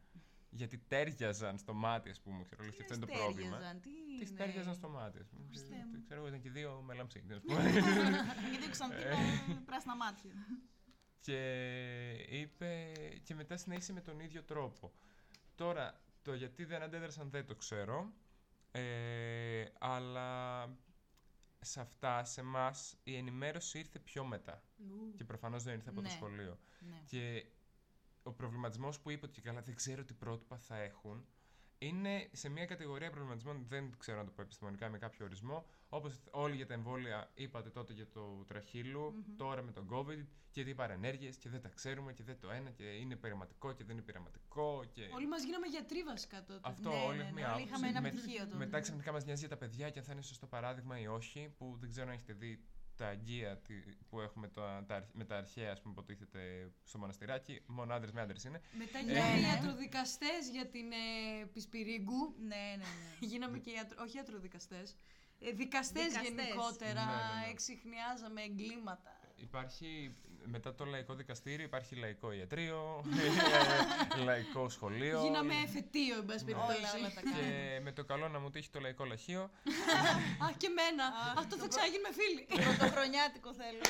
[0.50, 3.50] Γιατί τέριαζαν στο μάτι, ας πούμε, ξέρω, και αυτό είναι το πρόβλημα.
[3.56, 5.44] Τέριαζαν, τι Τις είναι; τέριαζαν στο μάτι, ας πούμε.
[5.48, 6.02] Χριστέ Και- μου.
[6.04, 7.62] Ξέρω εγώ, ήταν και δύο μελαμψίνοι, ας πούμε.
[8.52, 9.14] Και δύο ξανθή Ε.
[9.48, 10.30] με πράσινα μάτια.
[11.20, 11.38] Και
[12.28, 12.92] είπε
[13.22, 14.92] και μετά συνέχισε με τον ίδιο τρόπο.
[15.57, 18.12] Τώρα, το γιατί δεν αντέδρασαν δεν το ξέρω,
[18.70, 20.68] ε, αλλά
[21.61, 24.62] σε αυτά, σε εμάς η ενημέρωση ήρθε πιο μετά.
[24.78, 25.14] Ου.
[25.16, 26.14] Και προφανώς δεν ήρθε από το Ναι.
[26.14, 26.59] σχολείο.
[26.80, 27.02] Ναι.
[27.07, 27.46] Και
[28.22, 31.26] ο προβληματισμός που είπε ότι καλά δεν ξέρω τι πρότυπα θα έχουν,
[31.78, 36.20] είναι σε μια κατηγορία προβληματισμών, δεν ξέρω να το πω επιστημονικά με κάποιο ορισμό, όπως
[36.30, 40.74] όλοι για τα εμβόλια είπατε τότε για το τραχυλου τώρα με τον COVID, και τι
[40.74, 44.04] παρενέργειες και δεν τα ξέρουμε και δεν το ένα και είναι πειραματικό και δεν είναι
[44.04, 45.02] πειραματικό και...
[45.14, 46.60] Όλοι μας γίναμε γιατροί βασικά τότε.
[46.62, 47.68] Αυτό Ναι, όλοι ναι, έχουμε ναι, μια όλοι άποψη.
[47.68, 48.56] είχαμε ένα Με- πτυχίο τότε.
[48.56, 51.54] Μετά ξαφνικά μας νοιάζει για τα παιδιά και αν θα είναι σωστό παράδειγμα ή όχι,
[51.58, 52.64] που δεν ξέρω αν έχετε δει
[52.97, 53.74] τα αγγεία τι-
[54.09, 57.62] που έχουμε τα, τα, αρχ- με τα αρχαία, ας πούμε, που υποτίθεται στο μοναστηράκι.
[57.66, 58.61] Μόνο άντρες με άντρες είναι.
[58.78, 59.03] Μετά Ε.
[59.03, 62.34] γίναμε ιατροδικαστές για την ε, Πισπυρίγκου.
[62.38, 63.16] Ναι, ναι, ναι.
[63.30, 64.03] Γίναμε και ιατρο...
[64.05, 64.97] όχι ιατροδικαστές.
[65.41, 66.28] Ε, δικαστές Δικαστές.
[66.28, 67.05] γενικότερα.
[67.05, 67.51] Ναι, ναι, ναι.
[67.51, 69.11] Εξηχνιάζαμε εγκλήματα.
[69.39, 70.14] Υπάρχει,
[70.45, 73.05] μετά το λαϊκό δικαστήριο, υπάρχει λαϊκό ιατρείο,
[74.18, 75.22] ε, λαϊκό σχολείο.
[75.22, 76.51] Γίναμε εφετείο, εν πάση Ναι.
[76.53, 76.78] περιπτώσει.
[76.78, 77.43] Όλα, όλα τα κάναμε.
[77.43, 79.51] Και με το καλό να μου τύχει το λαϊκό λαχείο.
[80.43, 81.05] Αχ, και εμένα.
[81.37, 82.43] Αυτό θα ξαναγίνουμε φίλοι.
[82.64, 83.80] Πρωτοχρονιάτικο θέλω.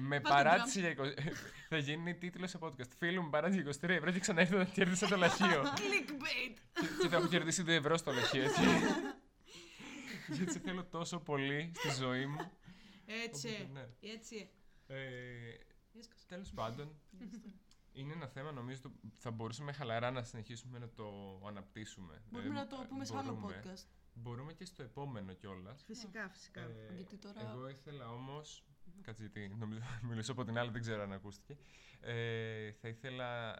[0.00, 1.00] με Πάτε παράτηση για 20...
[1.72, 2.92] θα γίνει τίτλος σε podcast.
[2.98, 5.62] Φίλου μου παράτηση για 23 ευρώ και ξαναήρθα να κέρδισα το λαχείο.
[5.80, 6.56] Clickbait.
[7.02, 8.60] και θα έχω κερδίσει 2 ευρώ στο λαχείο, έτσι.
[10.32, 12.50] Γιατί σε θέλω τόσο πολύ στη ζωή μου.
[13.06, 13.48] Έτσι.
[13.48, 14.10] Οπότε, ναι.
[14.12, 14.50] Έτσι.
[14.86, 15.54] Ε,
[15.98, 16.24] Έσκασα.
[16.26, 16.94] Τέλος πάντων,
[17.92, 22.22] είναι ένα θέμα νομίζω το θα μπορούσαμε χαλαρά να συνεχίσουμε να το αναπτύσσουμε.
[22.30, 23.62] Μπορούμε Ε, να το πούμε σε άλλο μπορούμε.
[23.64, 23.86] podcast.
[24.14, 25.82] Μπορούμε και στο επόμενο κιόλας.
[25.86, 26.70] Φυσικά, φυσικά.
[26.96, 28.40] Γιατί τώρα- Εγώ ήθελα όμω.
[29.02, 31.56] Κάτσε γιατί νομίζω μιλήσω από την άλλη, δεν ξέρω αν ακούστηκε.
[32.00, 33.54] Ε, θα ήθελα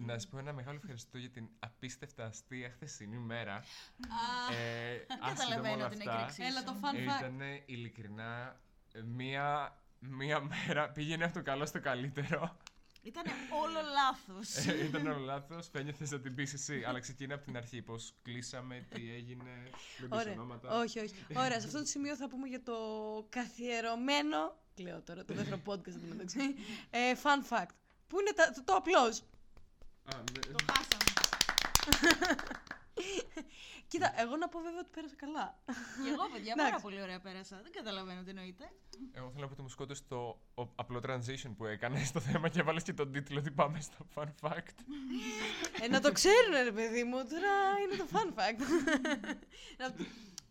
[0.00, 3.54] να σα πω ένα μεγάλο ευχαριστώ για την απίστευτα αστεία χθεσινή μέρα.
[3.54, 6.80] Α, Ε, άσχετα με Καταλαβαίνω όλα την αυτά, έκρηξή Έλα το σου.
[6.82, 7.18] fun fact.
[7.18, 8.60] Ήταν ειλικρινά
[9.04, 12.56] μία μία μέρα πήγαινε από το καλό στο καλύτερο.
[13.02, 13.24] Ήταν
[13.62, 14.66] όλο λάθος.
[14.66, 15.68] Ε, Ήταν όλο λάθος.
[15.68, 16.84] Φαίνεται θες να την πει εσύ.
[16.86, 17.82] Αλλά ξεκινά από την αρχή.
[17.82, 19.50] Πώ κλείσαμε, τι έγινε.
[19.98, 20.32] Δεν πεις Ωραία.
[20.32, 20.78] ονόματα.
[20.78, 21.14] Όχι, όχι.
[21.36, 22.74] Ωραία, σε αυτό το σημείο θα πούμε για το
[23.28, 24.56] καθιερωμένο.
[24.74, 26.40] Κλαίω τώρα το δεύτερο podcast εντωμεταξύ.
[26.90, 27.70] Ε, fun fact.
[28.06, 29.22] Πού είναι τα, το, το απλώς.
[30.14, 30.40] Α, ναι.
[30.52, 31.10] Το χάσαμε.
[33.88, 35.58] Κοίτα, εγώ να πω βέβαια ότι πέρασα καλά.
[36.04, 36.70] Και εγώ, παιδιά, Εντάξει.
[36.70, 37.60] πάρα πολύ ωραία πέρασα.
[37.62, 38.70] Δεν καταλαβαίνω τι εννοείται.
[39.12, 40.16] Εγώ θέλω να πω ότι μου σκότωσε το
[40.54, 44.06] ο- απλό transition που έκανε στο θέμα και έβαλες και τον τίτλο ότι πάμε στο
[44.14, 44.74] fun fact.
[45.82, 47.52] ε, να το ξέρουν, ρε παιδί μου, τώρα
[47.82, 48.60] είναι το fun fact.
[49.78, 49.94] Να-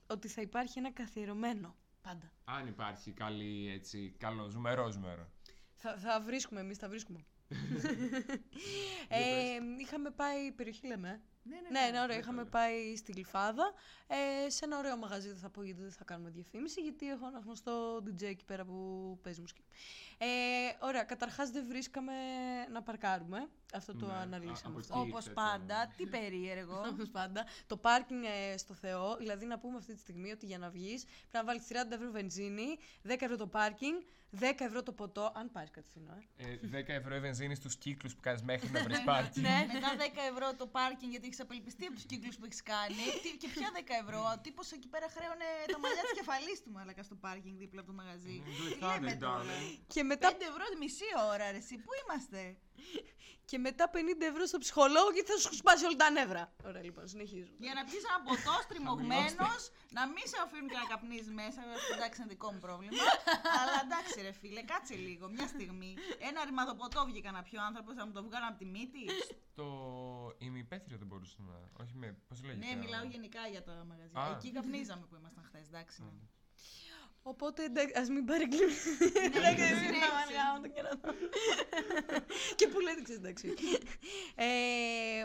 [0.07, 1.75] ότι θα υπάρχει ένα καθιερωμένο.
[2.01, 2.31] Πάντα.
[2.45, 5.31] Αν υπάρχει καλή, έτσι, καλός ζουμερός ζουμερό.
[5.73, 7.25] Θα, θα βρίσκουμε εμείς, θα βρίσκουμε.
[9.07, 11.21] ε, είχαμε πάει, περιοχή λέμε.
[11.49, 12.15] Ναι, ναι, Ναι, ναι, ωραία.
[12.15, 12.49] ναι, Είχαμε ναι.
[12.49, 13.73] πάει στην Γλυφάδα.
[14.07, 17.27] Ε, σε ένα ωραίο μαγαζί, δεν θα πω γιατί δεν θα κάνουμε διαφήμιση, γιατί έχω
[17.27, 19.63] ένα γνωστό DJ εκεί πέρα που παίζει μουσική.
[20.17, 20.25] Ε,
[20.79, 22.11] ωραία, καταρχάς δεν βρίσκαμε
[22.71, 23.47] να παρκάρουμε.
[23.73, 24.99] Αυτό το Ναι, α, αναλύσαμε από αυτό.
[24.99, 25.09] εκεί.
[25.09, 26.83] Όπως ήρθε το- πάντα, τι περίεργο.
[26.91, 27.45] Όπως πάντα.
[27.67, 31.03] Το πάρκινγκ ε, στο Θεό, δηλαδή να πούμε αυτή τη στιγμή ότι για να βγεις
[31.03, 32.77] πρέπει να βάλεις 30 ευρώ βενζίνη,
[33.07, 34.01] 10 ευρώ το πάρκινγκ,
[34.39, 36.51] 10 ευρώ το ποτό, αν πάρεις κάτι φθηνό, ε.
[36.51, 39.45] Ε, 10 ευρώ η βενζίνη στους κύκλους που κάνεις μέχρι να βρεις πάρκινγκ.
[39.45, 43.03] Ναι, μετά 10 ευρώ το πάρκινγκ γιατί έχει απελπιστεί από τους κύκλους που έχεις κάνει.
[43.21, 44.19] Τι- και ποια 10 ευρώ.
[44.33, 47.89] Ο τύπος εκεί πέρα χρέωνε τα μαλλιά της κεφαλής του μαλακά στο πάρκινγκ δίπλα από
[47.91, 48.43] το μαγαζί.
[48.79, 49.55] Τι λέμε τώρα.
[49.93, 51.75] Και μετά, 5 ευρώ τη μισή ώρα, ρε, εσύ.
[51.85, 52.57] Πού είμαστε;
[53.51, 53.97] Και μετά 50
[54.31, 56.43] ευρώ στο ψυχολόγο και θα σου σπάσει όλα τα νεύρα.
[56.69, 57.57] Ωραία, λοιπόν, συνεχίζουμε.
[57.65, 59.61] Για να πιει ένα ποτό στριμωγμένος,
[59.97, 61.59] να μην σε αφήνουν και να καπνίζεις μέσα.
[61.79, 63.03] Αυτό εντάξει είναι δικό μου πρόβλημα.
[63.59, 65.91] Αλλά εντάξει, ρε φίλε, κάτσε λίγο, μια στιγμή.
[66.29, 69.03] Ένα ρημαδοποτό βγήκα να πιω άνθρωπος, θα μου το βγάλω από τη μύτη.
[69.59, 69.67] Το
[70.47, 71.55] ημιπέθριο δεν μπορούσε να.
[71.83, 72.07] Όχι με.
[72.27, 72.65] Πώς λέγεται.
[72.65, 74.19] ναι, ο- μιλάω γενικά για τα μαγαζιά.
[74.21, 74.31] Α.
[74.35, 75.97] Εκεί καπνίζαμε που ήμασταν χθες, εντάξει.
[77.27, 77.33] Ναι.
[77.33, 78.73] Οπότε εντάξει, ας μην παρεκκλίνουμε.
[79.29, 79.91] Ναι, Εντάξει, συνέχισε.
[79.91, 81.13] μην αμαργάμε το κερατό.
[82.55, 83.53] Και που λέτε, ξέρεις, εντάξει.
[84.35, 84.47] Ε,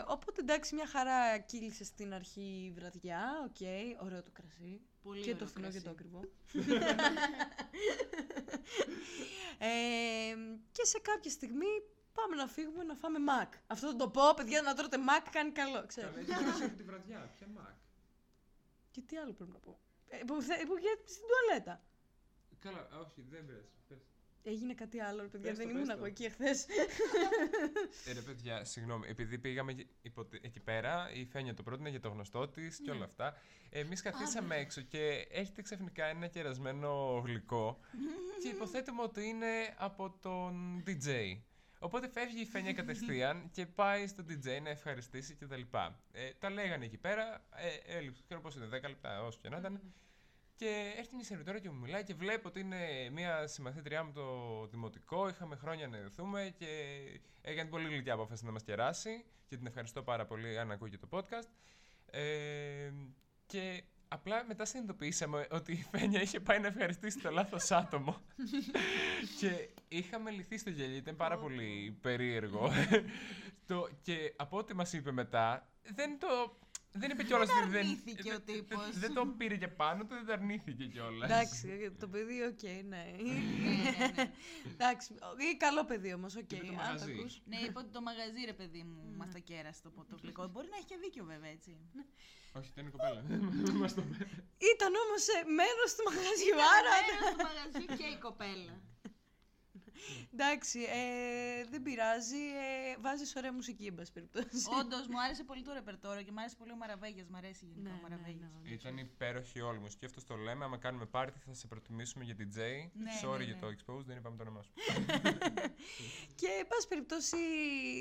[0.07, 3.21] Οπότε εντάξει, μια χαρά κύλησε στην αρχή η βραδιά.
[3.49, 3.61] Οκ,
[4.05, 4.81] ωραίο το κρασί.
[5.03, 5.85] Πολύ και ωραίο το φθηνό και κρασί.
[5.85, 6.21] το ακριβό.
[9.57, 10.35] ε,
[10.71, 11.71] και σε κάποια στιγμή
[12.13, 13.53] πάμε να φύγουμε να φάμε Mac.
[13.67, 16.07] Αυτό θα το πω, παιδιά, να τρώτε Mac κάνει καλό, ξέρω.
[16.11, 17.31] Καλά, έχει δώσει αυτή τη βραδιά.
[17.37, 17.73] Ποια Mac;
[18.91, 19.79] Και τι άλλο πρέπει να πω.
[20.07, 21.81] Ε, που, θε- που γίνεται στην τουαλέτα.
[22.63, 23.65] Καλά, όχι, δεν βρες.
[23.87, 23.97] Πες.
[24.43, 25.49] Έγινε κάτι άλλο, ρε παιδιά.
[25.49, 25.93] Πες το, δεν πες ήμουν το.
[25.97, 26.65] εγώ εκεί εχθές.
[28.05, 31.99] Ε, ρε παιδιά, συγγνώμη, επειδή πήγαμε εκεί- υποτε- εκεί πέρα, η Φένια το πρότεινε για
[31.99, 33.37] το γνωστό της και όλα αυτά.
[33.69, 37.79] Εμείς καθίσαμε έξω και έρχεται ξαφνικά ένα κερασμένο γλυκό
[38.41, 41.37] και υποθέτουμε ότι είναι από τον DJ.
[41.79, 45.61] Οπότε φεύγει η Φένια κατευθείαν και πάει στον DJ να ευχαριστήσει κτλ.
[46.11, 49.57] Ε, τα λέγανε εκεί πέρα, ε, έλειψε, ξέρω πώς είναι, 10 λεπτά, όσο και να
[49.57, 49.81] ήταν.
[50.63, 54.25] Και έρχεται μια σερβιτόρα και μου μιλάει και βλέπω ότι είναι μια συμμαθήτριά μου το
[54.71, 55.27] δημοτικό.
[55.27, 56.67] Είχαμε χρόνια να ειδωθούμε και
[57.41, 59.25] έκανε πολύ γλυκιά απόφαση να μας κεράσει.
[59.47, 61.49] Και την ευχαριστώ πάρα πολύ αν ακούει και το podcast.
[62.11, 62.91] Ε,
[63.45, 68.21] και απλά μετά συνειδητοποιήσαμε ότι η Φένια είχε πάει να ευχαριστήσει το λάθος άτομο.
[69.39, 70.97] και είχαμε λυθεί στο γέλιο.
[70.97, 72.71] Ήταν πάρα πολύ περίεργο.
[73.67, 76.57] το, και από ό,τι μας είπε μετά, δεν το.
[76.95, 77.79] Δεν είπε κιόλας ότι δεν.
[77.79, 78.89] αρνήθηκε ο τύπος.
[78.91, 81.29] Δεν, δεν το πήρε και πάνω του, δεν το αρνήθηκε κιόλας.
[81.29, 82.81] Εντάξει, το παιδί, οκ, ναι.
[82.85, 83.03] Ναι,
[83.97, 84.31] ναι, ναι.
[84.73, 85.13] Εντάξει,
[85.53, 86.51] ή καλό παιδί όμως, οκ.
[86.51, 87.11] Είπε το αν μαγαζί.
[87.11, 87.41] ακούς.
[87.45, 90.47] Ναι, είπε ότι το μαγαζί, ρε παιδί μου, μας τα κέρασε το ποτό γλυκό.
[90.47, 91.71] Μπορεί να έχει και δίκιο, βέβαια, έτσι.
[92.57, 93.21] Όχι, ήταν η κοπέλα.
[93.81, 94.17] Μας το είπε.
[94.73, 95.23] Ήταν όμως
[95.59, 96.91] μέρος του μαγαζιού, Ήταν άρα.
[96.99, 98.75] μέρος του μαγαζί και η κοπέλα.
[100.33, 102.35] Εντάξει, ε, δεν πειράζει.
[102.37, 104.65] Ε, Βάζεις ωραία μουσική, εν πάση περιπτώσει.
[104.79, 107.27] Όντως, μου άρεσε πολύ το ρεπερτόριο και μου άρεσε πολύ ο Μαραβέγιας.
[107.27, 108.49] Μ' αρέσει γενικά Ναι, ο Μαραβέγιας.
[108.63, 110.65] Ήταν υπέροχη όλη μου και αυτό το λέμε.
[110.65, 112.57] Άμα κάνουμε πάρτι, θα σε προτιμήσουμε για DJ.
[112.93, 113.59] Ναι, Sorry ναι, για ναι.
[113.59, 114.71] το expose, δεν είπαμε το όνομά σου.
[116.39, 117.37] Και, εν πάση περιπτώσει,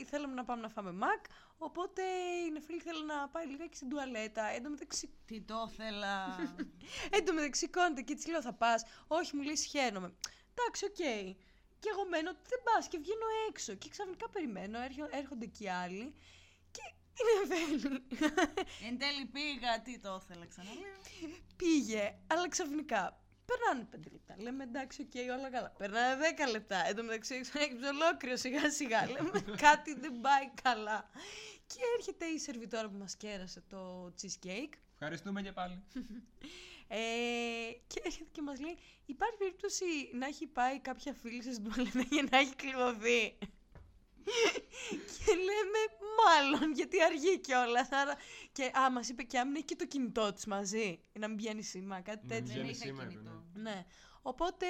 [0.06, 1.24] θέλαμε να πάμε να φάμε μακ.
[1.58, 2.02] Οπότε
[2.46, 4.44] η Νεφίλη θέλει να πάει λιγάκι στην τουαλέτα.
[4.46, 6.36] Εν τω μεταξύ, Τι το ήθελα.
[7.16, 8.84] εν τω μεταξύ κόνεται και τη λέω θα πας.
[9.06, 10.12] Όχι, μου λέει σχένομαι.
[10.54, 11.36] Εντάξει, οκ.
[11.82, 13.74] Και εγώ μένω ότι δεν πας και βγαίνω έξω.
[13.74, 16.14] Και ξαφνικά περιμένω, έρχο- έρχονται και οι άλλοι.
[16.74, 16.84] Και
[17.18, 18.06] η Νεφέλη
[18.86, 20.98] Εν τέλει πήγα, τι το ήθελα ξαναλέω.
[21.56, 23.02] πήγε, αλλά ξαφνικά.
[23.44, 24.34] Περνάνε πέντε λεπτά.
[24.38, 25.70] Λέμε εντάξει, οκ, όλα καλά.
[25.78, 26.86] Περνάνε δέκα λεπτά.
[26.86, 29.06] Εν τω μεταξύ έξω ολόκληρο σιγά σιγά.
[29.10, 31.10] Λέμε κάτι δεν πάει καλά.
[31.66, 34.72] Και έρχεται η σερβιτόρα που μας κέρασε το cheesecake.
[34.92, 35.82] Ευχαριστούμε και πάλι.
[36.94, 38.76] Ε, και έρχεται και μας λέει
[39.06, 43.38] υπάρχει περίπτωση να έχει πάει κάποια φίλη σας στην τουαλέτα για να έχει κλειδωθεί;
[44.94, 45.80] και λέμε
[46.24, 47.88] μάλλον γιατί αργεί κιόλα.
[47.90, 48.16] Άρα...
[48.52, 51.00] Και α, μας είπε και άμυνα και το κινητό της μαζί.
[51.12, 52.46] Να μην πηγαίνει σήμα, κάτι Να μην τέτοιο.
[52.46, 53.44] Δεν πηγαίνει είχα σήμερα, κινητό.
[53.54, 53.84] Ναι.
[54.22, 54.66] Οπότε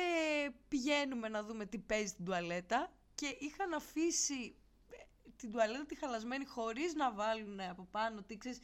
[0.68, 4.54] πηγαίνουμε να δούμε τι παίζει στην τουαλέτα και είχαν αφήσει
[4.90, 4.96] ε,
[5.36, 8.58] την τουαλέτα τη χαλασμένη χωρίς να βάλουν από πάνω τι ξέρεις,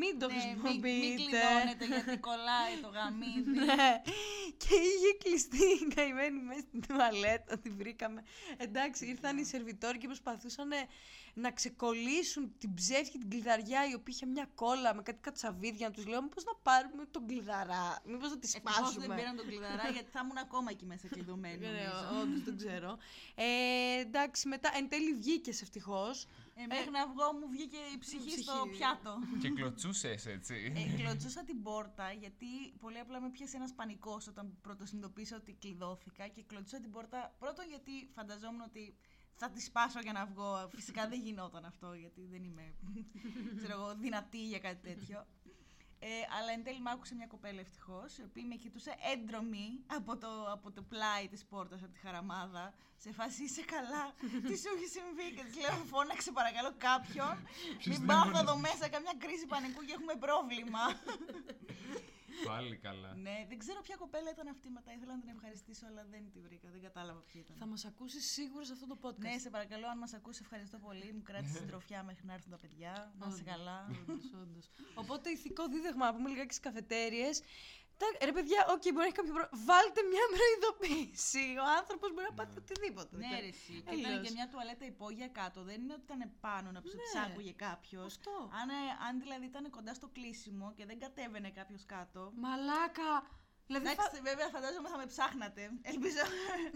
[0.00, 0.88] μην το Ναι, μην, χρησιμοποιείτε.
[0.88, 3.50] μην κλειδώνετε γιατί κολλάει το γαμίδι.
[3.66, 4.02] Ναι.
[4.62, 8.22] Και είχε κλειστεί η καημένη μέσα στην τουαλέτα, την βρήκαμε.
[8.56, 10.70] Εντάξει, ήρθαν οι σερβιτόροι και προσπαθούσαν
[11.34, 15.86] να ξεκολλήσουν την ψεύτικη την κλειδαριά η οποία είχε μια κόλλα με κάτι κατσαβίδια.
[15.88, 19.06] Να τους λέω: Μήπως να πάρουμε τον κλειδαρά, Μήπως να τη Ευτυχώς σπάσουμε.
[19.06, 21.58] δεν πήραν τον κλειδαρά γιατί θα ήμουν ακόμα εκεί μέσα κλειδωμένη.
[21.58, 22.20] Ναι, νομίζω.
[22.20, 22.98] όντως δεν ξέρω.
[23.34, 26.26] Ε, εντάξει, μετά εν τέλει βγήκες ευτυχώς.
[26.54, 28.42] Ε, μέχρι να βγω μου βγήκε η ψυχή ψυχή.
[28.42, 29.18] στο πιάτο.
[29.40, 30.72] Και κλωτσούσες έτσι.
[30.76, 32.46] Ε, κλωτσούσα την πόρτα γιατί
[32.80, 37.34] πολύ απλά με πιάσε ένας πανικός όταν πρώτο συνειδητοποίησα ότι κλειδώθηκα και κλωτσούσα την πόρτα.
[37.38, 38.94] Πρώτον γιατί φανταζόμουν ότι
[39.34, 40.68] θα τη σπάσω για να βγω.
[40.68, 42.74] Φυσικά δεν γινόταν αυτό γιατί δεν είμαι
[43.56, 45.26] ξέρω εγώ, δυνατή για κάτι τέτοιο.
[46.04, 50.16] Ε, αλλά εν τέλει μ' άκουσε μια κοπέλα ευτυχώς, η οποία με κοιτούσε έντρομη από
[50.16, 52.74] το, από το πλάι της πόρτας, από τη χαραμάδα.
[52.96, 54.04] Σε φάση είσαι καλά.
[54.48, 57.34] Τι σου έχει συμβεί, και της λέω: Φώναξε παρακαλώ κάποιον.
[57.78, 58.60] Ποιος Μην δεν πάθω μπορεί να εδώ πει.
[58.60, 60.84] μέσα καμιά κρίση πανικού και έχουμε πρόβλημα.
[62.46, 63.14] Πάλι καλά.
[63.14, 64.92] ναι, δεν ξέρω ποια κοπέλα ήταν αυτή μετά.
[64.92, 66.68] Ήθελα να την ευχαριστήσω, αλλά δεν τη βρήκα.
[66.70, 67.56] Δεν κατάλαβα ποια ήταν.
[67.56, 69.18] Θα μας ακούσεις σίγουρα σε αυτό το podcast.
[69.18, 71.12] Ναι, σε παρακαλώ, αν μας ακούσεις, ευχαριστώ πολύ.
[71.16, 72.92] Μου κράτησε συντροφιά μέχρι να έρθουν τα παιδιά.
[73.18, 73.78] Να είσαι Όντως, καλά.
[74.08, 74.66] όντως, όντως.
[74.94, 77.28] Οπότε ηθικό δίδαγμα, να πούμε λιγάκι στις καφετέριες.
[78.28, 79.58] Ρε παιδιά, οκ, μπορεί να έχει κάποιο πρόβλημα.
[79.68, 81.44] Βάλτε μια προειδοποίηση.
[81.64, 83.12] Ο άνθρωπος μπορεί να πάθει οτιδήποτε.
[83.22, 83.74] Ναι, ρε, εσύ.
[83.88, 84.24] Και ήταν Αλλιώς.
[84.26, 85.58] και μια τουαλέτα υπόγεια κάτω.
[85.68, 87.24] Δεν είναι ότι ήταν πάνω να ψάξει Ναι.
[87.26, 88.04] άκουγε κάποιος.
[88.14, 88.34] Αυτό.
[88.60, 92.20] Αν, ε, αν δηλαδή ήταν κοντά στο κλείσιμο και δεν κατέβαινε κάποιος κάτω.
[92.44, 93.10] Μαλάκα.
[93.66, 95.62] Δηλαδή, Εντάξει, φα- βέβαια φαντάζομαι θα με ψάχνατε.
[95.82, 96.22] Ελπίζω.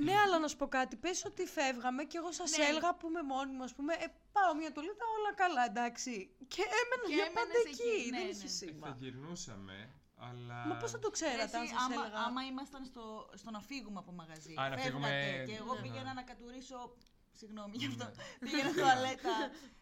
[0.07, 0.97] ναι, αλλά να σου πω κάτι.
[0.97, 2.65] Πες ότι φεύγαμε και εγώ σας Ναι.
[2.65, 6.37] έλεγα που είμαι μόνη μου, ας πούμε, ε, πάω μια τολίτα, όλα καλά, εντάξει.
[6.49, 7.89] Και έμενα Και για πάντα έμενες εκεί.
[8.01, 8.31] εκεί, ναι, δεν ναι.
[8.33, 8.97] είχε Θα σήμα.
[8.99, 9.77] γυρνούσαμε,
[10.17, 10.67] αλλά.
[10.67, 12.19] Μα πώς θα το ξέρατε, αν Εσύ, σας άμα, έλεγα.
[12.27, 14.55] άμα ήμασταν στο, στο να φύγουμε από μαγαζί.
[14.61, 15.81] Α, να φύγουμε, φεύγατε Και εγώ ναι.
[15.81, 16.97] πήγαινα να κατουρίσω.
[17.33, 18.05] Συγγνώμη γι' αυτό.
[18.05, 18.51] Ναι.
[18.51, 19.35] πήγαινα τουαλέτα.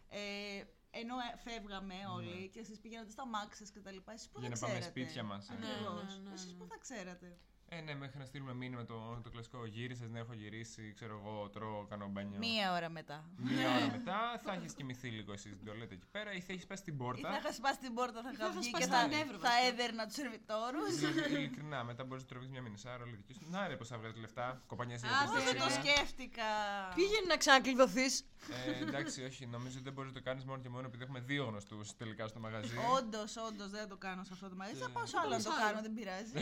[0.08, 0.20] Ε,
[0.90, 4.12] ενώ ε, φεύγαμε όλοι και εσείς πήγαινατε στα μάξες και τα λοιπά.
[4.12, 5.52] Εσείς πού Για θα να πάμε ξέρατε; σπίτια μας, ε.
[5.52, 6.02] Ακριβώς.
[6.08, 6.58] Ναι, ναι, ναι, Εσείς ναι.
[6.58, 10.32] πού θα ξέρατε; Ε, ναι, μέχρι να στείλουμε μήνυμα το, το κλασικό γύρισες, ναι, έχω
[10.32, 12.38] γυρίσει, ξέρω εγώ, τρώω, κάνω μπάνιο.
[12.38, 13.24] Μία ώρα μετά.
[13.36, 16.66] Μία ώρα μετά θα έχεις κοιμηθεί λίγο εσύ στην τολέτα εκεί πέρα ή θα έχεις
[16.66, 17.38] πέσει στην Ή θα πόρτα.
[17.38, 19.66] είχας σπάσει την πόρτα, θα είχα θα βγει σπάσει και τα θα, νεύρα, θα βασικά.
[19.68, 20.94] έδερνα τους σερβιτόρους.
[20.98, 23.40] Δηλαδή, Ειλικρινά, μετά μπορείς να τραβήξεις μια μινισάρα, όλη δική σου.
[23.50, 25.92] Να ρε, πώ θα βγάλει λεφτά, κοπανιέσαι για Α, Πώς δεν το πιστήρια.
[25.94, 26.48] σκέφτηκα.
[26.94, 28.14] Πήγαινε να ξανακλειδωθείς.
[28.66, 31.20] Ε, εντάξει, όχι, νομίζω ότι δεν μπορείς να το κάνεις μόνο και μόνο επειδή έχουμε
[31.20, 32.76] δύο γνωστούς τελικά στο μαγαζί.
[32.98, 34.78] Όντως, όντως δεν θα το κάνω σε αυτό το μαγαζί.
[34.80, 35.82] Θα Και- πάω σε άλλο να το Πάω σε κάνω, άλλο.
[35.86, 36.32] δεν πειράζει.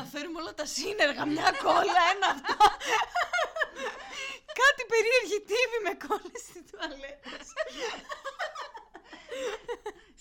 [0.00, 2.54] θα φέρουμε όλα τα σύνεργα, μια κόλλα, ένα αυτό.
[4.62, 7.46] Κάτι περίεργη τύπη με κόλλες στην τουαλέτας.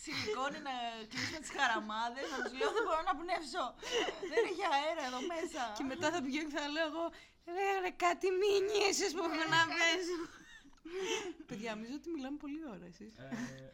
[0.02, 0.76] Σηκώνει να
[1.10, 3.66] κλείσουμε τις χαραμάδες, να τους λέω δεν μπορώ να πνεύσω.
[4.32, 5.62] δεν έχει αέρα εδώ μέσα.
[5.78, 7.06] Και μετά θα πηγαίνω και θα λέω εγώ,
[7.56, 10.18] ρε, ρε κάτι μήνυ εσείς που έχω να παίζω.
[11.50, 13.14] Παιδιά, νομίζω ότι μιλάμε πολύ ώρα εσείς.
[13.18, 13.28] Ε,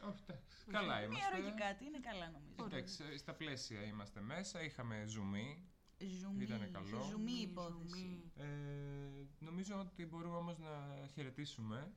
[0.09, 0.57] όχι, εντάξει.
[0.77, 1.63] Καλά Μία ώρα και είμαστε.
[1.63, 2.59] κάτι, είναι καλά νομίζω.
[2.65, 4.61] Εντάξει, στα πλαίσια είμαστε μέσα.
[4.67, 5.68] Είχαμε ζουμί.
[6.21, 7.01] Ζουμί, Ήτανε καλό.
[7.11, 8.21] ζουμί υπόθεση.
[8.35, 8.45] Ε,
[9.39, 10.69] νομίζω ότι μπορούμε όμως να
[11.13, 11.91] χαιρετήσουμε.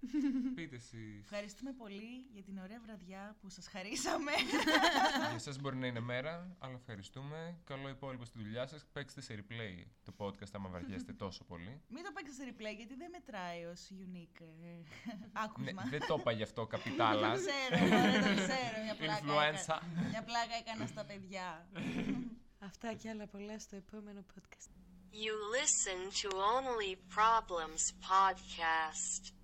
[0.56, 1.20] Πείτε εσείς.
[1.22, 4.30] Ευχαριστούμε πολύ για την ωραία βραδιά που σας χαρίσαμε.
[5.26, 7.58] Για εσάς μπορεί να είναι μέρα, αλλά ευχαριστούμε.
[7.64, 8.86] Καλό υπόλοιπο στη δουλειά σας.
[8.92, 11.80] Παίξτε σε replay το podcast άμα βαριέστε τόσο πολύ.
[11.88, 14.82] Μην το παίξετε σε replay γιατί δεν μετράει ως unique ε, ναι,
[15.32, 15.82] άκουσμα.
[15.90, 17.38] δεν το είπα γι' αυτό Το καπιτάλας.
[17.40, 18.76] ξέρω, μωρέ, το ξέρω.
[18.84, 19.78] Μια πλάκα, Influenza.
[19.82, 21.68] έκανα, μια πλάκα έκανα στα παιδιά.
[22.66, 24.70] Αυτά και άλλα πολλά στο επόμενο podcast.
[25.12, 29.35] You listen to Only Problems Podcast.